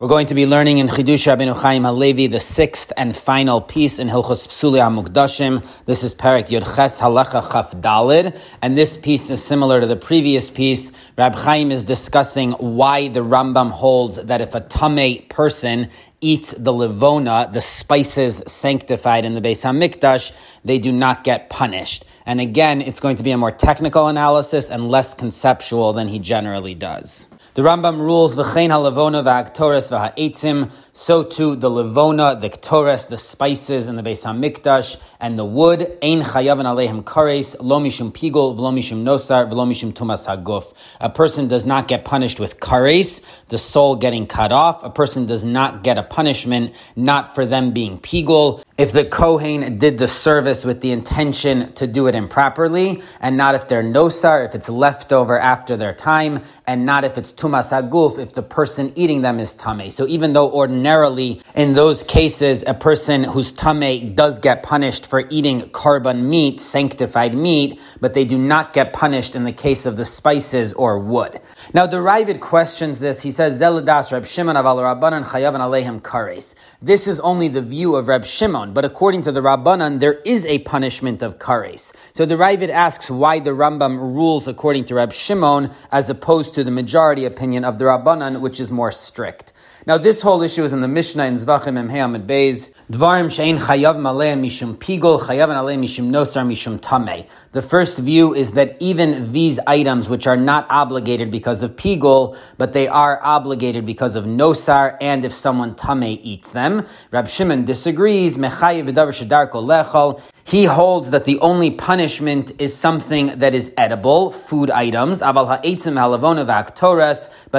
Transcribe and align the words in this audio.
We're 0.00 0.08
going 0.08 0.28
to 0.28 0.34
be 0.34 0.46
learning 0.46 0.78
in 0.78 0.88
Chidush 0.88 1.26
Rabbeinu 1.26 1.54
Chaim 1.54 1.84
Halevi 1.84 2.26
the 2.26 2.40
sixth 2.40 2.90
and 2.96 3.14
final 3.14 3.60
piece 3.60 3.98
in 3.98 4.08
Hilchos 4.08 4.48
Psuli 4.48 4.78
HaMukdashim. 4.78 5.62
This 5.84 6.02
is 6.02 6.14
Parak 6.14 6.48
Yud 6.48 6.64
Ches 6.74 6.98
Halacha 6.98 7.52
Chaf 7.52 7.72
Dalid, 7.72 8.40
and 8.62 8.78
this 8.78 8.96
piece 8.96 9.28
is 9.28 9.44
similar 9.44 9.78
to 9.78 9.86
the 9.86 9.96
previous 9.96 10.48
piece. 10.48 10.90
Rab 11.18 11.34
Chaim 11.34 11.70
is 11.70 11.84
discussing 11.84 12.52
why 12.52 13.08
the 13.08 13.20
Rambam 13.20 13.70
holds 13.70 14.16
that 14.16 14.40
if 14.40 14.54
a 14.54 14.62
Tameh 14.62 15.28
person 15.28 15.90
eats 16.22 16.52
the 16.52 16.72
levona, 16.72 17.52
the 17.52 17.60
spices 17.60 18.42
sanctified 18.46 19.26
in 19.26 19.34
the 19.34 19.42
Beis 19.42 19.64
Hamikdash, 19.64 20.32
they 20.64 20.78
do 20.78 20.92
not 20.92 21.24
get 21.24 21.50
punished. 21.50 22.06
And 22.24 22.40
again, 22.40 22.80
it's 22.80 23.00
going 23.00 23.16
to 23.16 23.22
be 23.22 23.32
a 23.32 23.36
more 23.36 23.52
technical 23.52 24.08
analysis 24.08 24.70
and 24.70 24.88
less 24.88 25.12
conceptual 25.12 25.92
than 25.92 26.08
he 26.08 26.18
generally 26.18 26.74
does. 26.74 27.28
The 27.60 27.66
Rambam 27.66 28.00
rules 28.00 28.36
v'chein 28.36 28.70
halavona 28.70 29.22
v'aktoris 29.22 29.90
v'ha'etzim. 29.90 30.70
So 30.94 31.22
too 31.22 31.56
the 31.56 31.68
levona, 31.68 32.40
the 32.40 32.48
ktores, 32.48 33.08
the 33.08 33.18
spices 33.18 33.86
and 33.86 33.98
the 33.98 34.02
Beis 34.02 34.24
Hamikdash, 34.24 34.96
and 35.20 35.38
the 35.38 35.44
wood. 35.44 35.82
Ein 36.02 36.22
chayavan 36.22 36.64
alehem 36.64 37.04
kares 37.04 37.54
lo 37.60 37.78
mishum 37.78 38.12
pigol 38.12 38.56
v'lo 38.56 38.72
mishum 38.72 39.04
nosar 39.04 39.46
v'lo 39.46 39.68
mishum 39.68 39.92
tumas 39.92 40.26
haguf. 40.26 40.72
A 41.00 41.10
person 41.10 41.48
does 41.48 41.66
not 41.66 41.86
get 41.86 42.06
punished 42.06 42.40
with 42.40 42.60
kares, 42.60 43.20
the 43.48 43.58
soul 43.58 43.94
getting 43.94 44.26
cut 44.26 44.52
off. 44.52 44.82
A 44.82 44.88
person 44.88 45.26
does 45.26 45.44
not 45.44 45.82
get 45.82 45.98
a 45.98 46.02
punishment 46.02 46.72
not 46.96 47.34
for 47.34 47.44
them 47.44 47.72
being 47.72 47.98
pigol. 47.98 48.62
If 48.80 48.92
the 48.92 49.04
kohen 49.04 49.76
did 49.76 49.98
the 49.98 50.08
service 50.08 50.64
with 50.64 50.80
the 50.80 50.90
intention 50.90 51.74
to 51.74 51.86
do 51.86 52.06
it 52.06 52.14
improperly, 52.14 53.02
and 53.20 53.36
not 53.36 53.54
if 53.54 53.68
they're 53.68 53.82
nosar, 53.82 54.48
if 54.48 54.54
it's 54.54 54.70
left 54.70 55.12
over 55.12 55.38
after 55.38 55.76
their 55.76 55.92
time, 55.92 56.42
and 56.66 56.86
not 56.86 57.04
if 57.04 57.18
it's 57.18 57.30
tumas 57.30 57.72
haguf, 57.72 58.18
if 58.18 58.32
the 58.32 58.42
person 58.42 58.90
eating 58.94 59.20
them 59.20 59.38
is 59.38 59.52
tame. 59.52 59.90
So 59.90 60.06
even 60.06 60.32
though 60.32 60.50
ordinarily 60.50 61.42
in 61.54 61.74
those 61.74 62.02
cases 62.04 62.64
a 62.66 62.72
person 62.72 63.22
who's 63.22 63.52
tame 63.52 64.14
does 64.14 64.38
get 64.38 64.62
punished 64.62 65.06
for 65.06 65.28
eating 65.28 65.60
karban 65.72 66.22
meat, 66.22 66.58
sanctified 66.58 67.34
meat, 67.34 67.78
but 68.00 68.14
they 68.14 68.24
do 68.24 68.38
not 68.38 68.72
get 68.72 68.94
punished 68.94 69.34
in 69.34 69.44
the 69.44 69.52
case 69.52 69.84
of 69.84 69.98
the 69.98 70.06
spices 70.06 70.72
or 70.72 70.98
wood. 70.98 71.38
Now 71.74 71.86
the 71.86 71.98
Ravid 71.98 72.40
questions 72.40 72.98
this. 72.98 73.20
He 73.20 73.30
says, 73.30 73.60
Zeladas 73.60 74.10
Reb 74.10 74.24
Shimon 74.24 74.56
aval 74.56 74.76
Rabbanan 74.76 75.26
chayavan 75.26 75.60
alehem 75.60 76.00
kares. 76.00 76.54
This 76.80 77.06
is 77.06 77.20
only 77.20 77.48
the 77.48 77.60
view 77.60 77.96
of 77.96 78.08
Reb 78.08 78.24
Shimon, 78.24 78.69
but 78.72 78.84
according 78.84 79.22
to 79.22 79.32
the 79.32 79.40
Rabbanan, 79.40 80.00
there 80.00 80.20
is 80.24 80.44
a 80.46 80.60
punishment 80.60 81.22
of 81.22 81.38
kares. 81.38 81.92
So 82.12 82.24
the 82.24 82.36
Ravid 82.36 82.68
asks 82.68 83.10
why 83.10 83.38
the 83.38 83.50
Rambam 83.50 83.98
rules 83.98 84.46
according 84.48 84.84
to 84.86 84.94
Reb 84.94 85.12
Shimon 85.12 85.70
as 85.92 86.08
opposed 86.08 86.54
to 86.54 86.64
the 86.64 86.70
majority 86.70 87.24
opinion 87.24 87.64
of 87.64 87.78
the 87.78 87.84
Rabbanan, 87.84 88.40
which 88.40 88.60
is 88.60 88.70
more 88.70 88.92
strict. 88.92 89.52
Now, 89.86 89.96
this 89.96 90.20
whole 90.20 90.42
issue 90.42 90.62
is 90.62 90.74
in 90.74 90.82
the 90.82 90.88
Mishnah 90.88 91.24
in 91.24 91.36
Zvachim 91.36 91.78
Em 91.78 91.88
Amid 91.88 92.26
Beis. 92.26 92.68
Dvarim 92.92 93.28
shein 93.28 93.58
chayav 93.58 93.96
maleh 93.96 94.38
mishum 94.38 94.76
pigol 94.76 95.18
chayav 95.18 95.48
aleh 95.48 95.78
mishum 95.78 96.10
nosar 96.10 96.46
mishum 96.46 96.78
tameh. 96.78 97.26
The 97.52 97.62
first 97.62 97.96
view 97.96 98.34
is 98.34 98.52
that 98.52 98.76
even 98.78 99.32
these 99.32 99.58
items, 99.66 100.10
which 100.10 100.26
are 100.26 100.36
not 100.36 100.66
obligated 100.68 101.30
because 101.30 101.62
of 101.62 101.76
pigol, 101.76 102.36
but 102.58 102.74
they 102.74 102.88
are 102.88 103.22
obligated 103.22 103.86
because 103.86 104.16
of 104.16 104.24
nosar, 104.24 104.98
and 105.00 105.24
if 105.24 105.32
someone 105.32 105.74
tameh 105.74 106.20
eats 106.22 106.50
them, 106.50 106.86
Rab 107.10 107.30
Shimon 107.30 107.64
disagrees. 107.64 108.36
Mechayev 108.36 108.92
lechol. 108.92 110.20
He 110.50 110.64
holds 110.64 111.10
that 111.10 111.26
the 111.26 111.38
only 111.38 111.70
punishment 111.70 112.50
is 112.58 112.76
something 112.76 113.38
that 113.38 113.54
is 113.54 113.70
edible, 113.76 114.32
food 114.32 114.68
items, 114.68 115.20
but 115.20 115.52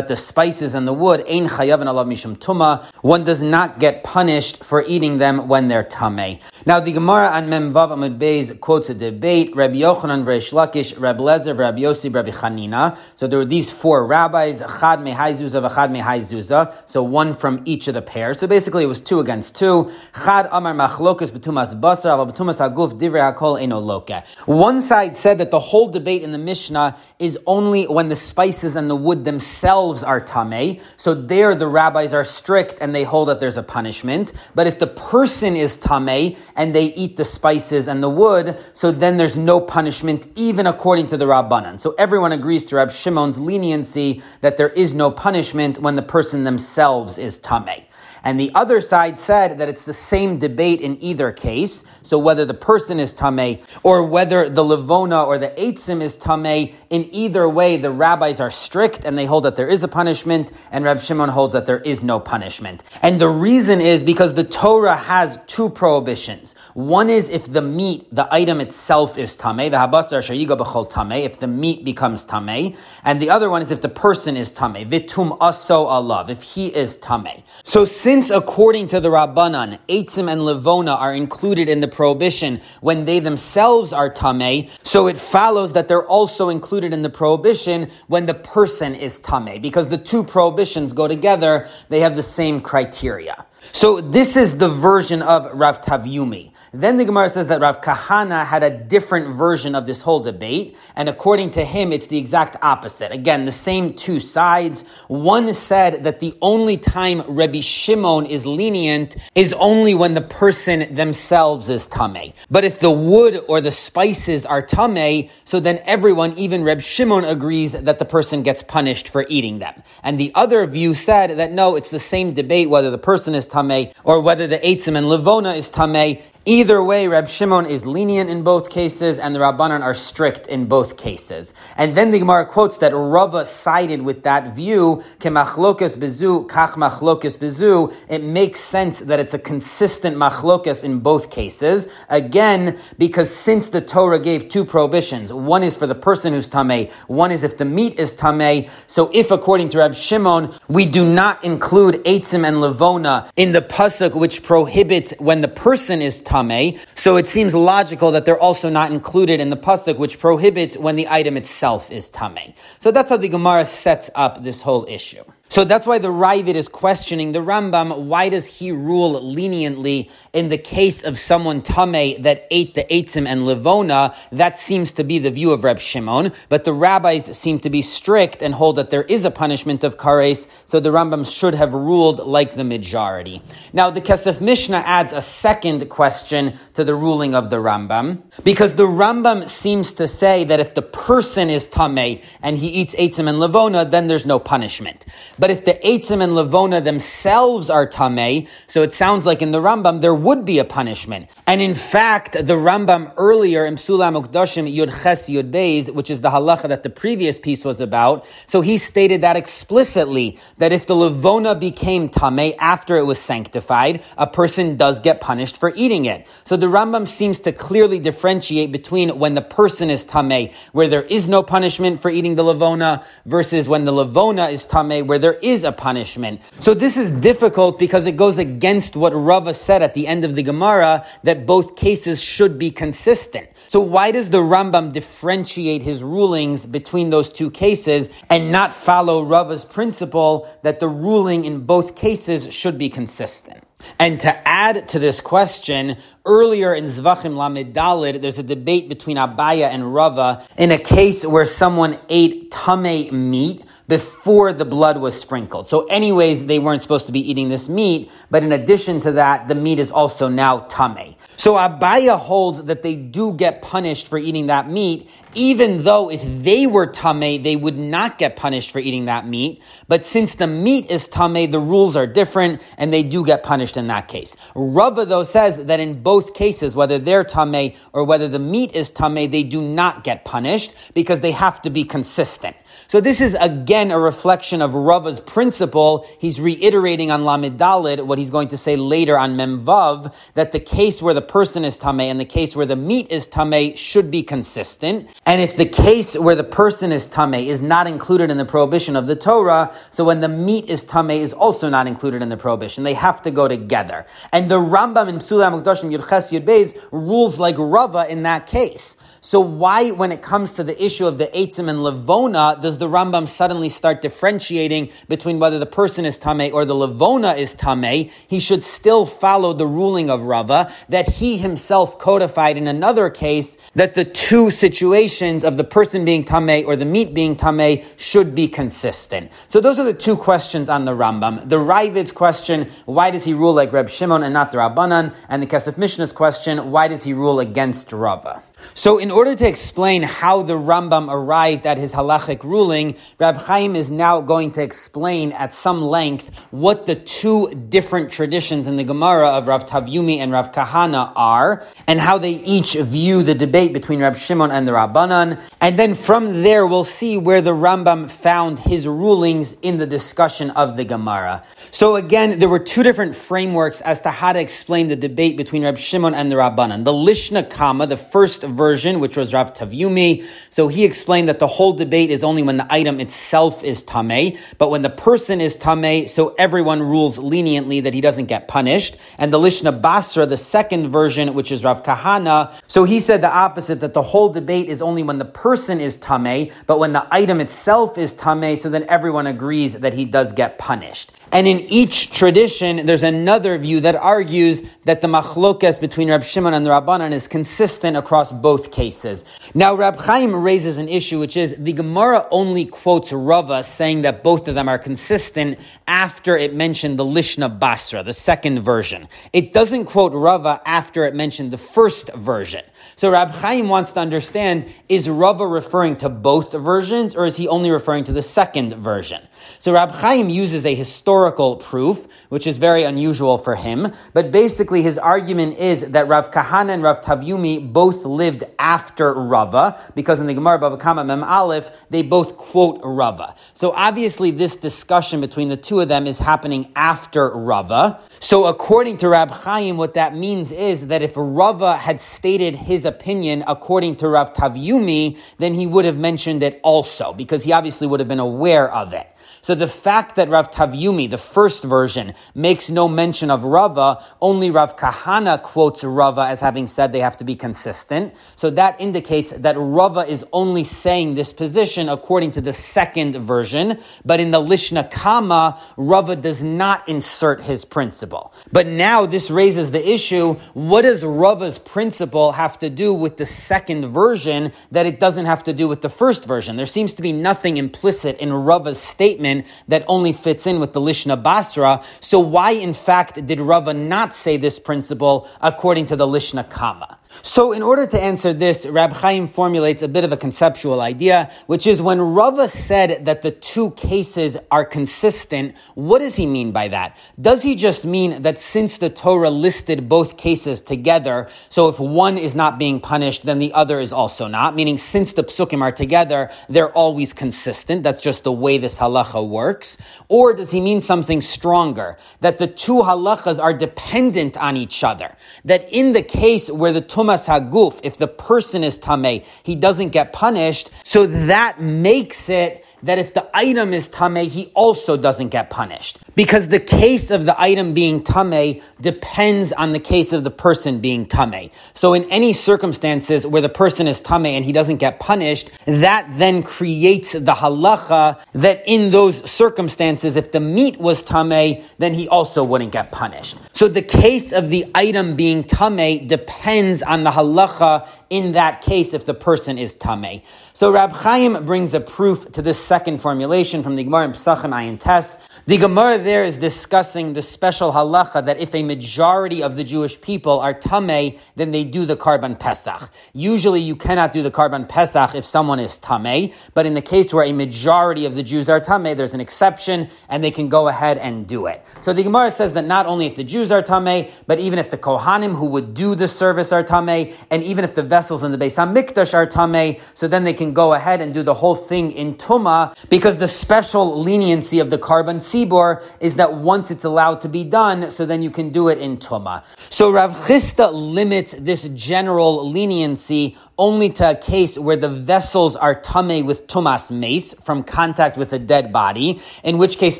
the 0.09 0.17
spices 0.17 0.73
and 0.73 0.85
the 0.85 0.91
wood, 0.91 1.23
ein 1.25 1.47
alav 1.47 2.05
mishum 2.05 2.37
tuma, 2.37 2.83
one 3.01 3.23
does 3.23 3.41
not 3.41 3.79
get 3.79 4.03
punished 4.03 4.65
for 4.65 4.83
eating 4.83 5.19
them 5.19 5.47
when 5.47 5.69
they're 5.69 5.85
tameh. 5.85 6.41
Now 6.65 6.81
the 6.81 6.91
Gemara 6.91 7.27
on 7.27 7.47
Memvav 7.47 7.91
Amud 7.91 8.19
Beis 8.19 8.59
quotes 8.59 8.89
a 8.89 8.93
debate, 8.93 9.55
Rabbi 9.55 9.75
Yochanan 9.75 10.25
v'Reish 10.25 10.51
Lakish, 10.51 10.99
Rabbi 10.99 11.21
Lezer 11.21 11.55
v'Rabbi 11.55 11.79
Yossi 11.79 12.13
Rabbi 12.13 12.31
Chanina. 12.31 12.97
So 13.15 13.25
there 13.25 13.39
were 13.39 13.45
these 13.45 13.71
four 13.71 14.05
rabbis, 14.05 14.59
Chad 14.59 14.99
mehai 14.99 15.33
zuza 15.33 15.65
v'chad 15.65 15.95
mehai 15.95 16.19
zuza, 16.19 16.73
so 16.85 17.03
one 17.03 17.35
from 17.35 17.61
each 17.63 17.87
of 17.87 17.93
the 17.93 18.01
pairs. 18.01 18.39
So 18.39 18.47
basically 18.47 18.83
it 18.83 18.87
was 18.87 18.99
two 18.99 19.21
against 19.21 19.55
two. 19.55 19.89
Chad 20.13 20.49
amar 20.51 20.73
machlokus 20.73 21.31
b'tumas 21.31 21.73
basar, 21.79 22.17
aval 22.17 22.31
b'tumas 22.31 22.59
aguf 22.81 22.99
divrei 22.99 23.33
hakol 23.33 23.61
eno 23.61 23.81
loka. 23.81 24.23
One 24.45 24.81
side 24.81 25.17
said 25.17 25.37
that 25.39 25.51
the 25.51 25.59
whole 25.59 25.89
debate 25.89 26.23
in 26.23 26.31
the 26.31 26.37
Mishnah 26.37 26.97
is 27.19 27.37
only 27.45 27.85
when 27.85 28.09
the 28.09 28.15
spices 28.15 28.75
and 28.75 28.89
the 28.89 28.95
wood 28.95 29.25
themselves 29.25 30.03
are 30.03 30.21
tameh. 30.21 30.81
So 30.97 31.13
there 31.13 31.55
the 31.55 31.67
rabbis 31.67 32.13
are 32.13 32.23
strict 32.23 32.79
and 32.81 32.93
they 32.93 33.03
hold 33.03 33.29
that 33.29 33.39
there's 33.39 33.57
a 33.57 33.63
punishment. 33.63 34.31
But 34.55 34.67
if 34.67 34.79
the 34.79 34.87
person 34.87 35.55
is 35.55 35.77
tameh 35.77 36.37
and 36.55 36.75
they 36.75 36.85
eat 36.85 37.17
the 37.17 37.25
spices 37.25 37.87
and 37.87 38.03
the 38.03 38.09
wood, 38.09 38.57
so 38.73 38.91
then 38.91 39.17
there's 39.17 39.37
no 39.37 39.59
punishment 39.59 40.27
even 40.35 40.67
according 40.67 41.07
to 41.07 41.17
the 41.17 41.25
Rabbanan. 41.25 41.79
So 41.79 41.95
everyone 41.97 42.31
agrees 42.31 42.63
to 42.65 42.75
Rab 42.77 42.91
Shimon's 42.91 43.39
leniency 43.39 44.21
that 44.41 44.57
there 44.57 44.69
is 44.69 44.93
no 44.93 45.11
punishment 45.11 45.79
when 45.79 45.95
the 45.95 46.01
person 46.01 46.43
themselves 46.43 47.17
is 47.17 47.39
tameh. 47.39 47.85
And 48.23 48.39
the 48.39 48.51
other 48.53 48.81
side 48.81 49.19
said 49.19 49.57
that 49.59 49.69
it's 49.69 49.83
the 49.83 49.93
same 49.93 50.37
debate 50.37 50.81
in 50.81 51.01
either 51.01 51.31
case. 51.31 51.83
So 52.03 52.19
whether 52.19 52.45
the 52.45 52.53
person 52.53 52.99
is 52.99 53.13
tameh 53.13 53.63
or 53.83 54.03
whether 54.03 54.47
the 54.47 54.63
levona 54.63 55.25
or 55.25 55.37
the 55.37 55.49
eitzim 55.49 56.01
is 56.01 56.17
tameh, 56.17 56.73
in 56.89 57.09
either 57.11 57.47
way, 57.49 57.77
the 57.77 57.89
rabbis 57.91 58.39
are 58.39 58.51
strict 58.51 59.05
and 59.05 59.17
they 59.17 59.25
hold 59.25 59.45
that 59.45 59.55
there 59.55 59.69
is 59.69 59.81
a 59.81 59.87
punishment, 59.87 60.51
and 60.71 60.83
Reb 60.83 60.99
Shimon 60.99 61.29
holds 61.29 61.53
that 61.53 61.65
there 61.65 61.79
is 61.79 62.03
no 62.03 62.19
punishment. 62.19 62.83
And 63.01 63.19
the 63.19 63.29
reason 63.29 63.81
is 63.81 64.03
because 64.03 64.33
the 64.33 64.43
Torah 64.43 64.95
has 64.97 65.39
two 65.47 65.69
prohibitions. 65.69 66.53
One 66.73 67.09
is 67.09 67.29
if 67.29 67.51
the 67.51 67.61
meat, 67.61 68.07
the 68.13 68.27
item 68.31 68.61
itself 68.61 69.17
is 69.17 69.37
tameh, 69.37 69.71
the 69.71 69.77
habasar 69.77 70.21
shayiga 70.21 70.57
b'chol 70.57 70.91
tameh, 70.91 71.23
if 71.23 71.39
the 71.39 71.47
meat 71.47 71.83
becomes 71.85 72.25
tameh, 72.25 72.75
and 73.03 73.21
the 73.21 73.29
other 73.29 73.49
one 73.49 73.61
is 73.61 73.71
if 73.71 73.81
the 73.81 73.89
person 73.89 74.35
is 74.37 74.51
tameh, 74.51 74.87
vitum 74.89 75.37
aso 75.39 75.87
alav, 75.87 76.29
if 76.29 76.43
he 76.43 76.67
is 76.67 76.97
tameh. 76.97 77.41
So 77.63 77.85
since 77.85 78.10
according 78.11 78.89
to 78.89 78.99
the 78.99 79.07
Rabbanan, 79.07 79.79
Eitzim 79.87 80.29
and 80.29 80.41
Levona 80.41 80.99
are 80.99 81.13
included 81.13 81.69
in 81.69 81.79
the 81.79 81.87
prohibition 81.87 82.59
when 82.81 83.05
they 83.05 83.19
themselves 83.19 83.93
are 83.93 84.09
Tameh, 84.09 84.69
so 84.83 85.07
it 85.07 85.17
follows 85.17 85.71
that 85.73 85.87
they're 85.87 86.05
also 86.05 86.49
included 86.49 86.91
in 86.91 87.03
the 87.03 87.09
prohibition 87.09 87.89
when 88.07 88.25
the 88.25 88.33
person 88.33 88.95
is 88.95 89.21
Tameh, 89.21 89.61
because 89.61 89.87
the 89.87 89.97
two 89.97 90.25
prohibitions 90.25 90.91
go 90.91 91.07
together, 91.07 91.69
they 91.87 92.01
have 92.01 92.17
the 92.17 92.23
same 92.23 92.59
criteria. 92.59 93.45
So 93.71 94.01
this 94.01 94.35
is 94.35 94.57
the 94.57 94.67
version 94.67 95.21
of 95.21 95.49
Rav 95.57 95.81
Tavyumi. 95.81 96.50
Then 96.73 96.95
the 96.95 97.03
Gemara 97.03 97.27
says 97.27 97.47
that 97.47 97.59
Rav 97.59 97.81
Kahana 97.81 98.45
had 98.45 98.63
a 98.63 98.69
different 98.69 99.35
version 99.35 99.75
of 99.75 99.85
this 99.85 100.01
whole 100.01 100.21
debate, 100.21 100.77
and 100.95 101.09
according 101.09 101.51
to 101.51 101.65
him, 101.65 101.91
it's 101.91 102.07
the 102.07 102.17
exact 102.17 102.55
opposite. 102.61 103.11
Again, 103.11 103.43
the 103.43 103.51
same 103.51 103.93
two 103.95 104.21
sides. 104.21 104.85
One 105.09 105.53
said 105.53 106.05
that 106.05 106.21
the 106.21 106.33
only 106.41 106.77
time 106.77 107.23
Rabbi 107.27 107.59
Shimon 107.59 108.25
is 108.25 108.45
lenient 108.45 109.17
is 109.35 109.51
only 109.51 109.93
when 109.93 110.13
the 110.13 110.21
person 110.21 110.95
themselves 110.95 111.67
is 111.67 111.89
tameh. 111.89 112.31
But 112.49 112.63
if 112.63 112.79
the 112.79 112.89
wood 112.89 113.43
or 113.49 113.59
the 113.59 113.71
spices 113.71 114.45
are 114.45 114.63
tameh, 114.63 115.29
so 115.43 115.59
then 115.59 115.81
everyone, 115.83 116.37
even 116.37 116.63
Reb 116.63 116.79
Shimon, 116.79 117.25
agrees 117.25 117.73
that 117.73 117.99
the 117.99 118.05
person 118.05 118.43
gets 118.43 118.63
punished 118.63 119.09
for 119.09 119.25
eating 119.27 119.59
them. 119.59 119.83
And 120.03 120.17
the 120.17 120.31
other 120.35 120.65
view 120.67 120.93
said 120.93 121.31
that 121.37 121.51
no, 121.51 121.75
it's 121.75 121.89
the 121.89 121.99
same 121.99 122.33
debate 122.33 122.69
whether 122.69 122.91
the 122.91 122.97
person 122.97 123.35
is 123.35 123.45
tameh 123.45 123.93
or 124.05 124.21
whether 124.21 124.47
the 124.47 124.59
Eitzim 124.59 124.95
and 124.95 125.07
Levona 125.07 125.57
is 125.57 125.69
tameh. 125.69 126.21
Either 126.45 126.81
way, 126.81 127.07
Reb 127.07 127.27
Shimon 127.27 127.67
is 127.67 127.85
lenient 127.85 128.27
in 128.27 128.41
both 128.41 128.71
cases, 128.71 129.19
and 129.19 129.35
the 129.35 129.39
Rabbanan 129.39 129.83
are 129.83 129.93
strict 129.93 130.47
in 130.47 130.65
both 130.65 130.97
cases. 130.97 131.53
And 131.77 131.93
then 131.93 132.09
the 132.09 132.17
Gemara 132.17 132.47
quotes 132.47 132.77
that 132.77 132.95
Rava 132.95 133.45
sided 133.45 134.01
with 134.01 134.23
that 134.23 134.55
view, 134.55 135.03
kemachlokas 135.19 135.95
bezu, 135.95 136.47
kach 136.47 136.71
machlokas 136.71 137.37
bezu. 137.37 137.93
It 138.09 138.23
makes 138.23 138.59
sense 138.59 139.01
that 139.01 139.19
it's 139.19 139.35
a 139.35 139.37
consistent 139.37 140.17
machlokas 140.17 140.83
in 140.83 141.01
both 141.01 141.29
cases. 141.29 141.87
Again, 142.09 142.79
because 142.97 143.29
since 143.29 143.69
the 143.69 143.81
Torah 143.81 144.17
gave 144.17 144.49
two 144.49 144.65
prohibitions, 144.65 145.31
one 145.31 145.61
is 145.61 145.77
for 145.77 145.85
the 145.85 145.93
person 145.93 146.33
who's 146.33 146.49
tameh, 146.49 146.91
one 147.05 147.29
is 147.29 147.43
if 147.43 147.57
the 147.57 147.65
meat 147.65 147.99
is 147.99 148.15
tameh. 148.15 148.67
So 148.87 149.11
if, 149.13 149.29
according 149.29 149.69
to 149.69 149.77
Reb 149.77 149.93
Shimon, 149.93 150.55
we 150.67 150.87
do 150.87 151.07
not 151.07 151.43
include 151.43 152.03
Eitzim 152.03 152.47
and 152.47 152.57
Levona 152.57 153.29
in 153.35 153.51
the 153.51 153.61
pasuk 153.61 154.15
which 154.15 154.41
prohibits 154.41 155.13
when 155.19 155.41
the 155.41 155.47
person 155.47 156.01
is 156.01 156.19
tameh, 156.31 156.79
so 156.95 157.17
it 157.17 157.27
seems 157.27 157.53
logical 157.53 158.11
that 158.11 158.25
they're 158.25 158.39
also 158.39 158.69
not 158.69 158.91
included 158.91 159.41
in 159.41 159.49
the 159.49 159.57
pasuk 159.57 159.97
which 159.97 160.19
prohibits 160.19 160.77
when 160.77 160.95
the 160.95 161.07
item 161.09 161.35
itself 161.35 161.91
is 161.91 162.09
tameh. 162.09 162.53
So 162.79 162.91
that's 162.91 163.09
how 163.09 163.17
the 163.17 163.29
Gemara 163.29 163.65
sets 163.65 164.09
up 164.15 164.43
this 164.43 164.61
whole 164.61 164.85
issue. 164.87 165.23
So 165.51 165.65
that's 165.65 165.85
why 165.85 165.97
the 165.97 166.07
Ravid 166.07 166.55
is 166.55 166.69
questioning 166.69 167.33
the 167.33 167.39
Rambam. 167.39 168.05
Why 168.05 168.29
does 168.29 168.47
he 168.47 168.71
rule 168.71 169.21
leniently 169.21 170.09
in 170.31 170.47
the 170.47 170.57
case 170.57 171.03
of 171.03 171.19
someone 171.19 171.61
Tame 171.61 172.21
that 172.21 172.47
ate 172.51 172.73
the 172.73 172.85
Eitzim 172.85 173.27
and 173.27 173.41
Levona? 173.41 174.15
That 174.31 174.57
seems 174.57 174.93
to 174.93 175.03
be 175.03 175.19
the 175.19 175.29
view 175.29 175.51
of 175.51 175.65
Reb 175.65 175.79
Shimon, 175.79 176.31
but 176.47 176.63
the 176.63 176.71
rabbis 176.71 177.37
seem 177.37 177.59
to 177.59 177.69
be 177.69 177.81
strict 177.81 178.41
and 178.41 178.55
hold 178.55 178.77
that 178.77 178.91
there 178.91 179.03
is 179.03 179.25
a 179.25 179.29
punishment 179.29 179.83
of 179.83 179.97
Kares, 179.97 180.47
so 180.67 180.79
the 180.79 180.87
Rambam 180.87 181.29
should 181.29 181.53
have 181.53 181.73
ruled 181.73 182.19
like 182.19 182.55
the 182.55 182.63
majority. 182.63 183.41
Now 183.73 183.89
the 183.89 183.99
Kesef 183.99 184.39
Mishnah 184.39 184.83
adds 184.85 185.11
a 185.11 185.21
second 185.21 185.89
question 185.89 186.57
to 186.75 186.85
the 186.85 186.95
ruling 186.95 187.35
of 187.35 187.49
the 187.49 187.57
Rambam, 187.57 188.21
because 188.45 188.75
the 188.75 188.87
Rambam 188.87 189.49
seems 189.49 189.91
to 189.95 190.07
say 190.07 190.45
that 190.45 190.61
if 190.61 190.75
the 190.75 190.81
person 190.81 191.49
is 191.49 191.67
Tame 191.67 192.21
and 192.41 192.57
he 192.57 192.69
eats 192.69 192.95
Eitzim 192.95 193.27
and 193.27 193.37
Levona, 193.37 193.91
then 193.91 194.07
there's 194.07 194.25
no 194.25 194.39
punishment. 194.39 195.05
But 195.41 195.49
if 195.49 195.65
the 195.65 195.73
Eitzim 195.73 196.21
and 196.21 196.33
Levona 196.33 196.83
themselves 196.83 197.71
are 197.71 197.87
Tameh, 197.87 198.47
so 198.67 198.83
it 198.83 198.93
sounds 198.93 199.25
like 199.25 199.41
in 199.41 199.49
the 199.49 199.57
Rambam 199.57 199.99
there 199.99 200.13
would 200.13 200.45
be 200.45 200.59
a 200.59 200.63
punishment. 200.63 201.29
And 201.47 201.63
in 201.63 201.73
fact, 201.73 202.33
the 202.33 202.53
Rambam 202.53 203.11
earlier 203.17 203.65
in 203.65 203.77
Psula 203.77 204.15
Mukdashim 204.15 204.71
Yud 204.71 205.01
Ches 205.01 205.27
Yud 205.31 205.49
Beis, 205.49 205.91
which 205.91 206.11
is 206.11 206.21
the 206.21 206.29
halacha 206.29 206.69
that 206.69 206.83
the 206.83 206.91
previous 206.91 207.39
piece 207.39 207.65
was 207.65 207.81
about, 207.81 208.23
so 208.45 208.61
he 208.61 208.77
stated 208.77 209.21
that 209.21 209.35
explicitly, 209.35 210.37
that 210.59 210.71
if 210.71 210.85
the 210.85 210.93
Levona 210.93 211.59
became 211.59 212.07
Tameh 212.07 212.55
after 212.59 212.95
it 212.97 213.07
was 213.07 213.17
sanctified, 213.17 214.03
a 214.19 214.27
person 214.27 214.77
does 214.77 214.99
get 214.99 215.21
punished 215.21 215.57
for 215.57 215.73
eating 215.75 216.05
it. 216.05 216.27
So 216.43 216.55
the 216.55 216.67
Rambam 216.67 217.07
seems 217.07 217.39
to 217.39 217.51
clearly 217.51 217.97
differentiate 217.97 218.71
between 218.71 219.17
when 219.17 219.33
the 219.33 219.41
person 219.41 219.89
is 219.89 220.05
Tameh, 220.05 220.53
where 220.71 220.87
there 220.87 221.01
is 221.01 221.27
no 221.27 221.41
punishment 221.41 221.99
for 221.99 222.11
eating 222.11 222.35
the 222.35 222.43
Levona, 222.43 223.03
versus 223.25 223.67
when 223.67 223.85
the 223.85 223.91
Levona 223.91 224.53
is 224.53 224.67
Tameh, 224.67 225.03
where 225.03 225.17
there 225.17 225.30
there 225.31 225.39
is 225.41 225.63
a 225.63 225.71
punishment. 225.71 226.41
So 226.59 226.73
this 226.73 226.97
is 226.97 227.11
difficult 227.13 227.79
because 227.79 228.05
it 228.05 228.17
goes 228.17 228.37
against 228.37 228.97
what 228.97 229.13
Rava 229.13 229.53
said 229.53 229.81
at 229.81 229.93
the 229.93 230.05
end 230.05 230.25
of 230.25 230.35
the 230.35 230.43
Gemara 230.43 231.05
that 231.23 231.45
both 231.45 231.77
cases 231.77 232.21
should 232.21 232.59
be 232.59 232.69
consistent. 232.69 233.47
So 233.69 233.79
why 233.79 234.11
does 234.11 234.29
the 234.29 234.41
Rambam 234.41 234.91
differentiate 234.91 235.83
his 235.83 236.03
rulings 236.03 236.65
between 236.65 237.11
those 237.11 237.31
two 237.31 237.49
cases 237.49 238.09
and 238.29 238.51
not 238.51 238.73
follow 238.73 239.23
Rava's 239.23 239.63
principle 239.63 240.49
that 240.63 240.81
the 240.81 240.89
ruling 240.89 241.45
in 241.45 241.61
both 241.65 241.95
cases 241.95 242.53
should 242.53 242.77
be 242.77 242.89
consistent? 242.89 243.63
And 243.97 244.19
to 244.21 244.47
add 244.47 244.89
to 244.89 244.99
this 244.99 245.21
question, 245.21 245.97
earlier 246.25 246.73
in 246.73 246.85
Zvachim 246.85 247.35
Lamed 247.35 247.73
Dalid, 247.73 248.21
there's 248.21 248.37
a 248.37 248.43
debate 248.43 248.89
between 248.89 249.17
Abaya 249.17 249.69
and 249.69 249.93
Rava 249.93 250.45
in 250.57 250.71
a 250.71 250.77
case 250.77 251.25
where 251.25 251.45
someone 251.45 251.97
ate 252.09 252.51
tame 252.51 253.31
meat 253.31 253.63
before 253.91 254.53
the 254.53 254.63
blood 254.63 254.97
was 254.99 255.19
sprinkled. 255.19 255.67
So 255.67 255.81
anyways, 255.87 256.45
they 256.45 256.59
weren't 256.59 256.81
supposed 256.81 257.07
to 257.07 257.11
be 257.11 257.29
eating 257.29 257.49
this 257.49 257.67
meat, 257.67 258.09
but 258.29 258.41
in 258.41 258.53
addition 258.53 259.01
to 259.01 259.11
that, 259.11 259.49
the 259.49 259.53
meat 259.53 259.79
is 259.79 259.91
also 259.91 260.29
now 260.29 260.59
tame. 260.69 261.15
So 261.35 261.55
Abaya 261.55 262.17
holds 262.17 262.63
that 262.65 262.83
they 262.83 262.95
do 262.95 263.33
get 263.33 263.61
punished 263.61 264.07
for 264.07 264.17
eating 264.17 264.47
that 264.47 264.69
meat, 264.69 265.09
even 265.33 265.83
though 265.83 266.09
if 266.09 266.23
they 266.23 266.67
were 266.67 266.87
tame, 266.87 267.43
they 267.43 267.57
would 267.57 267.77
not 267.77 268.17
get 268.17 268.37
punished 268.37 268.71
for 268.71 268.79
eating 268.79 269.05
that 269.05 269.27
meat. 269.27 269.61
But 269.89 270.05
since 270.05 270.35
the 270.35 270.47
meat 270.47 270.89
is 270.89 271.09
tame, 271.09 271.51
the 271.51 271.59
rules 271.59 271.97
are 271.97 272.07
different, 272.07 272.61
and 272.77 272.93
they 272.93 273.03
do 273.03 273.25
get 273.25 273.43
punished 273.43 273.75
in 273.75 273.87
that 273.87 274.07
case. 274.07 274.37
Rava 274.55 275.05
though 275.05 275.23
says 275.23 275.65
that 275.65 275.81
in 275.81 276.01
both 276.01 276.33
cases, 276.33 276.75
whether 276.75 276.97
they're 276.97 277.25
tame 277.25 277.73
or 277.91 278.05
whether 278.05 278.29
the 278.29 278.39
meat 278.39 278.73
is 278.73 278.89
tame, 278.89 279.29
they 279.31 279.43
do 279.43 279.61
not 279.61 280.05
get 280.05 280.23
punished 280.23 280.73
because 280.93 281.19
they 281.19 281.31
have 281.31 281.61
to 281.63 281.69
be 281.69 281.83
consistent. 281.83 282.55
So 282.91 282.99
this 282.99 283.21
is 283.21 283.37
again 283.39 283.89
a 283.89 283.97
reflection 283.97 284.61
of 284.61 284.73
Rava's 284.73 285.21
principle. 285.21 286.05
He's 286.19 286.41
reiterating 286.41 287.09
on 287.09 287.23
Lamed 287.23 287.57
Dalid 287.57 288.05
what 288.05 288.17
he's 288.17 288.29
going 288.29 288.49
to 288.49 288.57
say 288.57 288.75
later 288.75 289.17
on 289.17 289.37
Memvav, 289.37 290.13
that 290.33 290.51
the 290.51 290.59
case 290.59 291.01
where 291.01 291.13
the 291.13 291.21
person 291.21 291.63
is 291.63 291.77
Tameh 291.77 292.11
and 292.11 292.19
the 292.19 292.25
case 292.25 292.53
where 292.53 292.65
the 292.65 292.75
meat 292.75 293.09
is 293.09 293.29
Tameh 293.29 293.77
should 293.77 294.11
be 294.11 294.23
consistent. 294.23 295.07
And 295.25 295.39
if 295.39 295.55
the 295.55 295.67
case 295.67 296.17
where 296.17 296.35
the 296.35 296.43
person 296.43 296.91
is 296.91 297.07
Tameh 297.07 297.45
is 297.45 297.61
not 297.61 297.87
included 297.87 298.29
in 298.29 298.35
the 298.35 298.43
prohibition 298.43 298.97
of 298.97 299.07
the 299.07 299.15
Torah, 299.15 299.73
so 299.89 300.03
when 300.03 300.19
the 300.19 300.27
meat 300.27 300.67
is 300.67 300.83
Tameh 300.83 301.17
is 301.17 301.31
also 301.31 301.69
not 301.69 301.87
included 301.87 302.21
in 302.21 302.27
the 302.27 302.35
prohibition. 302.35 302.83
They 302.83 302.95
have 302.95 303.21
to 303.21 303.31
go 303.31 303.47
together. 303.47 304.05
And 304.33 304.51
the 304.51 304.59
Rambam 304.59 305.07
in 305.07 305.19
Psula 305.19 305.49
Mukdashim 305.49 305.97
Yudches 305.97 306.37
Yud 306.37 306.43
Beis 306.43 306.77
rules 306.91 307.39
like 307.39 307.55
Rava 307.57 308.05
in 308.09 308.23
that 308.23 308.47
case. 308.47 308.97
So 309.23 309.39
why, 309.39 309.91
when 309.91 310.11
it 310.11 310.23
comes 310.23 310.53
to 310.53 310.63
the 310.63 310.83
issue 310.83 311.05
of 311.05 311.19
the 311.19 311.27
Eitzim 311.27 311.69
and 311.69 311.77
Levona, 311.77 312.59
does 312.59 312.79
the 312.79 312.87
Rambam 312.87 313.27
suddenly 313.27 313.69
start 313.69 314.01
differentiating 314.01 314.89
between 315.07 315.37
whether 315.37 315.59
the 315.59 315.67
person 315.67 316.05
is 316.05 316.19
Tameh 316.19 316.51
or 316.51 316.65
the 316.65 316.73
Levona 316.73 317.37
is 317.37 317.55
Tameh? 317.55 318.09
He 318.27 318.39
should 318.39 318.63
still 318.63 319.05
follow 319.05 319.53
the 319.53 319.67
ruling 319.67 320.09
of 320.09 320.23
Rava 320.23 320.73
that 320.89 321.07
he 321.07 321.37
himself 321.37 321.99
codified 321.99 322.57
in 322.57 322.67
another 322.67 323.11
case 323.11 323.57
that 323.75 323.93
the 323.93 324.05
two 324.05 324.49
situations 324.49 325.43
of 325.43 325.55
the 325.55 325.63
person 325.63 326.03
being 326.03 326.25
Tameh 326.25 326.65
or 326.65 326.75
the 326.75 326.85
meat 326.85 327.13
being 327.13 327.35
Tameh 327.35 327.85
should 327.97 328.33
be 328.33 328.47
consistent. 328.47 329.31
So 329.47 329.61
those 329.61 329.77
are 329.77 329.85
the 329.85 329.93
two 329.93 330.17
questions 330.17 330.67
on 330.67 330.85
the 330.85 330.93
Rambam. 330.93 331.47
The 331.47 331.59
Ravid's 331.59 332.11
question, 332.11 332.71
why 332.85 333.11
does 333.11 333.23
he 333.23 333.35
rule 333.35 333.53
like 333.53 333.71
Reb 333.71 333.87
Shimon 333.87 334.23
and 334.23 334.33
not 334.33 334.51
the 334.51 334.57
Rabbanan? 334.57 335.13
And 335.29 335.43
the 335.43 335.47
Kesef 335.47 335.77
Mishnah's 335.77 336.11
question, 336.11 336.71
why 336.71 336.87
does 336.87 337.03
he 337.03 337.13
rule 337.13 337.39
against 337.39 337.93
Rava? 337.93 338.41
So, 338.73 338.97
in 338.97 339.11
order 339.11 339.35
to 339.35 339.47
explain 339.47 340.03
how 340.03 340.43
the 340.43 340.53
Rambam 340.53 341.11
arrived 341.11 341.67
at 341.67 341.77
his 341.77 341.91
halachic 341.91 342.43
ruling, 342.43 342.95
Rab 343.19 343.35
Chaim 343.35 343.75
is 343.75 343.91
now 343.91 344.21
going 344.21 344.51
to 344.51 344.63
explain 344.63 345.31
at 345.33 345.53
some 345.53 345.81
length 345.81 346.31
what 346.51 346.85
the 346.85 346.95
two 346.95 347.53
different 347.69 348.11
traditions 348.11 348.67
in 348.67 348.77
the 348.77 348.83
Gemara 348.83 349.29
of 349.29 349.47
Rav 349.47 349.65
Tavyumi 349.65 350.17
and 350.17 350.31
Rav 350.31 350.51
Kahana 350.51 351.11
are, 351.15 351.65
and 351.87 351.99
how 351.99 352.17
they 352.17 352.31
each 352.31 352.73
view 352.73 353.23
the 353.23 353.35
debate 353.35 353.73
between 353.73 353.99
Rab 353.99 354.15
Shimon 354.15 354.51
and 354.51 354.67
the 354.67 354.71
Rabbanan. 354.71 355.41
And 355.59 355.77
then 355.77 355.95
from 355.95 356.43
there, 356.43 356.65
we'll 356.65 356.83
see 356.83 357.17
where 357.17 357.41
the 357.41 357.53
Rambam 357.53 358.09
found 358.09 358.59
his 358.59 358.87
rulings 358.87 359.55
in 359.61 359.77
the 359.77 359.87
discussion 359.87 360.49
of 360.51 360.77
the 360.77 360.85
Gemara. 360.85 361.43
So, 361.71 361.95
again, 361.95 362.39
there 362.39 362.49
were 362.49 362.59
two 362.59 362.83
different 362.83 363.15
frameworks 363.15 363.81
as 363.81 364.01
to 364.01 364.09
how 364.09 364.33
to 364.33 364.39
explain 364.39 364.87
the 364.87 364.95
debate 364.95 365.37
between 365.37 365.63
Rab 365.63 365.77
Shimon 365.77 366.13
and 366.13 366.31
the 366.31 366.35
Rabbanan. 366.35 366.83
The 366.83 366.93
Lishna 366.93 367.49
Kama, 367.49 367.87
the 367.87 367.97
first 367.97 368.43
version, 368.51 368.99
which 368.99 369.17
was 369.17 369.33
Rav 369.33 369.53
Tavyumi. 369.53 370.25
So 370.49 370.67
he 370.67 370.85
explained 370.85 371.29
that 371.29 371.39
the 371.39 371.47
whole 371.47 371.73
debate 371.73 372.09
is 372.11 372.23
only 372.23 372.43
when 372.43 372.57
the 372.57 372.67
item 372.69 372.99
itself 372.99 373.63
is 373.63 373.83
tameh, 373.83 374.37
but 374.57 374.69
when 374.69 374.81
the 374.81 374.89
person 374.89 375.41
is 375.41 375.57
tameh, 375.57 376.07
so 376.09 376.35
everyone 376.37 376.81
rules 376.81 377.17
leniently 377.17 377.81
that 377.81 377.93
he 377.93 378.01
doesn't 378.01 378.25
get 378.25 378.47
punished. 378.47 378.97
And 379.17 379.33
the 379.33 379.39
Lishna 379.39 379.81
Basra, 379.81 380.25
the 380.25 380.37
second 380.37 380.89
version, 380.89 381.33
which 381.33 381.51
is 381.51 381.63
Rav 381.63 381.83
Kahana, 381.83 382.53
so 382.67 382.83
he 382.83 382.99
said 382.99 383.21
the 383.21 383.31
opposite, 383.31 383.81
that 383.81 383.93
the 383.93 384.01
whole 384.01 384.29
debate 384.29 384.69
is 384.69 384.81
only 384.81 385.03
when 385.03 385.17
the 385.17 385.25
person 385.25 385.79
is 385.79 385.97
tameh, 385.97 386.51
but 386.67 386.79
when 386.79 386.93
the 386.93 387.07
item 387.11 387.39
itself 387.39 387.97
is 387.97 388.13
tameh, 388.13 388.57
so 388.57 388.69
then 388.69 388.85
everyone 388.89 389.27
agrees 389.27 389.73
that 389.73 389.93
he 389.93 390.05
does 390.05 390.33
get 390.33 390.57
punished. 390.57 391.11
And 391.33 391.47
in 391.47 391.59
each 391.61 392.11
tradition, 392.11 392.85
there's 392.85 393.03
another 393.03 393.57
view 393.57 393.79
that 393.81 393.95
argues 393.95 394.61
that 394.83 394.99
the 394.99 395.07
machlokas 395.07 395.79
between 395.79 396.09
Rab 396.09 396.23
Shimon 396.25 396.53
and 396.53 396.65
the 396.65 396.71
Rabbanan 396.71 397.13
is 397.13 397.27
consistent 397.29 397.95
across 397.95 398.33
both 398.33 398.69
cases. 398.71 399.23
Now, 399.53 399.73
Rab 399.73 399.95
Chaim 399.97 400.35
raises 400.35 400.77
an 400.77 400.89
issue, 400.89 401.19
which 401.19 401.37
is 401.37 401.55
the 401.57 401.71
Gemara 401.71 402.27
only 402.31 402.65
quotes 402.65 403.13
Rava 403.13 403.63
saying 403.63 404.01
that 404.01 404.23
both 404.23 404.49
of 404.49 404.55
them 404.55 404.67
are 404.67 404.77
consistent 404.77 405.57
after 405.87 406.37
it 406.37 406.53
mentioned 406.53 406.99
the 406.99 407.05
Lishna 407.05 407.47
Basra, 407.47 408.03
the 408.03 408.11
second 408.11 408.59
version. 408.59 409.07
It 409.31 409.53
doesn't 409.53 409.85
quote 409.85 410.11
Rava 410.11 410.61
after 410.65 411.05
it 411.05 411.15
mentioned 411.15 411.51
the 411.51 411.57
first 411.57 412.13
version. 412.13 412.65
So 412.97 413.09
Rab 413.09 413.31
Chaim 413.31 413.69
wants 413.69 413.93
to 413.93 414.01
understand, 414.01 414.65
is 414.89 415.09
Rava 415.09 415.47
referring 415.47 415.95
to 415.97 416.09
both 416.09 416.51
versions 416.51 417.15
or 417.15 417.25
is 417.25 417.37
he 417.37 417.47
only 417.47 417.71
referring 417.71 418.03
to 418.05 418.11
the 418.11 418.21
second 418.21 418.73
version? 418.73 419.25
So 419.59 419.71
Rab 419.71 419.91
Chaim 419.91 420.29
uses 420.29 420.65
a 420.65 420.75
historical 420.75 421.20
proof, 421.59 422.07
which 422.29 422.47
is 422.47 422.57
very 422.57 422.83
unusual 422.83 423.37
for 423.37 423.55
him, 423.55 423.91
but 424.13 424.31
basically 424.31 424.81
his 424.81 424.97
argument 424.97 425.57
is 425.57 425.81
that 425.81 426.07
Rav 426.07 426.31
Kahana 426.31 426.69
and 426.69 426.81
Rav 426.81 427.01
Tavyumi 427.01 427.71
both 427.73 428.05
lived 428.05 428.45
after 428.57 429.13
Rava, 429.13 429.77
because 429.93 430.21
in 430.21 430.27
the 430.27 430.33
Gemara 430.33 430.57
Bava 430.57 430.79
Kama 430.79 431.03
Mem 431.03 431.23
Aleph, 431.23 431.69
they 431.89 432.01
both 432.01 432.37
quote 432.37 432.79
Rava. 432.83 433.35
So 433.53 433.71
obviously 433.71 434.31
this 434.31 434.55
discussion 434.55 435.19
between 435.19 435.49
the 435.49 435.57
two 435.57 435.81
of 435.81 435.89
them 435.89 436.07
is 436.07 436.17
happening 436.17 436.71
after 436.75 437.29
Rava. 437.29 437.99
So 438.19 438.45
according 438.45 438.97
to 438.97 439.09
Rab 439.09 439.29
Chaim, 439.29 439.75
what 439.75 439.95
that 439.95 440.15
means 440.15 440.51
is 440.51 440.87
that 440.87 441.03
if 441.03 441.13
Rava 441.15 441.75
had 441.75 441.99
stated 441.99 442.55
his 442.55 442.85
opinion 442.85 443.43
according 443.45 443.97
to 443.97 444.07
Rav 444.07 444.33
Tavyumi, 444.33 445.19
then 445.37 445.53
he 445.53 445.67
would 445.67 445.83
have 445.83 445.97
mentioned 445.97 446.43
it 446.43 446.61
also, 446.63 447.11
because 447.11 447.43
he 447.43 447.51
obviously 447.51 447.87
would 447.87 447.99
have 447.99 448.07
been 448.07 448.19
aware 448.19 448.71
of 448.71 448.93
it. 448.93 449.07
So 449.43 449.55
the 449.55 449.67
fact 449.67 450.17
that 450.17 450.29
Rav 450.29 450.51
Tavyumi, 450.51 451.09
the 451.09 451.17
first 451.17 451.63
version, 451.63 452.13
makes 452.35 452.69
no 452.69 452.87
mention 452.87 453.31
of 453.31 453.43
Rava, 453.43 454.05
only 454.21 454.51
Rav 454.51 454.77
Kahana 454.77 455.41
quotes 455.41 455.83
Rava 455.83 456.21
as 456.21 456.39
having 456.39 456.67
said 456.67 456.91
they 456.91 456.99
have 456.99 457.17
to 457.17 457.23
be 457.23 457.35
consistent. 457.35 458.13
So 458.35 458.51
that 458.51 458.79
indicates 458.79 459.31
that 459.31 459.55
Rava 459.57 460.01
is 460.01 460.23
only 460.31 460.63
saying 460.63 461.15
this 461.15 461.33
position 461.33 461.89
according 461.89 462.33
to 462.33 462.41
the 462.41 462.53
second 462.53 463.15
version, 463.15 463.79
but 464.05 464.19
in 464.19 464.29
the 464.29 464.39
Lishna 464.39 464.89
Kama, 464.91 465.59
Rava 465.75 466.15
does 466.15 466.43
not 466.43 466.87
insert 466.87 467.41
his 467.41 467.65
principle. 467.65 468.33
But 468.51 468.67
now 468.67 469.07
this 469.07 469.31
raises 469.31 469.71
the 469.71 469.91
issue, 469.91 470.35
what 470.53 470.83
does 470.83 471.03
Rava's 471.03 471.57
principle 471.57 472.31
have 472.33 472.59
to 472.59 472.69
do 472.69 472.93
with 472.93 473.17
the 473.17 473.25
second 473.25 473.87
version 473.87 474.51
that 474.69 474.85
it 474.85 474.99
doesn't 474.99 475.25
have 475.25 475.45
to 475.45 475.53
do 475.53 475.67
with 475.67 475.81
the 475.81 475.89
first 475.89 476.25
version? 476.25 476.57
There 476.57 476.67
seems 476.67 476.93
to 476.93 477.01
be 477.01 477.11
nothing 477.11 477.57
implicit 477.57 478.19
in 478.19 478.31
Rava's 478.31 478.79
statement 478.79 479.30
that 479.67 479.83
only 479.87 480.13
fits 480.13 480.45
in 480.45 480.59
with 480.59 480.73
the 480.73 480.81
Lishna 480.81 481.21
Basra. 481.21 481.83
So 481.99 482.19
why 482.19 482.51
in 482.51 482.73
fact 482.73 483.25
did 483.25 483.39
Rava 483.39 483.73
not 483.73 484.13
say 484.13 484.37
this 484.37 484.59
principle 484.59 485.27
according 485.41 485.87
to 485.87 485.95
the 485.95 486.07
Lishna 486.07 486.49
Kama? 486.49 486.97
So, 487.23 487.51
in 487.51 487.61
order 487.61 487.85
to 487.85 488.01
answer 488.01 488.33
this, 488.33 488.65
Rab 488.65 488.93
Chaim 488.93 489.27
formulates 489.27 489.83
a 489.83 489.87
bit 489.87 490.03
of 490.03 490.11
a 490.11 490.17
conceptual 490.17 490.81
idea, 490.81 491.31
which 491.47 491.67
is 491.67 491.81
when 491.81 492.01
Rava 492.01 492.49
said 492.49 493.05
that 493.05 493.21
the 493.21 493.31
two 493.31 493.71
cases 493.71 494.37
are 494.49 494.65
consistent, 494.65 495.55
what 495.75 495.99
does 495.99 496.15
he 496.15 496.25
mean 496.25 496.51
by 496.51 496.69
that? 496.69 496.97
Does 497.19 497.43
he 497.43 497.55
just 497.55 497.85
mean 497.85 498.23
that 498.23 498.39
since 498.39 498.77
the 498.77 498.89
Torah 498.89 499.29
listed 499.29 499.89
both 499.89 500.17
cases 500.17 500.61
together, 500.61 501.29
so 501.49 501.67
if 501.67 501.79
one 501.79 502.17
is 502.17 502.33
not 502.33 502.57
being 502.57 502.79
punished, 502.79 503.25
then 503.25 503.39
the 503.39 503.53
other 503.53 503.79
is 503.79 503.93
also 503.93 504.27
not? 504.27 504.55
Meaning, 504.55 504.77
since 504.77 505.13
the 505.13 505.23
psukim 505.23 505.61
are 505.61 505.71
together, 505.71 506.31
they're 506.49 506.71
always 506.71 507.13
consistent. 507.13 507.83
That's 507.83 508.01
just 508.01 508.23
the 508.23 508.31
way 508.31 508.57
this 508.57 508.79
halacha 508.79 509.27
works. 509.27 509.77
Or 510.07 510.33
does 510.33 510.51
he 510.51 510.61
mean 510.61 510.81
something 510.81 511.21
stronger? 511.21 511.97
That 512.21 512.37
the 512.37 512.47
two 512.47 512.77
halachas 512.77 513.41
are 513.41 513.53
dependent 513.53 514.37
on 514.37 514.57
each 514.57 514.83
other. 514.83 515.15
That 515.45 515.67
in 515.71 515.93
the 515.93 516.03
case 516.03 516.49
where 516.49 516.71
the 516.71 516.81
tumas 517.01 517.27
haguf, 517.27 517.79
if 517.83 517.97
the 517.97 518.07
person 518.07 518.63
is 518.63 518.79
tameh, 518.79 519.25
he 519.43 519.55
doesn't 519.55 519.89
get 519.89 520.13
punished. 520.13 520.69
So 520.83 521.07
that 521.07 521.59
makes 521.59 522.29
it 522.29 522.65
that 522.83 522.99
if 522.99 523.13
the 523.13 523.29
item 523.33 523.73
is 523.73 523.87
tame, 523.87 524.29
he 524.29 524.51
also 524.53 524.97
doesn't 524.97 525.29
get 525.29 525.49
punished. 525.49 525.99
Because 526.15 526.47
the 526.47 526.59
case 526.59 527.11
of 527.11 527.25
the 527.25 527.39
item 527.39 527.73
being 527.73 528.03
tame 528.03 528.61
depends 528.79 529.51
on 529.51 529.71
the 529.71 529.79
case 529.79 530.13
of 530.13 530.23
the 530.23 530.31
person 530.31 530.79
being 530.79 531.05
tame. 531.05 531.51
So 531.73 531.93
in 531.93 532.03
any 532.11 532.33
circumstances 532.33 533.25
where 533.25 533.41
the 533.41 533.49
person 533.49 533.87
is 533.87 534.01
tame 534.01 534.25
and 534.25 534.43
he 534.43 534.51
doesn't 534.51 534.77
get 534.77 534.99
punished, 534.99 535.51
that 535.65 536.07
then 536.17 536.43
creates 536.43 537.13
the 537.13 537.33
halacha 537.33 538.21
that 538.33 538.63
in 538.65 538.91
those 538.91 539.29
circumstances, 539.29 540.15
if 540.15 540.31
the 540.31 540.39
meat 540.39 540.79
was 540.79 541.03
tame, 541.03 541.63
then 541.77 541.93
he 541.93 542.07
also 542.07 542.43
wouldn't 542.43 542.71
get 542.71 542.91
punished. 542.91 543.37
So 543.53 543.67
the 543.67 543.81
case 543.81 544.31
of 544.33 544.49
the 544.49 544.65
item 544.75 545.15
being 545.15 545.43
tame 545.43 546.07
depends 546.07 546.81
on 546.81 547.03
the 547.03 547.11
halacha 547.11 547.87
in 548.09 548.33
that 548.33 548.61
case 548.61 548.93
if 548.93 549.05
the 549.05 549.13
person 549.13 549.57
is 549.57 549.75
tameh. 549.75 550.21
So 550.53 550.71
Rab 550.71 550.91
Chaim 550.91 551.45
brings 551.45 551.73
a 551.73 551.79
proof 551.79 552.29
to 552.33 552.41
this 552.41 552.59
second 552.59 552.99
formulation 552.99 553.63
from 553.63 553.77
the 553.77 553.83
Gemara 553.83 554.05
in 554.05 554.11
Pesachim 554.11 554.51
Ayin 554.51 554.79
Tes. 554.79 555.17
The 555.47 555.57
Gemara 555.57 555.97
there 555.97 556.23
is 556.23 556.37
discussing 556.37 557.13
the 557.13 557.23
special 557.23 557.71
halacha 557.71 558.23
that 558.27 558.37
if 558.37 558.53
a 558.53 558.61
majority 558.61 559.41
of 559.41 559.55
the 559.55 559.63
Jewish 559.63 559.99
people 559.99 560.39
are 560.39 560.53
tameh, 560.53 561.17
then 561.35 561.49
they 561.49 561.63
do 561.63 561.87
the 561.87 561.97
karban 561.97 562.39
pesach. 562.39 562.91
Usually, 563.13 563.59
you 563.59 563.75
cannot 563.75 564.13
do 564.13 564.21
the 564.21 564.29
karban 564.29 564.69
pesach 564.69 565.15
if 565.15 565.25
someone 565.25 565.59
is 565.59 565.79
tameh, 565.79 566.31
but 566.53 566.67
in 566.67 566.75
the 566.75 566.81
case 566.81 567.11
where 567.11 567.25
a 567.25 567.33
majority 567.33 568.05
of 568.05 568.13
the 568.13 568.21
Jews 568.21 568.49
are 568.49 568.61
tameh, 568.61 568.95
there's 568.95 569.15
an 569.15 569.19
exception, 569.19 569.89
and 570.09 570.23
they 570.23 570.29
can 570.29 570.47
go 570.47 570.67
ahead 570.67 570.99
and 570.99 571.25
do 571.25 571.47
it. 571.47 571.65
So 571.81 571.91
the 571.91 572.03
Gemara 572.03 572.29
says 572.29 572.53
that 572.53 572.65
not 572.65 572.85
only 572.85 573.07
if 573.07 573.15
the 573.15 573.23
Jews 573.23 573.51
are 573.51 573.63
tameh, 573.63 574.11
but 574.27 574.37
even 574.37 574.59
if 574.59 574.69
the 574.69 574.77
kohanim 574.77 575.35
who 575.35 575.47
would 575.47 575.73
do 575.73 575.95
the 575.95 576.07
service 576.07 576.51
are 576.51 576.63
tameh, 576.63 577.15
and 577.31 577.41
even 577.41 577.65
if 577.65 577.73
the 577.73 577.83
vessels 577.83 578.23
in 578.23 578.31
the 578.31 578.37
Beis 578.37 578.57
Hamikdash 578.57 579.15
are 579.15 579.25
tameh, 579.25 579.81
so 579.95 580.07
then 580.07 580.23
they 580.23 580.33
can 580.33 580.53
go 580.53 580.73
ahead 580.73 581.01
and 581.01 581.15
do 581.15 581.23
the 581.23 581.33
whole 581.33 581.55
thing 581.55 581.91
in 581.93 582.13
tuma, 582.13 582.75
because 582.89 583.17
the 583.17 583.27
special 583.27 584.03
leniency 584.03 584.59
of 584.59 584.69
the 584.69 584.77
karban 584.77 585.30
Tzibor 585.31 585.83
is 585.99 586.15
that 586.15 586.33
once 586.33 586.71
it's 586.71 586.83
allowed 586.83 587.21
to 587.21 587.29
be 587.29 587.43
done, 587.43 587.89
so 587.89 588.05
then 588.05 588.21
you 588.21 588.29
can 588.29 588.49
do 588.49 588.67
it 588.67 588.77
in 588.77 588.97
Tuma. 588.97 589.43
So 589.69 589.91
Rav 589.91 590.11
Chisda 590.25 590.71
limits 590.73 591.33
this 591.39 591.63
general 591.73 592.49
leniency 592.49 593.37
only 593.61 593.91
to 593.91 594.09
a 594.09 594.15
case 594.15 594.57
where 594.57 594.75
the 594.75 594.89
vessels 594.89 595.55
are 595.55 595.75
tame 595.75 596.25
with 596.25 596.47
tumas 596.47 596.89
meis 596.89 597.35
from 597.43 597.63
contact 597.63 598.17
with 598.17 598.33
a 598.33 598.39
dead 598.39 598.73
body, 598.73 599.21
in 599.43 599.59
which 599.59 599.77
case 599.77 599.99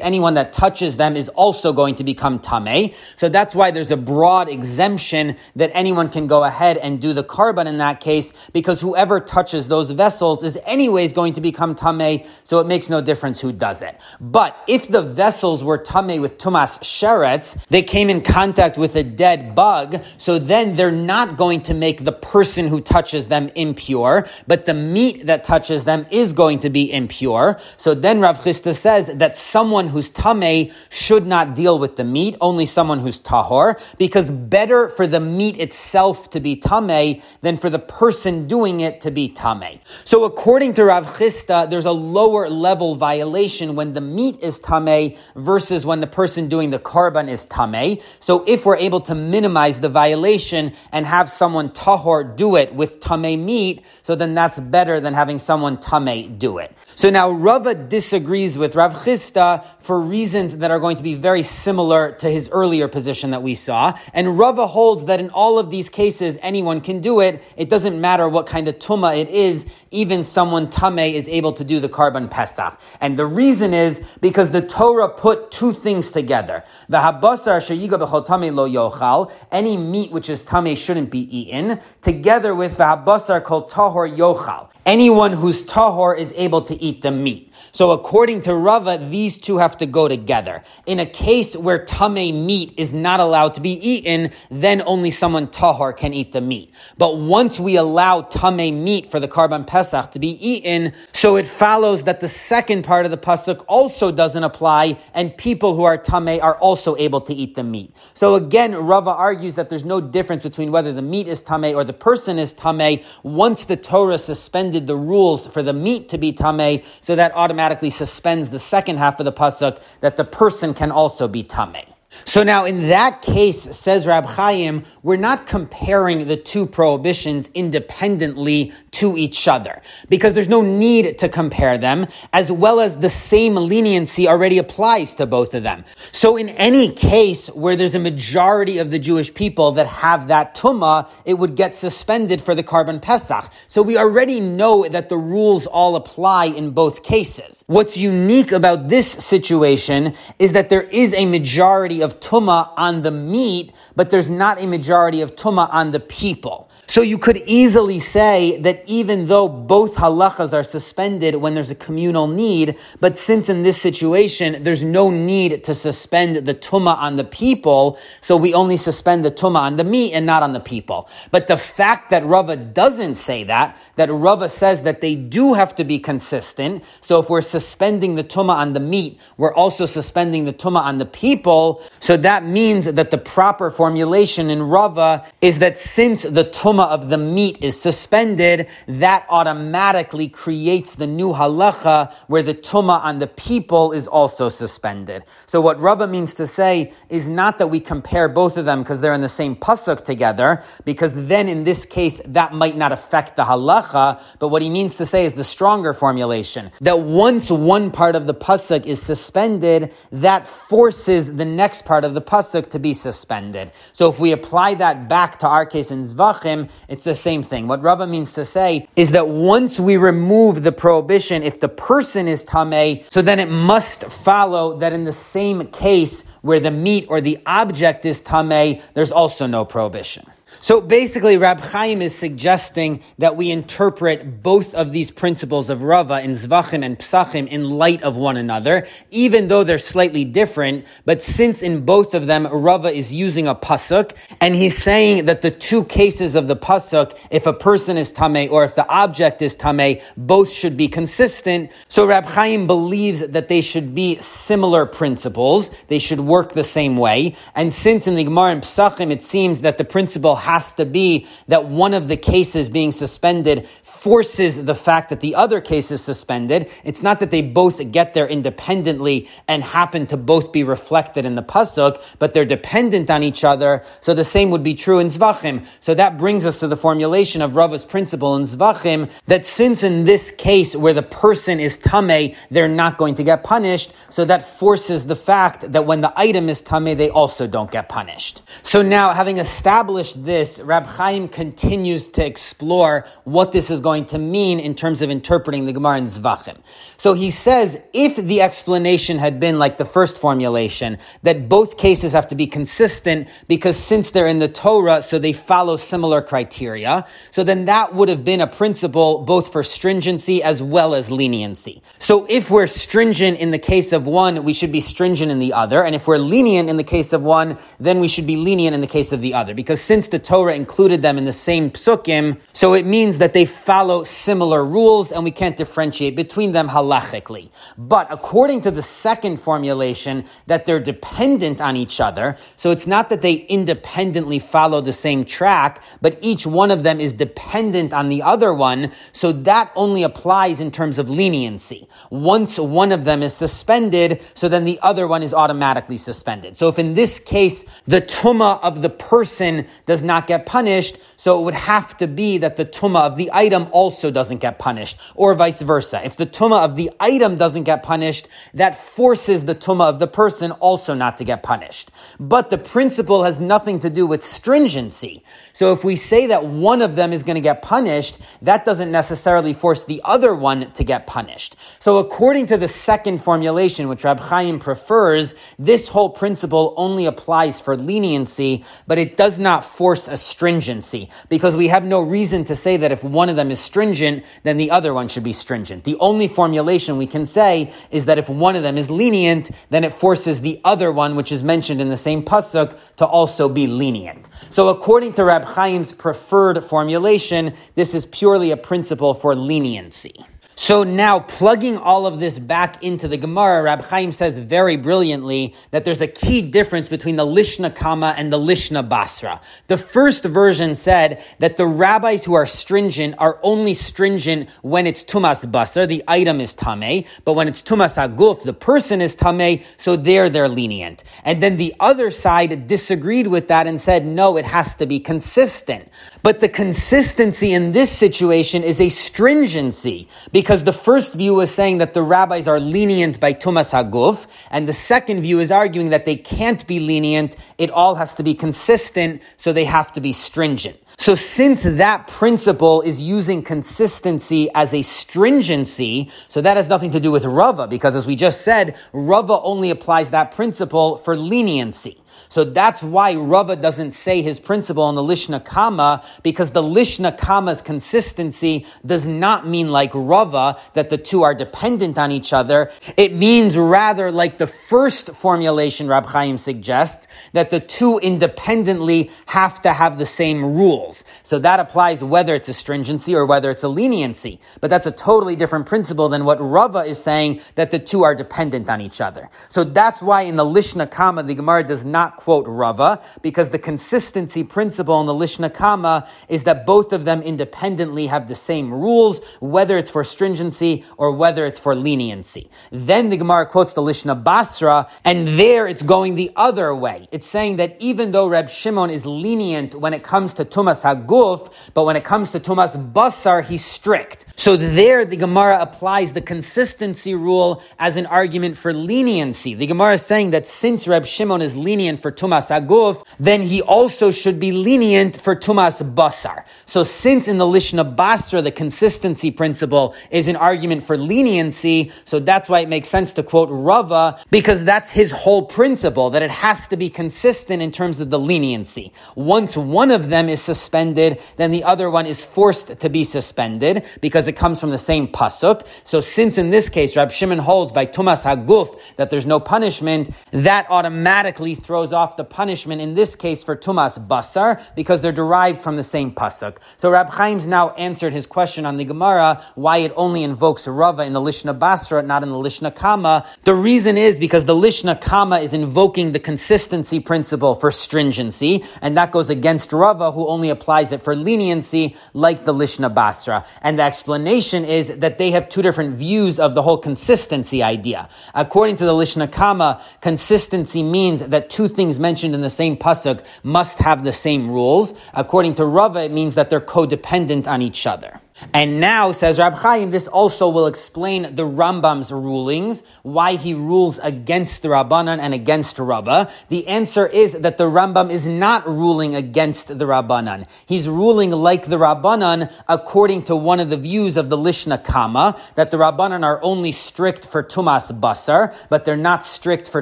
anyone 0.02 0.34
that 0.34 0.52
touches 0.52 0.98
them 0.98 1.16
is 1.16 1.30
also 1.30 1.72
going 1.72 1.94
to 1.94 2.04
become 2.04 2.40
tame. 2.40 2.92
So 3.18 3.30
that's 3.30 3.54
why 3.54 3.70
there's 3.70 3.92
a 3.92 3.98
broad 3.98 4.50
exemption 4.50 5.38
that 5.56 5.70
anyone 5.76 6.10
can 6.10 6.26
go 6.26 6.44
ahead 6.44 6.78
and 6.78 7.00
do 7.00 7.14
the 7.14 7.24
karban 7.24 7.68
in 7.68 7.78
that 7.78 8.00
case, 8.00 8.34
because 8.52 8.82
whoever 8.82 9.20
touches 9.20 9.68
those 9.68 9.92
vessels 9.92 10.44
is 10.44 10.58
anyways 10.66 11.14
going 11.14 11.34
to 11.34 11.42
become 11.42 11.76
tame, 11.76 12.26
so 12.44 12.62
it 12.62 12.66
makes 12.66 12.90
no 12.90 13.00
difference 13.00 13.40
who 13.40 13.52
does 13.52 13.84
it. 13.84 13.96
But 14.20 14.58
if 14.68 14.88
the 14.88 15.04
vessels 15.04 15.64
were 15.64 15.78
tame 15.78 16.20
with 16.20 16.40
tumas 16.40 16.80
sheretz, 16.80 17.56
they 17.70 17.84
came 17.84 18.10
in 18.10 18.24
contact 18.24 18.80
with 18.80 18.96
a 18.96 19.04
dead 19.04 19.54
bug, 19.54 20.04
so 20.18 20.40
then 20.40 20.76
they're 20.76 20.92
not 20.92 21.38
going 21.38 21.62
to 21.62 21.76
make 21.76 22.04
the 22.04 22.12
person 22.12 22.66
who 22.66 22.82
touches 22.82 23.28
them 23.28 23.50
impure, 23.56 24.28
but 24.48 24.66
the 24.66 24.74
meat 24.74 25.26
that 25.26 25.44
touches 25.44 25.84
them 25.84 26.06
is 26.12 26.34
going 26.34 26.60
to 26.60 26.70
be 26.70 26.92
impure. 26.92 27.60
So 27.78 27.94
then 27.94 28.20
Rav 28.20 28.40
Chisda 28.40 28.76
says 28.76 29.08
that 29.08 29.36
someone 29.36 29.88
who's 29.88 30.10
tameh 30.10 30.72
should 30.90 31.26
not 31.26 31.56
deal 31.56 31.80
with 31.80 31.96
the 31.96 32.04
meat, 32.04 32.36
only 32.42 32.66
someone 32.66 33.00
who's 33.00 33.22
tahor, 33.22 33.80
because 33.98 34.30
better 34.30 34.90
for 34.90 35.08
the 35.08 35.20
meat 35.20 35.58
itself 35.58 36.30
to 36.32 36.40
be 36.40 36.56
tameh 36.56 37.22
than 37.42 37.58
for 37.58 37.70
the 37.70 37.80
person 37.80 38.48
doing 38.48 38.82
it 38.82 39.02
to 39.02 39.12
be 39.12 39.30
tameh. 39.30 39.80
So 40.04 40.24
according 40.24 40.74
to 40.76 40.86
Rav 40.86 41.06
Chisda, 41.18 41.70
there's 41.70 41.86
a 41.86 41.92
lower 41.92 42.50
level 42.50 42.96
violation 42.96 43.76
when 43.76 43.94
the 43.94 44.02
meat 44.02 44.40
is 44.42 44.60
tameh 44.60 45.18
versus 45.36 45.86
when 45.86 46.02
the 46.02 46.08
person 46.08 46.48
doing 46.48 46.70
the 46.70 46.80
karban 46.80 47.30
is 47.30 47.46
tameh. 47.48 48.02
So 48.20 48.44
if 48.48 48.66
we're 48.66 48.78
able 48.78 49.02
to 49.02 49.16
minimize 49.16 49.80
the 49.80 49.90
violation 49.90 50.74
and 50.92 51.06
have 51.06 51.30
someone 51.30 51.70
tahor 51.70 52.36
do 52.36 52.56
it 52.56 52.74
with 52.74 53.00
tameh 53.00 53.41
meat, 53.46 53.84
so 54.04 54.16
then 54.16 54.34
that's 54.34 54.60
better 54.60 55.00
than 55.00 55.14
having 55.14 55.40
someone 55.40 55.80
tame 55.80 56.38
do 56.38 56.58
it. 56.58 56.76
So 56.96 57.10
now 57.10 57.32
Rava 57.32 57.76
disagrees 57.76 58.58
with 58.58 58.76
Rav 58.76 58.94
Chisda 58.94 59.66
for 59.80 60.00
reasons 60.00 60.58
that 60.58 60.72
are 60.72 60.80
going 60.80 60.98
to 60.98 61.04
be 61.04 61.16
very 61.16 61.44
similar 61.44 62.12
to 62.14 62.30
his 62.30 62.50
earlier 62.52 62.88
position 62.88 63.32
that 63.32 63.44
we 63.44 63.56
saw. 63.56 63.98
And 64.14 64.38
Rava 64.38 64.68
holds 64.68 65.06
that 65.06 65.20
in 65.20 65.30
all 65.32 65.60
of 65.60 65.72
these 65.72 65.90
cases, 65.90 66.38
anyone 66.42 66.82
can 66.82 67.02
do 67.02 67.20
it. 67.20 67.42
It 67.58 67.70
doesn't 67.70 68.00
matter 68.00 68.28
what 68.28 68.46
kind 68.46 68.68
of 68.68 68.76
tuma 68.80 69.18
it 69.18 69.30
is. 69.30 69.66
Even 69.92 70.24
someone 70.24 70.70
tame 70.70 71.00
is 71.00 71.28
able 71.28 71.54
to 71.54 71.64
do 71.64 71.80
the 71.80 71.90
karban 71.90 72.30
pesach. 72.30 72.80
And 73.00 73.18
the 73.18 73.26
reason 73.26 73.74
is 73.74 74.02
because 74.22 74.52
the 74.52 74.62
Torah 74.62 75.10
put 75.10 75.52
two 75.52 75.74
things 75.74 76.12
together. 76.12 76.64
The 76.90 77.00
habasar 77.00 77.60
sheyiga 77.60 78.00
b'chol 78.00 78.56
lo 78.56 78.70
yochal. 78.70 79.32
Any 79.52 79.78
meat 79.78 80.12
which 80.12 80.30
is 80.30 80.44
tame 80.44 80.76
shouldn't 80.76 81.10
be 81.10 81.20
eaten. 81.36 81.80
Together 82.02 82.56
with 82.56 82.78
the 82.78 82.84
habasar 82.84 83.21
kol 83.44 83.70
tahor 83.70 84.16
yochal. 84.16 84.70
Anyone 84.86 85.34
who's 85.34 85.64
tahor 85.64 86.18
is 86.18 86.34
able 86.36 86.64
to 86.64 86.76
eat 86.82 87.02
the 87.02 87.12
meat. 87.12 87.51
So 87.74 87.92
according 87.92 88.42
to 88.44 88.54
Rava, 88.54 88.98
these 89.10 89.38
two 89.38 89.58
have 89.58 89.78
to 89.78 89.86
go 89.86 90.08
together. 90.08 90.64
In 90.86 91.00
a 91.00 91.06
case 91.06 91.56
where 91.56 91.86
tame 91.86 92.46
meat 92.46 92.74
is 92.76 92.94
not 92.94 93.20
allowed 93.20 93.54
to 93.54 93.62
be 93.62 93.72
eaten, 93.72 94.32
then 94.50 94.82
only 94.82 95.10
someone 95.12 95.48
tahor 95.48 95.96
can 95.96 96.14
eat 96.14 96.34
the 96.34 96.42
meat. 96.42 96.74
But 96.98 97.18
once 97.18 97.60
we 97.60 97.78
allow 97.78 98.24
tame 98.24 98.84
meat 98.84 99.10
for 99.10 99.20
the 99.20 99.28
karban 99.28 99.66
pesach 99.66 100.12
to 100.12 100.20
be 100.20 100.32
eaten, 100.46 100.92
so 101.14 101.38
it 101.38 101.48
follows 101.48 102.04
that 102.04 102.20
the 102.20 102.28
second 102.28 102.84
part 102.84 103.06
of 103.06 103.12
the 103.12 103.18
pasuk 103.18 103.64
also 103.68 104.12
doesn't 104.12 104.44
apply, 104.44 105.00
and 105.14 105.36
people 105.38 105.76
who 105.76 105.84
are 105.84 105.98
tame 105.98 106.42
are 106.42 106.58
also 106.58 106.98
able 106.98 107.22
to 107.22 107.34
eat 107.34 107.56
the 107.56 107.64
meat. 107.64 107.94
So 108.14 108.36
again, 108.36 108.76
Rava 108.76 109.12
argues 109.12 109.56
that 109.56 109.70
there's 109.70 109.86
no 109.86 110.02
difference 110.02 110.44
between 110.44 110.72
whether 110.72 110.92
the 110.92 111.02
meat 111.02 111.28
is 111.28 111.42
tame 111.42 111.74
or 111.76 111.86
the 111.86 111.94
person 111.94 112.38
is 112.38 112.54
tame. 112.54 113.00
Once 113.24 113.66
the 113.66 113.78
Torah 113.78 114.18
suspended 114.18 114.88
the 114.88 114.98
rules 114.98 115.48
for 115.48 115.64
the 115.64 115.74
meat 115.74 116.10
to 116.10 116.18
be 116.18 116.34
tame, 116.34 116.84
so 117.00 117.16
that 117.16 117.32
automatically 117.34 117.61
automatically 117.62 117.92
suspends 117.92 118.50
the 118.50 118.60
second 118.60 118.98
half 118.98 119.20
of 119.20 119.26
the 119.26 119.32
pasuk 119.32 119.78
that 120.00 120.18
the 120.18 120.26
person 120.26 120.74
can 120.74 120.92
also 120.92 121.28
be 121.28 121.44
tameh. 121.44 121.86
So 122.26 122.44
now 122.44 122.66
in 122.66 122.90
that 122.90 123.22
case, 123.22 123.62
says 123.76 124.06
Rab 124.06 124.26
Chaim, 124.26 124.86
we're 125.04 125.16
not 125.16 125.48
comparing 125.48 126.28
the 126.28 126.38
two 126.38 126.66
prohibitions 126.66 127.50
independently 127.54 128.74
to 128.92 129.18
each 129.18 129.48
other 129.48 129.82
because 130.10 130.34
there's 130.34 130.48
no 130.48 130.62
need 130.62 131.18
to 131.20 131.30
compare 131.30 131.78
them 131.78 132.08
as 132.34 132.52
well 132.52 132.80
as 132.80 132.98
the 132.98 133.10
same 133.10 133.56
leniency 133.56 134.28
already 134.28 134.58
applies 134.58 135.16
to 135.16 135.26
both 135.26 135.54
of 135.54 135.64
them. 135.64 135.84
So 136.12 136.38
in 136.38 136.50
any 136.50 136.92
case 136.92 137.48
where 137.48 137.76
there's 137.76 137.96
a 137.96 138.00
majority 138.00 138.78
of 138.78 138.92
the 138.92 139.00
Jewish 139.00 139.34
people 139.34 139.72
that 139.74 139.88
have 139.88 140.28
that 140.28 140.56
tumah, 140.56 141.10
it 141.26 141.36
would 141.36 141.56
get 141.56 141.76
suspended 141.76 142.42
for 142.42 142.54
the 142.54 142.64
karban 142.64 143.02
Pesach. 143.02 143.50
So 143.68 143.82
we 143.82 143.98
already 143.98 144.40
know 144.40 144.88
that 144.88 145.10
the 145.10 145.18
rules 145.18 145.66
all 145.66 145.96
apply 145.96 146.46
in 146.46 146.72
both 146.72 147.04
cases. 147.04 147.64
What's 147.68 147.98
unique 147.98 148.52
about 148.52 148.90
this 148.90 149.10
situation 149.12 150.16
is 150.40 150.54
that 150.54 150.70
there 150.70 150.84
is 150.84 151.14
a 151.14 151.26
majority 151.26 152.01
of 152.02 152.20
tuma 152.20 152.74
on 152.78 153.04
the 153.04 153.12
meat, 153.12 153.74
but 153.96 154.10
there's 154.10 154.30
not 154.30 154.62
a 154.62 154.68
majority 154.68 155.22
of 155.22 155.36
tuma 155.36 155.72
on 155.72 155.92
the 155.92 156.00
people. 156.00 156.70
So 156.92 157.02
you 157.02 157.18
could 157.18 157.38
easily 157.46 158.02
say 158.02 158.58
that 158.64 158.84
even 158.86 159.28
though 159.28 159.48
both 159.48 159.96
halachas 159.96 160.52
are 160.52 160.62
suspended 160.62 161.36
when 161.36 161.54
there's 161.54 161.72
a 161.72 161.76
communal 161.76 162.28
need, 162.28 162.78
but 163.00 163.18
since 163.18 163.48
in 163.48 163.64
this 163.64 163.82
situation 163.82 164.62
there's 164.64 164.84
no 164.84 165.10
need 165.10 165.64
to 165.64 165.74
suspend 165.74 166.36
the 166.36 166.54
tuma 166.54 166.98
on 166.98 167.16
the 167.16 167.24
people, 167.24 167.98
so 168.20 168.36
we 168.36 168.54
only 168.54 168.76
suspend 168.76 169.24
the 169.24 169.32
tuma 169.32 169.60
on 169.60 169.78
the 169.78 169.86
meat 169.86 170.12
and 170.12 170.26
not 170.26 170.44
on 170.44 170.52
the 170.52 170.60
people. 170.60 171.08
But 171.32 171.48
the 171.48 171.56
fact 171.56 172.10
that 172.10 172.26
Rava 172.26 172.58
doesn't 172.58 173.16
say 173.16 173.46
that, 173.46 173.78
that 173.96 174.12
Rava 174.12 174.50
says 174.50 174.82
that 174.82 175.00
they 175.00 175.16
do 175.16 175.54
have 175.54 175.74
to 175.76 175.86
be 175.86 175.98
consistent, 175.98 176.84
so 177.00 177.22
if 177.22 177.30
we're 177.30 177.42
suspending 177.42 178.16
the 178.16 178.24
tuma 178.26 178.56
on 178.56 178.74
the 178.74 178.82
meat, 178.82 179.18
we're 179.38 179.54
also 179.54 179.86
suspending 179.86 180.44
the 180.44 180.52
tuma 180.52 180.82
on 180.82 180.98
the 180.98 181.06
people, 181.06 181.82
so 182.02 182.18
that 182.18 182.44
means 182.44 182.84
that 182.84 183.12
the 183.12 183.18
proper 183.18 183.72
formulation 183.72 184.50
in 184.50 184.62
Rava 184.62 185.26
is 185.40 185.60
that 185.60 185.78
since 185.78 186.24
the 186.24 186.44
tuma 186.44 186.81
of 186.84 187.10
the 187.10 187.18
meat 187.18 187.58
is 187.62 187.80
suspended, 187.80 188.68
that 188.88 189.26
automatically 189.30 190.28
creates 190.28 190.96
the 190.96 191.08
new 191.08 191.34
halacha 191.34 192.14
where 192.28 192.44
the 192.44 192.54
tuma 192.56 193.00
on 193.04 193.20
the 193.20 193.28
people 193.28 193.92
is 193.92 194.08
also 194.08 194.50
suspended. 194.50 195.24
So 195.46 195.62
what 195.62 195.80
Rava 195.80 196.08
means 196.08 196.34
to 196.36 196.48
say 196.48 196.94
is 197.10 197.28
not 197.28 197.60
that 197.60 197.68
we 197.68 197.80
compare 197.80 198.28
both 198.28 198.58
of 198.58 198.66
them 198.66 198.82
because 198.82 199.02
they're 199.02 199.14
in 199.14 199.22
the 199.22 199.30
same 199.30 199.56
pasuk 199.56 200.04
together, 200.04 200.64
because 200.86 201.12
then 201.14 201.48
in 201.48 201.64
this 201.64 201.86
case 201.86 202.20
that 202.26 202.54
might 202.54 202.76
not 202.76 202.92
affect 202.92 203.36
the 203.36 203.44
halacha, 203.44 204.22
but 204.40 204.48
what 204.48 204.62
he 204.62 204.70
means 204.70 204.96
to 204.96 205.06
say 205.06 205.26
is 205.26 205.34
the 205.34 205.44
stronger 205.44 205.94
formulation. 205.94 206.72
That 206.82 207.02
once 207.02 207.52
one 207.52 207.92
part 207.92 208.16
of 208.16 208.26
the 208.26 208.34
pasuk 208.34 208.86
is 208.86 209.02
suspended, 209.02 209.94
that 210.12 210.48
forces 210.48 211.36
the 211.36 211.46
next 211.46 211.86
part 211.86 212.04
of 212.04 212.14
the 212.14 212.22
pasuk 212.22 212.70
to 212.72 212.80
be 212.80 212.94
suspended. 212.94 213.72
So 213.94 214.10
if 214.10 214.20
we 214.20 214.32
apply 214.32 214.76
that 214.76 215.08
back 215.08 215.40
to 215.40 215.48
our 215.48 215.66
case 215.66 215.92
in 215.92 216.04
Zvachim, 216.06 216.70
it's 216.88 217.04
the 217.04 217.16
same 217.16 217.44
thing. 217.44 217.68
What 217.68 217.82
Rava 217.82 218.08
means 218.08 218.32
to 218.34 218.46
say 218.46 218.88
is 218.96 219.12
that 219.12 219.28
once 219.28 219.80
we 219.80 219.98
remove 219.98 220.64
the 220.64 220.72
prohibition, 220.72 221.44
if 221.44 221.60
the 221.60 221.70
person 221.70 222.28
is 222.28 222.44
tameh, 222.44 223.06
so 223.12 223.22
then 223.22 223.40
it 223.40 223.50
must 223.50 224.06
follow 224.06 224.78
that 224.80 224.94
in 224.94 225.04
the 225.04 225.14
same 225.14 225.68
case 225.68 226.24
where 226.42 226.60
the 226.60 226.72
meat 226.72 227.06
or 227.10 227.22
the 227.22 227.40
object 227.46 228.06
is 228.06 228.22
tameh, 228.22 228.82
there's 228.94 229.12
also 229.12 229.48
no 229.48 229.66
prohibition. 229.66 230.31
So 230.60 230.82
basically, 230.82 231.38
Rab 231.38 231.60
Chaim 231.60 232.02
is 232.02 232.14
suggesting 232.14 233.02
that 233.18 233.36
we 233.36 233.50
interpret 233.50 234.44
both 234.44 234.76
of 234.76 234.92
these 234.92 235.10
principles 235.10 235.70
of 235.70 235.82
Rava 235.82 236.22
in 236.22 236.32
Zvachim 236.32 236.84
and 236.84 237.00
Psachim 237.00 237.48
in 237.48 237.70
light 237.70 238.04
of 238.04 238.16
one 238.16 238.38
another, 238.38 238.88
even 239.10 239.48
though 239.48 239.64
they're 239.64 239.78
slightly 239.78 240.26
different. 240.26 240.86
But 241.06 241.22
since 241.22 241.64
in 241.64 241.86
both 241.86 242.14
of 242.14 242.28
them, 242.28 242.46
Rava 242.46 242.92
is 242.92 243.14
using 243.14 243.48
a 243.48 243.56
pasuk, 243.56 244.16
and 244.40 244.56
he's 244.56 244.78
saying 244.78 245.26
that 245.26 245.42
the 245.42 245.52
two 245.52 245.86
cases 245.86 246.36
of 246.36 246.48
the 246.48 246.56
pasuk, 246.56 247.18
if 247.32 247.48
a 247.48 247.54
person 247.54 247.98
is 247.98 248.12
tameh 248.12 248.52
or 248.52 248.64
if 248.64 248.76
the 248.76 248.88
object 248.88 249.42
is 249.42 249.56
tameh, 249.56 250.02
both 250.18 250.52
should 250.52 250.76
be 250.76 250.88
consistent. 250.88 251.72
So 251.88 252.06
Rab 252.06 252.26
Chaim 252.26 252.68
believes 252.68 253.26
that 253.26 253.48
they 253.48 253.62
should 253.62 253.96
be 253.96 254.18
similar 254.22 254.86
principles; 254.86 255.70
they 255.88 256.00
should 256.00 256.20
work 256.20 256.54
the 256.54 256.64
same 256.64 256.98
way. 256.98 257.36
And 257.56 257.72
since 257.72 258.06
in 258.08 258.16
the 258.16 258.26
Gemara 258.26 258.52
and 258.52 258.62
Psachim 258.62 259.12
it 259.12 259.24
seems 259.24 259.62
that 259.62 259.78
the 259.78 259.86
principle 259.86 260.41
has 260.42 260.74
to 260.74 260.86
be 260.86 261.28
that 261.48 261.66
one 261.66 261.94
of 261.94 262.08
the 262.08 262.18
cases 262.18 262.70
being 262.70 262.92
suspended 262.92 263.68
forces 264.02 264.66
the 264.66 264.74
fact 264.74 265.10
that 265.10 265.20
the 265.20 265.36
other 265.36 265.62
case 265.62 265.92
is 265.92 266.04
suspended. 266.04 266.68
It's 266.84 267.04
not 267.04 267.20
that 267.20 267.30
they 267.30 267.44
both 267.44 267.92
get 267.92 268.16
there 268.16 268.28
independently 268.28 269.30
and 269.48 269.62
happen 269.64 270.08
to 270.08 270.18
both 270.18 270.52
be 270.52 270.64
reflected 270.64 271.24
in 271.24 271.36
the 271.36 271.44
pasuk, 271.44 272.02
but 272.18 272.34
they're 272.34 272.44
dependent 272.44 273.12
on 273.12 273.22
each 273.22 273.44
other. 273.44 273.84
So 274.02 274.16
the 274.16 274.26
same 274.26 274.50
would 274.50 274.64
be 274.64 274.74
true 274.74 274.98
in 274.98 275.10
Zvachim. 275.10 275.68
So 275.82 275.94
that 275.94 276.18
brings 276.18 276.48
us 276.48 276.62
to 276.62 276.68
the 276.68 276.76
formulation 276.76 277.44
of 277.44 277.56
Rava's 277.56 277.86
principle 277.86 278.36
in 278.38 278.46
Zvachim 278.46 279.08
that 279.28 279.46
since 279.46 279.84
in 279.84 280.06
this 280.06 280.32
case 280.32 280.76
where 280.76 280.94
the 280.94 281.04
person 281.04 281.60
is 281.60 281.78
tame, 281.78 282.36
they're 282.50 282.68
not 282.68 282.98
going 282.98 283.14
to 283.16 283.24
get 283.24 283.44
punished. 283.44 283.94
So 284.10 284.26
that 284.26 284.58
forces 284.58 285.06
the 285.06 285.16
fact 285.16 285.74
that 285.74 285.86
when 285.86 286.02
the 286.02 286.12
item 286.16 286.50
is 286.50 286.62
tame, 286.62 286.98
they 286.98 287.12
also 287.12 287.46
don't 287.46 287.70
get 287.70 287.88
punished. 287.88 288.42
So 288.64 288.82
now 288.82 289.14
having 289.14 289.38
established 289.38 290.24
this, 290.24 290.60
Rab 290.60 290.88
Chaim 290.88 291.28
continues 291.28 292.08
to 292.08 292.26
explore 292.26 293.06
what 293.26 293.52
this 293.52 293.70
is 293.70 293.80
going 293.80 293.91
going 293.92 294.06
to 294.06 294.18
mean 294.18 294.58
in 294.62 294.74
terms 294.74 295.02
of 295.02 295.10
interpreting 295.10 295.66
the 295.66 295.74
Gemara 295.74 295.98
in 295.98 296.08
Zvachim. 296.08 296.56
So 296.96 297.14
he 297.14 297.30
says, 297.30 297.78
if 297.92 298.16
the 298.16 298.40
explanation 298.42 299.18
had 299.18 299.38
been 299.38 299.60
like 299.60 299.76
the 299.78 299.90
first 299.98 300.22
formulation, 300.22 300.98
that 301.24 301.50
both 301.50 301.76
cases 301.76 302.14
have 302.14 302.30
to 302.30 302.36
be 302.36 302.48
consistent 302.48 303.28
because 303.50 303.76
since 303.76 304.12
they're 304.12 304.28
in 304.28 304.40
the 304.40 304.48
Torah, 304.48 305.02
so 305.02 305.20
they 305.20 305.34
follow 305.34 305.76
similar 305.76 306.22
criteria, 306.22 307.06
so 307.32 307.44
then 307.44 307.66
that 307.66 307.94
would 307.94 308.08
have 308.08 308.24
been 308.24 308.40
a 308.40 308.48
principle 308.48 309.26
both 309.34 309.52
for 309.52 309.62
stringency 309.62 310.42
as 310.42 310.64
well 310.64 310.96
as 310.96 311.12
leniency. 311.12 311.82
So 311.98 312.26
if 312.30 312.50
we're 312.50 312.68
stringent 312.68 313.40
in 313.40 313.52
the 313.52 313.60
case 313.60 313.92
of 313.92 314.08
one, 314.08 314.46
we 314.46 314.54
should 314.54 314.72
be 314.72 314.80
stringent 314.80 315.32
in 315.32 315.40
the 315.40 315.52
other, 315.52 315.84
and 315.84 315.96
if 315.96 316.08
we're 316.08 316.24
lenient 316.36 316.70
in 316.70 316.78
the 316.78 316.90
case 316.96 317.12
of 317.12 317.22
one, 317.24 317.58
then 317.78 318.00
we 318.00 318.08
should 318.08 318.28
be 318.28 318.38
lenient 318.38 318.74
in 318.74 318.80
the 318.80 318.94
case 318.98 319.12
of 319.12 319.20
the 319.20 319.34
other. 319.34 319.54
Because 319.54 319.82
since 319.82 320.08
the 320.08 320.20
Torah 320.20 320.56
included 320.56 321.02
them 321.02 321.18
in 321.18 321.26
the 321.26 321.34
same 321.50 321.72
psukim, 321.72 322.40
so 322.54 322.74
it 322.74 322.86
means 322.86 323.18
that 323.18 323.34
they 323.34 323.46
follow 323.46 323.81
follow 323.82 324.04
similar 324.04 324.64
rules 324.64 325.12
and 325.12 325.24
we 325.24 325.32
can't 325.32 325.58
differentiate 325.58 326.16
between 326.16 326.52
them 326.52 326.70
halachically. 326.70 327.50
But 327.80 328.06
according 328.12 328.62
to 328.62 328.70
the 328.70 328.84
second 328.84 329.38
formulation, 329.38 330.26
that 330.46 330.68
they're 330.68 330.80
dependent 330.80 331.60
on 331.60 331.76
each 331.76 332.00
other, 332.00 332.38
so 332.56 332.70
it's 332.70 332.86
not 332.86 333.10
that 333.10 333.24
they 333.24 333.34
independently 333.34 334.38
follow 334.38 334.82
the 334.82 334.94
same 334.94 335.26
track, 335.26 335.82
but 336.00 336.16
each 336.22 336.46
one 336.46 336.70
of 336.70 336.84
them 336.84 337.00
is 337.00 337.12
dependent 337.12 337.92
on 337.92 338.10
the 338.10 338.22
other 338.22 338.54
one, 338.54 338.92
so 339.14 339.32
that 339.32 339.72
only 339.76 340.04
applies 340.04 340.62
in 340.62 340.70
terms 340.70 341.00
of 341.00 341.10
leniency. 341.10 341.88
Once 342.12 342.60
one 342.60 342.92
of 342.92 343.04
them 343.04 343.24
is 343.24 343.34
suspended, 343.36 344.22
so 344.36 344.48
then 344.48 344.64
the 344.64 344.78
other 344.84 345.08
one 345.08 345.24
is 345.24 345.34
automatically 345.34 345.98
suspended. 345.98 346.56
So 346.56 346.68
if 346.68 346.78
in 346.78 346.94
this 346.94 347.18
case, 347.18 347.66
the 347.88 348.02
tuma 348.02 348.60
of 348.62 348.84
the 348.84 348.92
person 348.92 349.66
does 349.88 350.04
not 350.04 350.28
get 350.28 350.46
punished, 350.46 351.00
so 351.18 351.40
it 351.40 351.44
would 351.46 351.56
have 351.56 351.98
to 351.98 352.06
be 352.06 352.38
that 352.38 352.58
the 352.58 352.66
tuma 352.66 353.08
of 353.08 353.18
the 353.18 353.32
item 353.34 353.71
also 353.72 354.12
doesn't 354.12 354.38
get 354.38 354.60
punished, 354.60 354.98
or 355.16 355.34
vice 355.36 355.62
versa. 355.62 356.06
If 356.06 356.18
the 356.18 356.26
tuma 356.26 356.64
of 356.64 356.76
the 356.76 356.92
item 357.00 357.38
doesn't 357.38 357.64
get 357.64 357.84
punished, 357.84 358.28
that 358.54 358.78
forces 358.78 359.46
the 359.46 359.56
tuma 359.56 359.90
of 359.90 360.00
the 360.00 360.08
person 360.08 360.52
also 360.52 360.94
not 360.94 361.18
to 361.18 361.24
get 361.24 361.44
punished. 361.44 361.92
But 362.20 362.50
the 362.50 362.58
principle 362.58 363.24
has 363.24 363.40
nothing 363.40 363.80
to 363.80 363.90
do 363.90 364.06
with 364.06 364.24
stringency. 364.24 365.24
So 365.54 365.74
if 365.74 365.84
we 365.84 365.96
say 365.96 366.28
that 366.28 366.46
one 366.46 366.82
of 366.82 366.96
them 366.96 367.14
is 367.14 367.24
going 367.24 367.36
to 367.36 367.42
get 367.42 367.62
punished, 367.62 368.18
that 368.42 368.66
doesn't 368.66 368.92
necessarily 368.92 369.54
force 369.54 369.84
the 369.84 370.02
other 370.04 370.36
one 370.36 370.72
to 370.74 370.84
get 370.84 371.08
punished. 371.08 371.56
So 371.80 371.98
according 371.98 372.48
to 372.48 372.58
the 372.58 372.68
second 372.68 373.24
formulation, 373.24 373.88
which 373.88 374.04
Rab 374.04 374.20
Chaim 374.20 374.60
prefers, 374.60 375.34
this 375.58 375.88
whole 375.88 376.10
principle 376.10 376.74
only 376.78 377.06
applies 377.06 377.62
for 377.62 377.78
leniency, 377.78 378.66
but 378.88 378.98
it 378.98 379.18
does 379.18 379.40
not 379.40 379.64
force 379.64 380.08
a 380.08 380.18
stringency, 380.18 381.10
because 381.30 381.56
we 381.56 381.68
have 381.68 381.84
no 381.84 382.02
reason 382.02 382.44
to 382.46 382.56
say 382.56 382.78
that 382.78 382.92
if 382.92 383.04
one 383.04 383.30
of 383.30 383.36
them 383.36 383.52
is 383.52 383.60
stringent, 383.62 384.24
then 384.44 384.58
the 384.58 384.72
other 384.72 384.94
one 384.94 385.08
should 385.08 385.24
be 385.24 385.34
stringent. 385.34 385.84
The 385.84 385.98
only 385.98 386.28
formulation 386.28 386.98
we 386.98 387.08
can 387.08 387.26
say 387.26 387.74
is 387.92 388.06
that 388.06 388.18
if 388.18 388.30
one 388.30 388.56
of 388.56 388.64
them 388.64 388.78
is 388.78 388.90
lenient, 388.90 389.52
then 389.70 389.84
it 389.84 389.94
forces 389.94 390.42
the 390.42 390.60
other 390.64 390.92
one, 390.92 391.16
which 391.16 391.32
is 391.32 391.44
mentioned 391.44 391.80
in 391.80 391.90
the 391.90 391.98
same 391.98 392.24
pasuk, 392.24 392.78
to 392.98 393.06
also 393.06 393.48
be 393.48 393.68
lenient. 393.68 394.30
So 394.50 394.70
according 394.70 395.14
to 395.14 395.24
Rab 395.24 395.46
Chaim's 395.56 395.94
preferred 395.94 396.64
formulation, 396.64 397.54
this 397.76 397.94
is 397.94 398.06
purely 398.06 398.52
a 398.52 398.58
principle 398.58 399.14
for 399.14 399.36
leniency. 399.36 400.26
So 400.56 400.84
now, 400.84 401.22
plugging 401.22 401.78
all 401.78 402.06
of 402.06 402.20
this 402.20 402.38
back 402.38 402.84
into 402.84 403.08
the 403.08 403.18
Gemara, 403.18 403.64
Rab 403.64 403.82
Chaim 403.84 404.12
says 404.12 404.38
very 404.38 404.76
brilliantly 404.76 405.56
that 405.72 405.86
there's 405.86 406.02
a 406.02 406.08
key 406.08 406.42
difference 406.42 406.90
between 406.90 407.16
the 407.16 407.26
Lishna 407.26 407.74
Kama 407.74 408.14
and 408.18 408.32
the 408.32 408.38
Lishna 408.38 408.88
Basra. 408.88 409.40
The 409.68 409.78
first 409.78 410.26
version 410.26 410.76
said 410.76 411.24
that 411.40 411.56
the 411.56 411.66
rabbis 411.66 412.26
who 412.26 412.34
are 412.34 412.46
stringent 412.46 413.16
are 413.18 413.40
only 413.42 413.74
stringent 413.74 414.50
when 414.62 414.88
it's 414.88 415.04
Tumas 415.04 415.50
Basar, 415.50 415.88
the 415.88 416.04
item 416.08 416.42
is 416.42 416.54
Tameh, 416.54 417.08
but 417.24 417.34
when 417.34 417.48
it's 417.48 417.62
Tumas 417.62 417.98
Aguf, 417.98 418.44
the 418.44 418.54
person 418.54 419.02
is 419.02 419.16
Tameh, 419.16 419.64
so 419.78 419.96
there 419.96 420.30
they're 420.30 420.50
lenient. 420.50 421.04
And 421.24 421.42
then 421.42 421.58
the 421.58 421.74
other 421.80 422.12
side 422.12 422.68
disagreed 422.68 423.28
with 423.28 423.48
that 423.48 423.68
and 423.68 423.80
said, 423.80 424.06
no, 424.06 424.38
it 424.38 424.46
has 424.46 424.76
to 424.76 424.86
be 424.86 425.00
consistent. 425.00 425.88
But 426.24 426.40
the 426.40 426.50
consistency 426.50 427.54
in 427.54 427.72
this 427.72 427.92
situation 427.92 428.64
is 428.64 428.82
a 428.82 428.90
stringency 428.90 430.10
because 430.42 430.64
the 430.64 430.74
first 430.74 431.14
view 431.14 431.40
is 431.42 431.52
saying 431.52 431.78
that 431.78 431.94
the 431.94 432.02
rabbis 432.02 432.48
are 432.48 432.60
lenient 432.60 433.20
by 433.20 433.32
Tumas 433.32 433.74
Haguf, 433.74 434.26
and 434.50 434.68
the 434.68 434.74
second 434.74 435.22
view 435.22 435.40
is 435.40 435.52
arguing 435.52 435.92
that 435.92 436.06
they 436.06 436.16
can't 436.16 436.66
be 436.66 436.80
lenient. 436.80 437.36
It 437.60 437.70
all 437.70 437.94
has 437.94 438.16
to 438.16 438.24
be 438.24 438.34
consistent, 438.34 439.22
so 439.38 439.54
they 439.54 439.66
have 439.66 439.94
to 439.94 440.02
be 440.02 440.12
stringent. 440.12 440.80
So 440.98 441.14
since 441.14 441.62
that 441.62 442.08
principle 442.08 442.82
is 442.82 443.00
using 443.00 443.44
consistency 443.44 444.50
as 444.56 444.74
a 444.74 444.82
stringency, 444.82 446.10
so 446.28 446.42
that 446.42 446.58
has 446.58 446.68
nothing 446.68 446.90
to 446.90 447.00
do 447.00 447.12
with 447.12 447.24
Rava, 447.24 447.68
because 447.68 447.96
as 447.96 448.08
we 448.08 448.16
just 448.16 448.42
said, 448.42 448.76
Rava 448.94 449.40
only 449.44 449.70
applies 449.70 450.10
that 450.10 450.32
principle 450.32 450.98
for 450.98 451.16
leniency. 451.16 452.01
So 452.32 452.46
that's 452.46 452.82
why 452.82 453.14
Rava 453.16 453.58
doesn't 453.58 453.92
say 453.92 454.22
his 454.22 454.40
principle 454.40 454.88
in 454.88 454.96
the 454.96 455.02
Lishna 455.02 455.44
Kama, 455.44 456.02
because 456.24 456.52
the 456.52 456.64
Lishna 456.64 457.18
Kama's 457.18 457.62
consistency 457.62 458.66
does 458.86 459.06
not 459.06 459.46
mean 459.46 459.68
like 459.68 459.92
Rava, 459.94 460.58
that 460.74 460.90
the 460.90 460.98
two 460.98 461.24
are 461.24 461.36
dependent 461.36 461.98
on 461.98 462.10
each 462.10 462.32
other. 462.32 462.72
It 462.96 463.14
means 463.14 463.58
rather 463.58 464.14
like 464.14 464.38
the 464.38 464.48
first 464.48 465.10
formulation 465.10 465.90
Rab 465.90 466.06
Chaim 466.06 466.38
suggests, 466.38 467.06
that 467.34 467.50
the 467.50 467.60
two 467.60 467.98
independently 467.98 469.12
have 469.26 469.62
to 469.64 469.74
have 469.74 469.98
the 469.98 470.06
same 470.06 470.56
rules. 470.56 471.04
So 471.24 471.38
that 471.40 471.60
applies 471.60 472.02
whether 472.02 472.34
it's 472.34 472.48
a 472.48 472.54
stringency 472.54 473.14
or 473.14 473.26
whether 473.26 473.52
it's 473.52 473.64
a 473.64 473.68
leniency. 473.68 474.40
But 474.62 474.70
that's 474.70 474.88
a 474.88 474.92
totally 474.92 475.36
different 475.36 475.66
principle 475.66 476.08
than 476.08 476.24
what 476.24 476.40
Rava 476.40 476.80
is 476.80 477.04
saying, 477.04 477.42
that 477.56 477.72
the 477.72 477.80
two 477.80 478.04
are 478.04 478.16
dependent 478.16 478.70
on 478.70 478.80
each 478.80 479.02
other. 479.02 479.30
So 479.50 479.66
that's 479.66 480.02
why 480.02 480.22
in 480.22 480.38
the 480.38 480.46
Lishna 480.46 480.90
Kama, 480.90 481.24
the 481.24 481.36
Gemara 481.36 481.68
does 481.68 481.84
not 481.84 482.20
quote 482.22 482.46
Rava, 482.48 483.02
because 483.24 483.50
the 483.50 483.58
consistency 483.58 484.44
principle 484.44 485.02
in 485.02 485.08
the 485.08 485.14
Lishna 485.14 485.52
Kama 485.52 486.08
is 486.30 486.44
that 486.44 486.68
both 486.68 486.94
of 486.94 487.04
them 487.04 487.20
independently 487.24 488.06
have 488.06 488.28
the 488.28 488.36
same 488.36 488.72
rules, 488.72 489.20
whether 489.40 489.76
it's 489.76 489.90
for 489.90 490.04
stringency 490.04 490.86
or 490.98 491.12
whether 491.12 491.48
it's 491.48 491.58
for 491.58 491.74
leniency. 491.74 492.52
Then 492.70 493.10
the 493.10 493.18
Gemara 493.18 493.48
quotes 493.48 493.74
the 493.74 493.82
Lishna 493.82 494.24
Basra, 494.24 494.88
and 495.04 495.40
there 495.40 495.68
it's 495.68 495.82
going 495.82 496.14
the 496.14 496.30
other 496.36 496.76
way. 496.76 497.08
It's 497.12 497.26
saying 497.26 497.58
that 497.58 497.76
even 497.80 498.12
though 498.12 498.28
Reb 498.28 498.50
Shimon 498.50 498.92
is 498.92 499.04
lenient 499.04 499.74
when 499.74 499.96
it 499.96 500.04
comes 500.04 500.36
to 500.36 500.46
Tumas 500.46 500.84
Haguf, 500.84 501.52
but 501.74 501.86
when 501.86 501.96
it 501.96 502.04
comes 502.04 502.30
to 502.32 502.40
Tumas 502.40 502.78
Basar, 502.94 503.44
he's 503.44 503.66
strict. 503.66 504.26
So 504.36 504.58
there 504.58 505.06
the 505.06 505.18
Gemara 505.18 505.60
applies 505.60 506.14
the 506.14 506.22
consistency 506.22 507.16
rule 507.16 507.64
as 507.80 507.98
an 507.98 508.06
argument 508.06 508.58
for 508.58 508.74
leniency. 508.74 509.56
The 509.56 509.66
Gemara 509.66 509.96
is 509.96 510.06
saying 510.06 510.32
that 510.32 510.46
since 510.46 510.88
Reb 510.88 511.06
Shimon 511.06 511.42
is 511.42 511.56
lenient 511.56 512.02
for 512.02 512.11
Tumas 512.12 512.52
Aguf, 512.52 513.04
then 513.20 513.42
he 513.42 513.62
also 513.62 514.12
should 514.12 514.40
be 514.40 514.52
lenient 514.52 515.20
for 515.20 515.36
Tumas 515.36 515.82
Basar. 515.96 516.44
So 516.66 516.84
since 516.84 517.28
in 517.28 517.38
the 517.38 517.46
Lishna 517.46 517.96
Basra 517.96 518.42
the 518.42 518.52
consistency 518.52 519.32
principle 519.32 519.96
is 520.10 520.28
an 520.28 520.36
argument 520.36 520.84
for 520.84 520.98
leniency, 520.98 521.92
so 522.06 522.20
that's 522.20 522.50
why 522.50 522.60
it 522.60 522.70
makes 522.70 522.90
sense 522.90 523.14
to 523.14 523.24
quote 523.24 523.50
Rava, 523.52 524.20
because 524.32 524.64
that's 524.66 524.92
his 524.92 525.12
whole 525.12 525.46
principle, 525.46 526.10
that 526.10 526.22
it 526.22 526.32
has 526.32 526.68
to 526.68 526.78
be 526.78 526.90
consistent 526.90 527.62
in 527.62 527.72
terms 527.72 528.00
of 528.00 528.10
the 528.10 528.20
leniency. 528.20 528.92
Once 529.16 529.56
one 529.56 529.92
of 529.92 530.10
them 530.10 530.28
is 530.28 530.42
suspended, 530.42 531.22
then 531.38 531.52
the 531.52 531.64
other 531.64 531.90
one 531.90 532.06
is 532.06 532.26
forced 532.26 532.80
to 532.80 532.90
be 532.90 533.04
suspended, 533.04 533.86
because 534.02 534.28
it 534.28 534.36
comes 534.36 534.60
from 534.60 534.72
the 534.72 534.78
same 534.78 535.08
pasuk. 535.08 535.66
So 535.84 536.02
since 536.02 536.38
in 536.38 536.50
this 536.50 536.70
case 536.70 536.96
Rab 536.96 537.12
Shimon 537.12 537.40
holds 537.40 537.72
by 537.72 537.86
Tumas 537.86 538.24
Haguf 538.26 538.80
that 538.98 539.10
there's 539.10 539.26
no 539.26 539.40
punishment, 539.40 540.10
that 540.32 540.66
automatically 540.70 541.56
throws 541.56 541.94
off 541.94 542.01
the 542.18 542.24
punishment 542.24 542.82
in 542.82 542.94
this 542.94 543.16
case 543.16 543.44
for 543.44 543.56
Tumas 543.56 543.98
Basar 544.08 544.62
because 544.76 545.02
they're 545.02 545.12
derived 545.12 545.62
from 545.62 545.78
the 545.78 545.84
same 545.84 546.12
pasuk. 546.12 546.58
So 546.78 546.92
Rab 546.92 547.12
Chaim's 547.16 547.48
now 547.48 547.70
answered 547.72 548.14
his 548.14 548.28
question 548.28 548.66
on 548.66 548.78
the 548.78 548.86
Gemara 548.86 549.44
why 549.56 549.78
it 549.78 549.94
only 549.96 550.24
invokes 550.24 550.68
Rava 550.68 551.04
in 551.04 551.14
the 551.14 551.22
Lishna 551.22 551.58
Basra, 551.58 552.02
not 552.04 552.24
in 552.24 552.30
the 552.30 552.36
Lishna 552.36 552.76
Kama. 552.76 553.26
The 553.46 553.56
reason 553.56 553.98
is 553.98 554.20
because 554.20 554.46
the 554.46 554.56
Lishna 554.56 555.00
Kama 555.00 555.40
is 555.40 555.54
invoking 555.54 556.12
the 556.12 556.20
consistency 556.20 557.00
principle 557.00 557.56
for 557.56 557.72
stringency, 557.72 558.64
and 558.82 558.98
that 558.98 559.12
goes 559.12 559.30
against 559.30 559.74
Rava, 559.74 560.12
who 560.12 560.28
only 560.28 560.50
applies 560.50 560.92
it 560.92 561.04
for 561.04 561.16
leniency, 561.16 561.96
like 562.14 562.46
the 562.46 562.54
Lishna 562.54 562.94
Basra. 562.94 563.46
And 563.62 563.80
the 563.80 563.84
explanation 563.84 564.22
explanation 564.22 564.66
is 564.66 564.88
that 565.00 565.18
they 565.18 565.32
have 565.32 565.50
two 565.50 565.62
different 565.62 565.96
views 565.96 566.40
of 566.40 566.54
the 566.54 566.62
whole 566.62 566.78
consistency 566.78 567.64
idea. 567.64 568.10
According 568.34 568.76
to 568.78 568.86
the 568.86 568.94
Lishna 568.94 569.32
Kama, 569.32 569.82
consistency 570.02 570.84
means 570.84 571.22
that 571.22 571.50
two 571.50 571.68
things 571.68 571.91
mentioned 572.00 572.36
in 572.36 572.42
the 572.42 572.50
same 572.50 572.78
pasuk 572.78 573.26
must 573.44 573.80
have 573.80 574.04
the 574.04 574.14
same 574.14 574.50
rules. 574.50 574.94
According 575.14 575.56
to 575.56 575.66
Rava, 575.66 576.04
it 576.04 576.12
means 576.12 576.36
that 576.36 576.50
they're 576.50 576.62
codependent 576.62 577.48
on 577.48 577.62
each 577.62 577.88
other. 577.88 578.22
And 578.54 578.80
now, 578.80 579.12
says 579.12 579.38
Rab 579.38 579.54
Chaim, 579.54 579.92
this 579.92 580.08
also 580.08 580.50
will 580.50 580.68
explain 580.68 581.36
the 581.36 581.46
Rambam's 581.46 582.12
rulings, 582.12 582.82
why 583.04 583.36
he 583.36 583.54
rules 583.54 584.00
against 584.00 584.62
the 584.62 584.70
Rabbanan 584.70 585.20
and 585.20 585.34
against 585.34 585.78
Rava. 585.78 586.32
The 586.50 586.68
answer 586.68 587.06
is 587.06 587.34
that 587.34 587.58
the 587.58 587.66
Rambam 587.66 588.10
is 588.10 588.28
not 588.28 588.68
ruling 588.68 589.16
against 589.16 589.68
the 589.68 589.86
Rabbanan. 589.86 590.48
He's 590.66 590.88
ruling 590.88 591.32
like 591.32 591.68
the 591.68 591.78
Rabbanan 591.78 592.52
according 592.68 593.24
to 593.26 593.36
one 593.36 593.60
of 593.60 593.70
the 593.70 593.78
views 593.78 594.18
of 594.18 594.30
the 594.30 594.38
Lishna 594.38 594.84
Kama, 594.84 595.40
that 595.56 595.72
the 595.72 595.78
Rabbanan 595.78 596.24
are 596.24 596.42
only 596.44 596.72
strict 596.72 597.28
for 597.28 597.44
Tumas 597.44 597.92
Basar, 598.00 598.56
but 598.70 598.86
they're 598.86 598.98
not 598.98 599.24
strict 599.24 599.70
for 599.70 599.82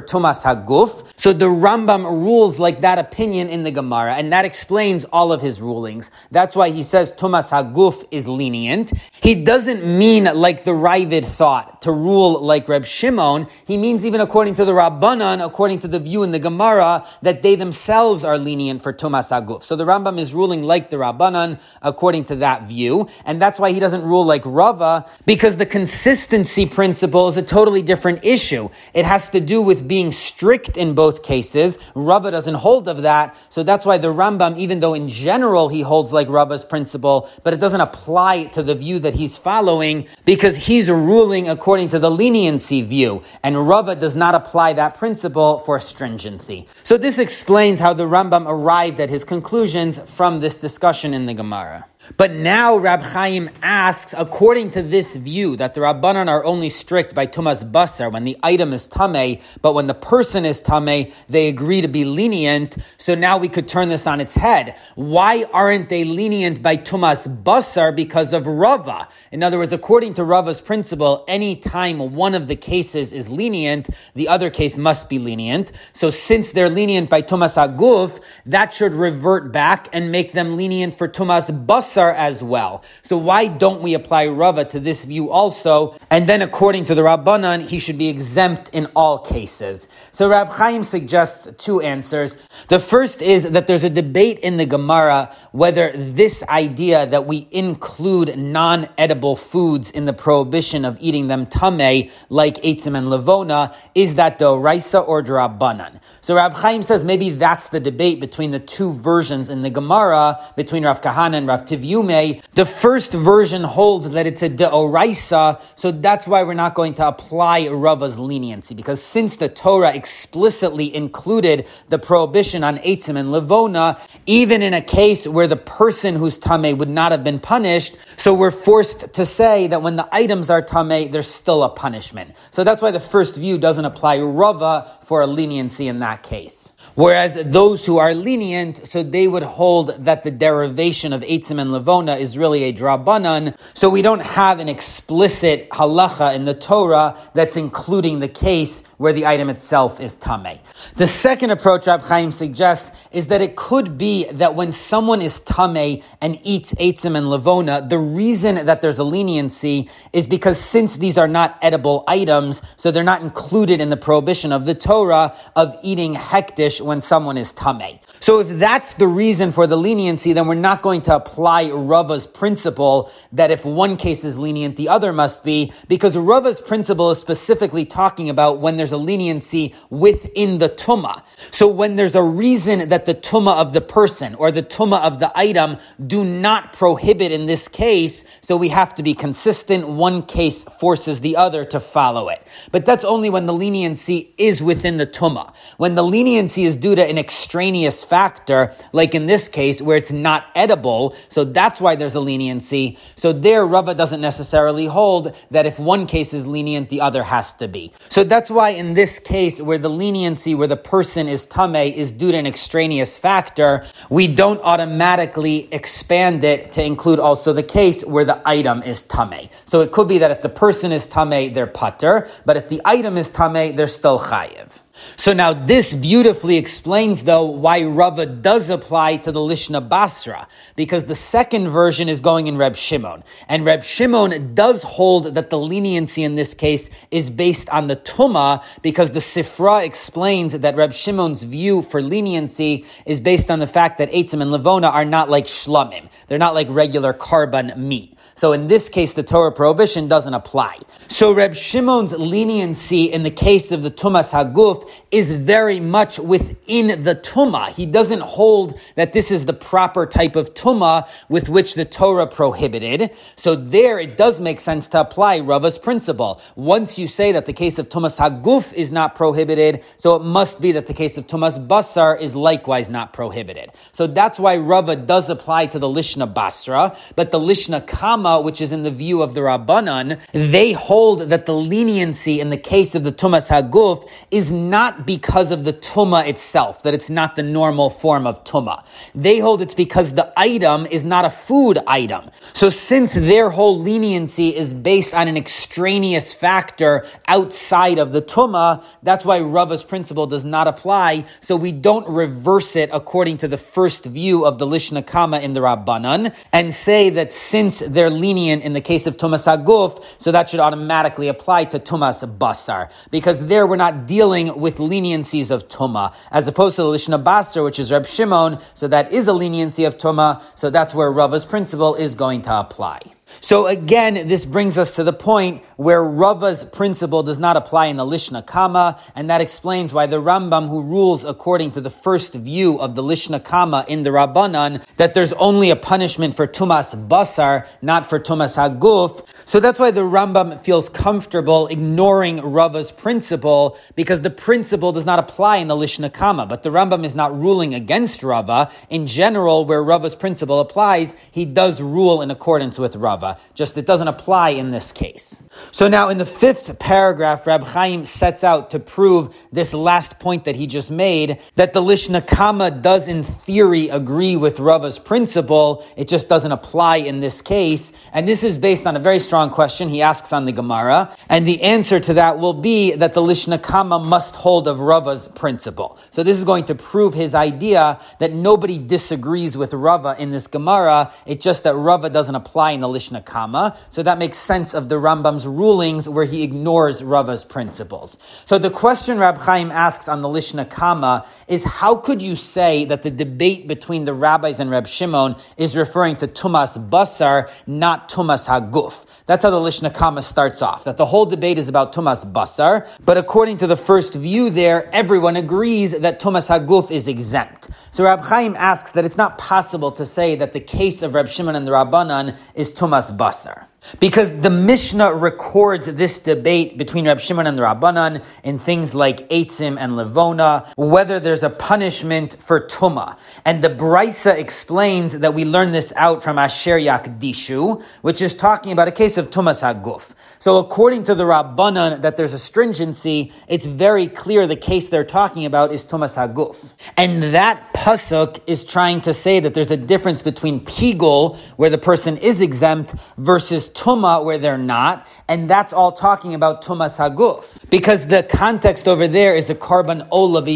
Tumas 0.00 0.44
Haguf. 0.44 1.06
So 1.16 1.32
the 1.32 1.46
Rambam 1.46 2.04
rules 2.04 2.58
like 2.58 2.82
that 2.82 2.98
opinion 2.98 3.48
in 3.48 3.64
the 3.64 3.70
Gemara, 3.70 4.14
and 4.14 4.32
that 4.32 4.44
explains 4.44 5.06
all 5.06 5.32
of 5.32 5.40
his 5.40 5.60
rulings. 5.60 6.10
That's 6.30 6.54
why 6.54 6.70
he 6.70 6.82
says 6.82 7.12
Tumas 7.12 7.50
Haguf 7.50 8.04
is 8.10 8.28
lenient 8.28 8.49
lenient. 8.50 8.92
He 9.22 9.34
doesn't 9.34 9.84
mean 9.84 10.24
like 10.24 10.64
the 10.64 10.72
Ravid 10.72 11.24
thought 11.24 11.82
to 11.82 11.92
rule 11.92 12.40
like 12.40 12.68
Reb 12.68 12.84
Shimon. 12.84 13.46
He 13.66 13.76
means 13.76 14.04
even 14.04 14.20
according 14.20 14.54
to 14.54 14.64
the 14.64 14.72
Rabbanan, 14.72 15.44
according 15.44 15.80
to 15.80 15.88
the 15.88 15.98
view 15.98 16.22
in 16.22 16.32
the 16.32 16.38
Gemara, 16.38 17.06
that 17.22 17.42
they 17.42 17.54
themselves 17.54 18.24
are 18.24 18.38
lenient 18.38 18.82
for 18.82 18.92
Tumas 18.92 19.30
Aguf. 19.30 19.62
So 19.62 19.76
the 19.76 19.84
Rambam 19.84 20.18
is 20.18 20.34
ruling 20.34 20.62
like 20.62 20.90
the 20.90 20.96
Rabbanan 20.96 21.60
according 21.82 22.24
to 22.24 22.36
that 22.36 22.68
view. 22.68 23.08
And 23.24 23.40
that's 23.40 23.58
why 23.58 23.72
he 23.72 23.80
doesn't 23.80 24.02
rule 24.02 24.24
like 24.24 24.42
Rava, 24.44 25.08
because 25.26 25.56
the 25.56 25.66
consistency 25.66 26.66
principle 26.66 27.28
is 27.28 27.36
a 27.36 27.42
totally 27.42 27.82
different 27.82 28.24
issue. 28.24 28.68
It 28.94 29.04
has 29.04 29.28
to 29.30 29.40
do 29.40 29.62
with 29.62 29.86
being 29.86 30.12
strict 30.12 30.76
in 30.76 30.94
both 30.94 31.22
cases. 31.22 31.78
Rava 31.94 32.30
doesn't 32.30 32.54
hold 32.54 32.88
of 32.88 33.02
that. 33.02 33.36
So 33.48 33.62
that's 33.62 33.84
why 33.84 33.98
the 33.98 34.08
Rambam, 34.08 34.56
even 34.56 34.80
though 34.80 34.94
in 34.94 35.08
general 35.08 35.68
he 35.68 35.82
holds 35.82 36.12
like 36.12 36.28
Rava's 36.28 36.64
principle, 36.64 37.28
but 37.42 37.54
it 37.54 37.60
doesn't 37.60 37.80
apply 37.80 38.39
to 38.46 38.62
the 38.62 38.74
view 38.74 38.98
that 39.00 39.14
he's 39.14 39.36
following 39.36 40.06
because 40.24 40.56
he's 40.56 40.88
ruling 40.88 41.48
according 41.48 41.88
to 41.88 41.98
the 41.98 42.10
leniency 42.10 42.82
view, 42.82 43.22
and 43.42 43.68
Rava 43.68 43.94
does 43.94 44.14
not 44.14 44.34
apply 44.34 44.72
that 44.74 44.96
principle 44.96 45.60
for 45.60 45.78
stringency. 45.78 46.66
So 46.84 46.96
this 46.96 47.18
explains 47.18 47.80
how 47.80 47.92
the 47.92 48.04
Rambam 48.04 48.46
arrived 48.46 49.00
at 49.00 49.10
his 49.10 49.24
conclusions 49.24 49.98
from 49.98 50.40
this 50.40 50.56
discussion 50.56 51.12
in 51.12 51.26
the 51.26 51.34
Gemara. 51.34 51.89
But 52.16 52.32
now 52.32 52.78
Rab 52.78 53.02
Chaim 53.02 53.50
asks, 53.62 54.14
according 54.16 54.70
to 54.72 54.82
this 54.82 55.16
view, 55.16 55.56
that 55.56 55.74
the 55.74 55.82
Rabbanan 55.82 56.28
are 56.28 56.42
only 56.44 56.70
strict 56.70 57.14
by 57.14 57.26
Tumas 57.26 57.62
Basar 57.70 58.10
when 58.10 58.24
the 58.24 58.38
item 58.42 58.72
is 58.72 58.88
Tameh, 58.88 59.40
but 59.60 59.74
when 59.74 59.86
the 59.86 59.94
person 59.94 60.46
is 60.46 60.62
Tameh, 60.62 61.12
they 61.28 61.48
agree 61.48 61.82
to 61.82 61.88
be 61.88 62.04
lenient. 62.04 62.78
So 62.96 63.14
now 63.14 63.36
we 63.36 63.50
could 63.50 63.68
turn 63.68 63.90
this 63.90 64.06
on 64.06 64.18
its 64.18 64.34
head. 64.34 64.76
Why 64.94 65.44
aren't 65.52 65.90
they 65.90 66.04
lenient 66.04 66.62
by 66.62 66.78
Tumas 66.78 67.28
Basar? 67.42 67.94
Because 67.94 68.32
of 68.32 68.46
Rava. 68.46 69.06
In 69.30 69.42
other 69.42 69.58
words, 69.58 69.74
according 69.74 70.14
to 70.14 70.24
Rava's 70.24 70.60
principle, 70.60 71.24
any 71.28 71.54
time 71.54 72.14
one 72.14 72.34
of 72.34 72.48
the 72.48 72.56
cases 72.56 73.12
is 73.12 73.28
lenient, 73.28 73.90
the 74.14 74.28
other 74.28 74.48
case 74.48 74.78
must 74.78 75.10
be 75.10 75.18
lenient. 75.18 75.70
So 75.92 76.08
since 76.08 76.52
they're 76.52 76.70
lenient 76.70 77.10
by 77.10 77.20
Tumas 77.20 77.56
Aguf, 77.56 78.20
that 78.46 78.72
should 78.72 78.94
revert 78.94 79.52
back 79.52 79.88
and 79.92 80.10
make 80.10 80.32
them 80.32 80.56
lenient 80.56 80.94
for 80.94 81.06
Tumas 81.06 81.50
Basar 81.66 81.89
basar 81.90 82.14
as 82.14 82.42
well. 82.42 82.82
So 83.02 83.16
why 83.16 83.48
don't 83.48 83.82
we 83.82 83.94
apply 83.94 84.26
Rava 84.26 84.64
to 84.66 84.80
this 84.80 85.04
view 85.04 85.30
also? 85.30 85.96
And 86.10 86.28
then 86.28 86.42
according 86.42 86.86
to 86.86 86.94
the 86.94 87.02
Rabbanan, 87.02 87.62
he 87.62 87.78
should 87.78 87.98
be 87.98 88.08
exempt 88.08 88.70
in 88.72 88.86
all 88.96 89.18
cases. 89.18 89.88
So 90.12 90.28
Rab 90.28 90.48
Chaim 90.48 90.82
suggests 90.82 91.48
two 91.58 91.80
answers. 91.80 92.36
The 92.68 92.78
first 92.78 93.22
is 93.22 93.50
that 93.50 93.66
there's 93.66 93.84
a 93.84 93.90
debate 93.90 94.38
in 94.40 94.56
the 94.56 94.66
Gemara 94.66 95.34
whether 95.52 95.92
this 95.92 96.42
idea 96.44 97.06
that 97.06 97.26
we 97.26 97.48
include 97.50 98.38
non-edible 98.38 99.36
foods 99.36 99.90
in 99.90 100.04
the 100.04 100.12
prohibition 100.12 100.84
of 100.84 100.96
eating 101.00 101.28
them 101.28 101.46
tame, 101.46 102.10
like 102.28 102.56
Eitzim 102.62 102.96
and 102.96 103.08
Levona, 103.08 103.74
is 103.94 104.14
that 104.14 104.38
the 104.38 104.54
Raisa 104.54 105.00
or 105.00 105.22
Drabanan? 105.22 106.00
So 106.30 106.36
Rab 106.36 106.52
Chaim 106.52 106.84
says 106.84 107.02
maybe 107.02 107.30
that's 107.30 107.70
the 107.70 107.80
debate 107.80 108.20
between 108.20 108.52
the 108.52 108.60
two 108.60 108.92
versions 108.92 109.50
in 109.50 109.62
the 109.62 109.70
Gemara, 109.70 110.38
between 110.54 110.84
Rav 110.84 111.00
Kahana 111.00 111.34
and 111.34 111.48
Rav 111.48 111.64
Tavyumi. 111.64 112.40
The 112.54 112.64
first 112.64 113.12
version 113.12 113.64
holds 113.64 114.08
that 114.10 114.28
it's 114.28 114.40
a 114.40 114.48
deoraisa, 114.48 115.60
so 115.74 115.90
that's 115.90 116.28
why 116.28 116.44
we're 116.44 116.54
not 116.54 116.76
going 116.76 116.94
to 116.94 117.08
apply 117.08 117.66
Rava's 117.66 118.16
leniency, 118.16 118.76
because 118.76 119.02
since 119.02 119.38
the 119.38 119.48
Torah 119.48 119.92
explicitly 119.92 120.94
included 120.94 121.66
the 121.88 121.98
prohibition 121.98 122.62
on 122.62 122.78
Eitzim 122.78 123.16
and 123.16 123.30
Levona, 123.30 123.98
even 124.26 124.62
in 124.62 124.72
a 124.72 124.82
case 124.82 125.26
where 125.26 125.48
the 125.48 125.56
person 125.56 126.14
who's 126.14 126.38
Tame 126.38 126.78
would 126.78 126.88
not 126.88 127.10
have 127.10 127.24
been 127.24 127.40
punished, 127.40 127.96
so 128.14 128.34
we're 128.34 128.52
forced 128.52 129.14
to 129.14 129.24
say 129.24 129.66
that 129.66 129.82
when 129.82 129.96
the 129.96 130.08
items 130.12 130.48
are 130.48 130.62
Tame, 130.62 131.10
there's 131.10 131.26
still 131.26 131.64
a 131.64 131.70
punishment. 131.70 132.36
So 132.52 132.62
that's 132.62 132.80
why 132.80 132.92
the 132.92 133.00
first 133.00 133.34
view 133.34 133.58
doesn't 133.58 133.84
apply 133.84 134.20
Rava 134.20 134.96
for 135.10 135.22
a 135.22 135.26
leniency 135.26 135.88
in 135.88 135.98
that 135.98 136.22
case. 136.22 136.72
Whereas 136.94 137.34
those 137.46 137.86
who 137.86 137.98
are 137.98 138.14
lenient, 138.14 138.88
so 138.88 139.02
they 139.02 139.28
would 139.28 139.42
hold 139.42 140.04
that 140.04 140.24
the 140.24 140.30
derivation 140.30 141.12
of 141.12 141.22
Eitzim 141.22 141.60
and 141.60 141.70
Levona 141.70 142.18
is 142.18 142.36
really 142.36 142.64
a 142.64 142.72
drabanan, 142.72 143.56
so 143.74 143.88
we 143.88 144.02
don't 144.02 144.22
have 144.22 144.58
an 144.58 144.68
explicit 144.68 145.70
halacha 145.70 146.34
in 146.34 146.44
the 146.44 146.54
Torah 146.54 147.16
that's 147.34 147.56
including 147.56 148.20
the 148.20 148.28
case 148.28 148.82
where 148.96 149.12
the 149.12 149.26
item 149.26 149.48
itself 149.48 150.00
is 150.00 150.16
tame. 150.16 150.58
The 150.96 151.06
second 151.06 151.50
approach 151.50 151.86
Rab 151.86 152.02
Chaim 152.02 152.32
suggests 152.32 152.90
is 153.12 153.28
that 153.28 153.40
it 153.40 153.56
could 153.56 153.96
be 153.96 154.30
that 154.32 154.54
when 154.54 154.72
someone 154.72 155.22
is 155.22 155.40
tame 155.40 156.02
and 156.20 156.38
eats 156.42 156.74
Eitzim 156.74 157.16
and 157.16 157.26
Levona, 157.28 157.88
the 157.88 157.98
reason 157.98 158.66
that 158.66 158.82
there's 158.82 158.98
a 158.98 159.04
leniency 159.04 159.88
is 160.12 160.26
because 160.26 160.58
since 160.60 160.96
these 160.96 161.16
are 161.16 161.28
not 161.28 161.58
edible 161.62 162.04
items, 162.08 162.62
so 162.76 162.90
they're 162.90 163.02
not 163.02 163.22
included 163.22 163.80
in 163.80 163.90
the 163.90 163.96
prohibition 163.96 164.52
of 164.52 164.66
the 164.66 164.74
Torah 164.74 165.36
of 165.56 165.76
eating 165.82 166.14
hekdesh 166.14 166.79
when 166.80 167.00
someone 167.00 167.36
is 167.38 167.52
tame. 167.52 168.00
So 168.22 168.40
if 168.40 168.48
that's 168.58 168.94
the 168.94 169.08
reason 169.08 169.50
for 169.50 169.66
the 169.66 169.78
leniency, 169.78 170.34
then 170.34 170.46
we're 170.46 170.54
not 170.54 170.82
going 170.82 171.00
to 171.02 171.16
apply 171.16 171.70
Rava's 171.70 172.26
principle 172.26 173.10
that 173.32 173.50
if 173.50 173.64
one 173.64 173.96
case 173.96 174.24
is 174.24 174.36
lenient, 174.36 174.76
the 174.76 174.90
other 174.90 175.10
must 175.10 175.42
be, 175.42 175.72
because 175.88 176.18
Rava's 176.18 176.60
principle 176.60 177.10
is 177.10 177.18
specifically 177.18 177.86
talking 177.86 178.28
about 178.28 178.60
when 178.60 178.76
there's 178.76 178.92
a 178.92 178.98
leniency 178.98 179.74
within 179.88 180.58
the 180.58 180.68
tuma. 180.68 181.22
So 181.50 181.66
when 181.66 181.96
there's 181.96 182.14
a 182.14 182.22
reason 182.22 182.90
that 182.90 183.06
the 183.06 183.14
tuma 183.14 183.54
of 183.54 183.72
the 183.72 183.80
person 183.80 184.34
or 184.34 184.52
the 184.52 184.62
tuma 184.62 185.00
of 185.00 185.18
the 185.18 185.32
item 185.34 185.78
do 186.06 186.22
not 186.22 186.74
prohibit 186.74 187.32
in 187.32 187.46
this 187.46 187.68
case, 187.68 188.24
so 188.42 188.54
we 188.54 188.68
have 188.68 188.94
to 188.96 189.02
be 189.02 189.14
consistent. 189.14 189.88
One 189.88 190.22
case 190.22 190.64
forces 190.64 191.22
the 191.22 191.36
other 191.36 191.64
to 191.64 191.80
follow 191.80 192.28
it. 192.28 192.46
But 192.70 192.84
that's 192.84 193.04
only 193.04 193.30
when 193.30 193.46
the 193.46 193.54
leniency 193.54 194.34
is 194.36 194.62
within 194.62 194.98
the 194.98 195.06
tuma. 195.06 195.54
When 195.78 195.94
the 195.94 196.04
leniency 196.04 196.64
is 196.64 196.76
due 196.76 196.94
to 196.94 197.02
an 197.02 197.16
extraneous 197.16 198.09
factor, 198.10 198.74
like 198.92 199.14
in 199.14 199.26
this 199.26 199.48
case 199.48 199.80
where 199.80 199.96
it's 199.96 200.10
not 200.10 200.46
edible, 200.56 201.14
so 201.28 201.44
that's 201.44 201.80
why 201.80 201.94
there's 201.94 202.16
a 202.16 202.20
leniency. 202.20 202.98
So 203.14 203.32
there, 203.32 203.64
Rava 203.64 203.94
doesn't 203.94 204.20
necessarily 204.20 204.86
hold 204.86 205.34
that 205.52 205.64
if 205.64 205.78
one 205.78 206.06
case 206.06 206.34
is 206.34 206.44
lenient, 206.46 206.88
the 206.90 207.00
other 207.00 207.22
has 207.22 207.54
to 207.54 207.68
be. 207.68 207.92
So 208.08 208.24
that's 208.24 208.50
why 208.50 208.70
in 208.70 208.94
this 208.94 209.20
case 209.20 209.60
where 209.60 209.78
the 209.78 209.88
leniency, 209.88 210.56
where 210.56 210.66
the 210.66 210.76
person 210.76 211.28
is 211.28 211.46
tame, 211.46 211.76
is 211.76 212.10
due 212.10 212.32
to 212.32 212.36
an 212.36 212.48
extraneous 212.48 213.16
factor, 213.16 213.86
we 214.10 214.26
don't 214.26 214.60
automatically 214.62 215.72
expand 215.72 216.42
it 216.42 216.72
to 216.72 216.82
include 216.82 217.20
also 217.20 217.52
the 217.52 217.62
case 217.62 218.04
where 218.04 218.24
the 218.24 218.42
item 218.44 218.82
is 218.82 219.04
tame. 219.04 219.48
So 219.66 219.80
it 219.82 219.92
could 219.92 220.08
be 220.08 220.18
that 220.18 220.32
if 220.32 220.42
the 220.42 220.48
person 220.48 220.90
is 220.90 221.06
tame, 221.06 221.52
they're 221.52 221.68
patur, 221.68 222.28
but 222.44 222.56
if 222.56 222.68
the 222.68 222.82
item 222.84 223.16
is 223.16 223.30
tame, 223.30 223.76
they're 223.76 223.86
still 223.86 224.18
chayiv. 224.18 224.80
So 225.16 225.32
now 225.32 225.52
this 225.52 225.92
beautifully 225.92 226.56
explains 226.56 227.24
though 227.24 227.44
why 227.44 227.82
Rava 227.82 228.26
does 228.26 228.70
apply 228.70 229.18
to 229.18 229.32
the 229.32 229.40
Lishna 229.40 229.86
Basra, 229.86 230.48
because 230.76 231.04
the 231.04 231.16
second 231.16 231.68
version 231.68 232.08
is 232.08 232.20
going 232.20 232.46
in 232.46 232.56
Reb 232.56 232.76
Shimon. 232.76 233.22
And 233.48 233.64
Reb 233.64 233.82
Shimon 233.82 234.54
does 234.54 234.82
hold 234.82 235.34
that 235.34 235.50
the 235.50 235.58
leniency 235.58 236.24
in 236.24 236.36
this 236.36 236.54
case 236.54 236.88
is 237.10 237.28
based 237.28 237.68
on 237.70 237.88
the 237.88 237.96
Tuma, 237.96 238.64
because 238.82 239.10
the 239.10 239.20
Sifra 239.20 239.84
explains 239.84 240.58
that 240.58 240.76
Reb 240.76 240.92
Shimon's 240.92 241.42
view 241.42 241.82
for 241.82 242.00
leniency 242.00 242.84
is 243.06 243.20
based 243.20 243.50
on 243.50 243.58
the 243.58 243.66
fact 243.66 243.98
that 243.98 244.10
Eitzim 244.10 244.40
and 244.40 244.50
Levona 244.50 244.92
are 244.92 245.04
not 245.04 245.28
like 245.28 245.46
Shlamim. 245.46 246.08
They're 246.28 246.38
not 246.38 246.54
like 246.54 246.66
regular 246.70 247.12
karban 247.12 247.76
meat. 247.76 248.16
So 248.40 248.54
in 248.54 248.68
this 248.68 248.88
case, 248.88 249.12
the 249.12 249.22
Torah 249.22 249.52
prohibition 249.52 250.08
doesn't 250.08 250.32
apply. 250.32 250.78
So 251.08 251.30
Reb 251.30 251.52
Shimon's 251.52 252.12
leniency 252.12 253.04
in 253.12 253.22
the 253.22 253.30
case 253.30 253.70
of 253.70 253.82
the 253.82 253.90
Tumas 253.90 254.32
Haguf 254.32 254.88
is 255.10 255.30
very 255.30 255.78
much 255.78 256.18
within 256.18 257.04
the 257.04 257.14
Tuma. 257.14 257.68
He 257.68 257.84
doesn't 257.84 258.22
hold 258.22 258.80
that 258.94 259.12
this 259.12 259.30
is 259.30 259.44
the 259.44 259.52
proper 259.52 260.06
type 260.06 260.36
of 260.36 260.54
Tuma 260.54 261.06
with 261.28 261.50
which 261.50 261.74
the 261.74 261.84
Torah 261.84 262.26
prohibited. 262.26 263.10
So 263.36 263.56
there 263.56 263.98
it 263.98 264.16
does 264.16 264.40
make 264.40 264.60
sense 264.60 264.88
to 264.88 265.02
apply 265.02 265.40
Rava's 265.40 265.76
principle. 265.76 266.40
Once 266.56 266.98
you 266.98 267.08
say 267.08 267.32
that 267.32 267.44
the 267.44 267.52
case 267.52 267.78
of 267.78 267.90
Tumas 267.90 268.16
Haguf 268.16 268.72
is 268.72 268.90
not 268.90 269.16
prohibited, 269.16 269.84
so 269.98 270.16
it 270.16 270.22
must 270.22 270.62
be 270.62 270.72
that 270.72 270.86
the 270.86 270.94
case 270.94 271.18
of 271.18 271.26
Tumas 271.26 271.58
Basar 271.68 272.18
is 272.18 272.34
likewise 272.34 272.88
not 272.88 273.12
prohibited. 273.12 273.70
So 273.92 274.06
that's 274.06 274.38
why 274.38 274.56
Rava 274.56 274.96
does 274.96 275.28
apply 275.28 275.66
to 275.66 275.78
the 275.78 275.88
Lishna 275.88 276.32
Basra, 276.32 276.96
but 277.16 277.32
the 277.32 277.38
Lishna 277.38 277.86
Kama 277.86 278.29
which 278.38 278.60
is 278.60 278.72
in 278.72 278.82
the 278.82 278.90
view 278.90 279.22
of 279.22 279.34
the 279.34 279.40
Rabbanan, 279.40 280.20
they 280.32 280.72
hold 280.72 281.30
that 281.30 281.46
the 281.46 281.54
leniency 281.54 282.40
in 282.40 282.50
the 282.50 282.56
case 282.56 282.94
of 282.94 283.02
the 283.04 283.12
Tumas 283.12 283.48
Haguf 283.48 284.08
is 284.30 284.52
not 284.52 285.06
because 285.06 285.50
of 285.50 285.64
the 285.64 285.72
Tuma 285.72 286.26
itself, 286.26 286.82
that 286.84 286.94
it's 286.94 287.10
not 287.10 287.36
the 287.36 287.42
normal 287.42 287.90
form 287.90 288.26
of 288.26 288.44
Tuma. 288.44 288.84
They 289.14 289.38
hold 289.38 289.62
it's 289.62 289.74
because 289.74 290.12
the 290.12 290.32
item 290.36 290.86
is 290.86 291.04
not 291.04 291.24
a 291.24 291.30
food 291.30 291.78
item. 291.86 292.30
So 292.52 292.70
since 292.70 293.14
their 293.14 293.50
whole 293.50 293.78
leniency 293.78 294.54
is 294.54 294.72
based 294.72 295.14
on 295.14 295.28
an 295.28 295.36
extraneous 295.36 296.32
factor 296.32 297.06
outside 297.26 297.98
of 297.98 298.12
the 298.12 298.22
Tuma, 298.22 298.82
that's 299.02 299.24
why 299.24 299.40
Rava's 299.40 299.84
principle 299.84 300.26
does 300.26 300.44
not 300.44 300.68
apply. 300.68 301.26
So 301.40 301.56
we 301.56 301.72
don't 301.72 302.08
reverse 302.08 302.76
it 302.76 302.90
according 302.92 303.38
to 303.38 303.48
the 303.48 303.58
first 303.58 304.04
view 304.04 304.44
of 304.44 304.58
the 304.58 304.66
Lishna 304.66 305.06
Kama 305.06 305.40
in 305.40 305.54
the 305.54 305.60
Rabbanan 305.60 306.34
and 306.52 306.74
say 306.74 307.10
that 307.10 307.32
since 307.32 307.80
they're 307.80 308.10
lenient 308.20 308.62
in 308.62 308.72
the 308.72 308.80
case 308.80 309.06
of 309.06 309.16
Tumas 309.16 309.44
Haguf, 309.46 310.04
so 310.18 310.32
that 310.32 310.48
should 310.48 310.60
automatically 310.60 311.28
apply 311.28 311.64
to 311.66 311.78
Tumas 311.78 312.24
Basar. 312.38 312.90
Because 313.10 313.46
there 313.46 313.66
we're 313.66 313.76
not 313.76 314.06
dealing 314.06 314.60
with 314.60 314.76
leniencies 314.76 315.50
of 315.50 315.68
Tuma, 315.68 316.12
as 316.30 316.46
opposed 316.48 316.76
to 316.76 316.82
the 316.82 316.88
Lishna 316.88 317.22
Basra, 317.22 317.62
which 317.62 317.78
is 317.78 317.90
Reb 317.90 318.06
Shimon, 318.06 318.60
so 318.74 318.88
that 318.88 319.12
is 319.12 319.26
a 319.28 319.32
leniency 319.32 319.84
of 319.84 319.98
Tuma, 319.98 320.42
so 320.54 320.70
that's 320.70 320.94
where 320.94 321.10
Rava's 321.10 321.44
principle 321.44 321.94
is 321.94 322.14
going 322.14 322.42
to 322.42 322.60
apply. 322.60 323.00
So 323.40 323.66
again, 323.66 324.28
this 324.28 324.44
brings 324.44 324.76
us 324.76 324.96
to 324.96 325.04
the 325.04 325.12
point 325.12 325.64
where 325.76 326.02
Rava's 326.02 326.64
principle 326.64 327.22
does 327.22 327.38
not 327.38 327.56
apply 327.56 327.86
in 327.86 327.96
the 327.96 328.04
Lishna 328.04 328.46
Kama, 328.46 329.00
and 329.14 329.30
that 329.30 329.40
explains 329.40 329.92
why 329.92 330.06
the 330.06 330.20
Rambam, 330.20 330.68
who 330.68 330.82
rules 330.82 331.24
according 331.24 331.72
to 331.72 331.80
the 331.80 331.90
first 331.90 332.34
view 332.34 332.78
of 332.78 332.94
the 332.94 333.02
Lishna 333.02 333.42
Kama 333.42 333.84
in 333.88 334.02
the 334.02 334.10
Rabbanan, 334.10 334.84
that 334.96 335.14
there's 335.14 335.32
only 335.34 335.70
a 335.70 335.76
punishment 335.76 336.34
for 336.34 336.46
Tumas 336.46 336.94
Basar, 337.08 337.66
not 337.80 338.08
for 338.08 338.18
Tumas 338.18 338.56
Haguf. 338.56 339.26
So 339.44 339.60
that's 339.60 339.78
why 339.78 339.90
the 339.90 340.02
Rambam 340.02 340.60
feels 340.60 340.88
comfortable 340.88 341.66
ignoring 341.68 342.40
Rava's 342.40 342.92
principle, 342.92 343.78
because 343.94 344.20
the 344.20 344.30
principle 344.30 344.92
does 344.92 345.04
not 345.04 345.18
apply 345.18 345.56
in 345.56 345.68
the 345.68 345.76
Lishna 345.76 346.12
Kama. 346.12 346.46
But 346.46 346.62
the 346.62 346.70
Rambam 346.70 347.04
is 347.04 347.14
not 347.14 347.38
ruling 347.38 347.74
against 347.74 348.22
Rava. 348.22 348.70
In 348.90 349.06
general, 349.06 349.64
where 349.64 349.82
Rava's 349.82 350.16
principle 350.16 350.60
applies, 350.60 351.14
he 351.30 351.44
does 351.44 351.80
rule 351.80 352.22
in 352.22 352.30
accordance 352.30 352.78
with 352.78 352.96
Rava. 352.96 353.19
Rava, 353.20 353.38
just 353.54 353.76
it 353.76 353.86
doesn't 353.86 354.08
apply 354.08 354.50
in 354.50 354.70
this 354.70 354.92
case. 354.92 355.40
So 355.72 355.88
now 355.88 356.08
in 356.08 356.18
the 356.18 356.26
fifth 356.26 356.78
paragraph, 356.78 357.46
Rab 357.46 357.62
Chaim 357.64 358.06
sets 358.06 358.44
out 358.44 358.70
to 358.70 358.78
prove 358.78 359.34
this 359.52 359.74
last 359.74 360.18
point 360.18 360.44
that 360.44 360.56
he 360.56 360.66
just 360.66 360.90
made, 360.90 361.38
that 361.56 361.72
the 361.72 361.82
Lishna 361.82 362.26
Kama 362.26 362.70
does 362.70 363.08
in 363.08 363.22
theory 363.22 363.88
agree 363.88 364.36
with 364.36 364.58
Rava's 364.58 364.98
principle, 364.98 365.86
it 365.96 366.08
just 366.08 366.28
doesn't 366.28 366.52
apply 366.52 366.96
in 366.96 367.20
this 367.20 367.42
case. 367.42 367.92
And 368.12 368.26
this 368.26 368.42
is 368.42 368.56
based 368.56 368.86
on 368.86 368.96
a 368.96 369.00
very 369.00 369.20
strong 369.20 369.50
question 369.50 369.88
he 369.88 370.02
asks 370.02 370.32
on 370.32 370.44
the 370.46 370.52
Gemara, 370.52 371.14
and 371.28 371.46
the 371.46 371.62
answer 371.62 372.00
to 372.00 372.14
that 372.14 372.38
will 372.38 372.54
be 372.54 372.94
that 372.94 373.14
the 373.14 373.20
Lishna 373.20 373.62
Kama 373.62 373.98
must 373.98 374.34
hold 374.34 374.66
of 374.66 374.80
Rava's 374.80 375.28
principle. 375.28 375.98
So 376.10 376.22
this 376.22 376.38
is 376.38 376.44
going 376.44 376.64
to 376.66 376.74
prove 376.74 377.12
his 377.14 377.34
idea 377.34 378.00
that 378.18 378.32
nobody 378.32 378.78
disagrees 378.78 379.56
with 379.56 379.74
Rava 379.74 380.16
in 380.18 380.30
this 380.30 380.46
Gemara, 380.46 381.12
it's 381.26 381.44
just 381.44 381.64
that 381.64 381.74
Rava 381.74 382.08
doesn't 382.08 382.34
apply 382.34 382.72
in 382.72 382.80
the 382.80 382.88
Lishna 382.88 383.09
Kama. 383.18 383.76
So 383.90 384.02
that 384.02 384.18
makes 384.18 384.38
sense 384.38 384.74
of 384.74 384.88
the 384.88 384.94
Rambam's 384.96 385.46
rulings 385.46 386.08
where 386.08 386.24
he 386.24 386.42
ignores 386.42 387.02
Rava's 387.02 387.44
principles. 387.44 388.16
So 388.44 388.58
the 388.58 388.70
question 388.70 389.18
Rab 389.18 389.38
Chaim 389.38 389.70
asks 389.70 390.08
on 390.08 390.22
the 390.22 390.28
Lishna 390.28 390.70
Kama 390.70 391.26
is 391.48 391.64
how 391.64 391.96
could 391.96 392.22
you 392.22 392.36
say 392.36 392.84
that 392.84 393.02
the 393.02 393.10
debate 393.10 393.66
between 393.66 394.04
the 394.04 394.14
rabbis 394.14 394.60
and 394.60 394.70
Reb 394.70 394.86
Shimon 394.86 395.36
is 395.56 395.76
referring 395.76 396.16
to 396.16 396.28
Tumas 396.28 396.76
Basar, 396.90 397.50
not 397.66 398.08
Tumas 398.10 398.46
Haguf? 398.46 399.06
That's 399.26 399.44
how 399.44 399.50
the 399.50 399.58
Lishna 399.58 399.94
Kama 399.94 400.22
starts 400.22 400.60
off, 400.60 400.84
that 400.84 400.96
the 400.96 401.06
whole 401.06 401.24
debate 401.24 401.56
is 401.56 401.68
about 401.68 401.94
Tumas 401.94 402.30
Basar, 402.30 402.88
but 403.04 403.16
according 403.16 403.58
to 403.58 403.66
the 403.68 403.76
first 403.76 404.14
view 404.14 404.50
there, 404.50 404.92
everyone 404.92 405.36
agrees 405.36 405.92
that 405.92 406.20
Tumas 406.20 406.48
Haguf 406.48 406.90
is 406.90 407.06
exempt. 407.06 407.70
So 407.92 408.02
Rab 408.04 408.22
Chaim 408.22 408.56
asks 408.56 408.90
that 408.92 409.04
it's 409.04 409.16
not 409.16 409.38
possible 409.38 409.92
to 409.92 410.04
say 410.04 410.34
that 410.36 410.52
the 410.52 410.58
case 410.58 411.02
of 411.02 411.14
Reb 411.14 411.28
Shimon 411.28 411.54
and 411.54 411.64
the 411.64 411.70
Rabbanan 411.70 412.36
is 412.56 412.72
Tumas 412.72 412.99
Basar. 413.08 413.69
Because 413.98 414.38
the 414.38 414.50
Mishnah 414.50 415.14
records 415.14 415.86
this 415.86 416.20
debate 416.20 416.76
between 416.76 417.06
Reb 417.06 417.20
Shimon 417.20 417.46
and 417.46 417.56
the 417.56 417.62
Rabbanan 417.62 418.22
in 418.44 418.58
things 418.58 418.94
like 418.94 419.28
Eitzim 419.30 419.78
and 419.78 419.92
Levona, 419.92 420.70
whether 420.76 421.18
there's 421.18 421.42
a 421.42 421.50
punishment 421.50 422.34
for 422.34 422.66
Tuma. 422.66 423.16
And 423.44 423.64
the 423.64 423.70
Brisa 423.70 424.36
explains 424.36 425.18
that 425.18 425.34
we 425.34 425.44
learn 425.44 425.72
this 425.72 425.92
out 425.96 426.22
from 426.22 426.38
Asher 426.38 426.78
Yakdishu, 426.78 427.82
which 428.02 428.20
is 428.20 428.36
talking 428.36 428.72
about 428.72 428.88
a 428.88 428.92
case 428.92 429.16
of 429.16 429.30
Tumas 429.30 429.62
Haguf. 429.62 430.14
So 430.38 430.58
according 430.58 431.04
to 431.04 431.14
the 431.14 431.24
Rabbanan 431.24 432.02
that 432.02 432.16
there's 432.16 432.34
a 432.34 432.38
stringency, 432.38 433.32
it's 433.48 433.66
very 433.66 434.06
clear 434.06 434.46
the 434.46 434.56
case 434.56 434.88
they're 434.88 435.04
talking 435.04 435.46
about 435.46 435.72
is 435.72 435.84
Tumas 435.84 436.16
Haguf. 436.16 436.56
And 436.96 437.34
that 437.34 437.72
pasuk 437.74 438.40
is 438.46 438.62
trying 438.64 439.00
to 439.02 439.14
say 439.14 439.40
that 439.40 439.54
there's 439.54 439.70
a 439.70 439.76
difference 439.76 440.20
between 440.22 440.64
Pigul, 440.64 441.38
where 441.56 441.70
the 441.70 441.78
person 441.78 442.18
is 442.18 442.40
exempt, 442.42 442.94
versus 443.16 443.69
tuma 443.74 444.24
where 444.24 444.38
they're 444.38 444.58
not, 444.58 445.06
and 445.28 445.48
that's 445.48 445.72
all 445.72 445.92
talking 445.92 446.34
about 446.34 446.62
tumas 446.64 446.96
haguf. 446.96 447.44
Because 447.70 448.06
the 448.06 448.22
context 448.22 448.88
over 448.88 449.08
there 449.08 449.34
is 449.36 449.50
a 449.50 449.54
karban 449.54 450.06
olav 450.10 450.48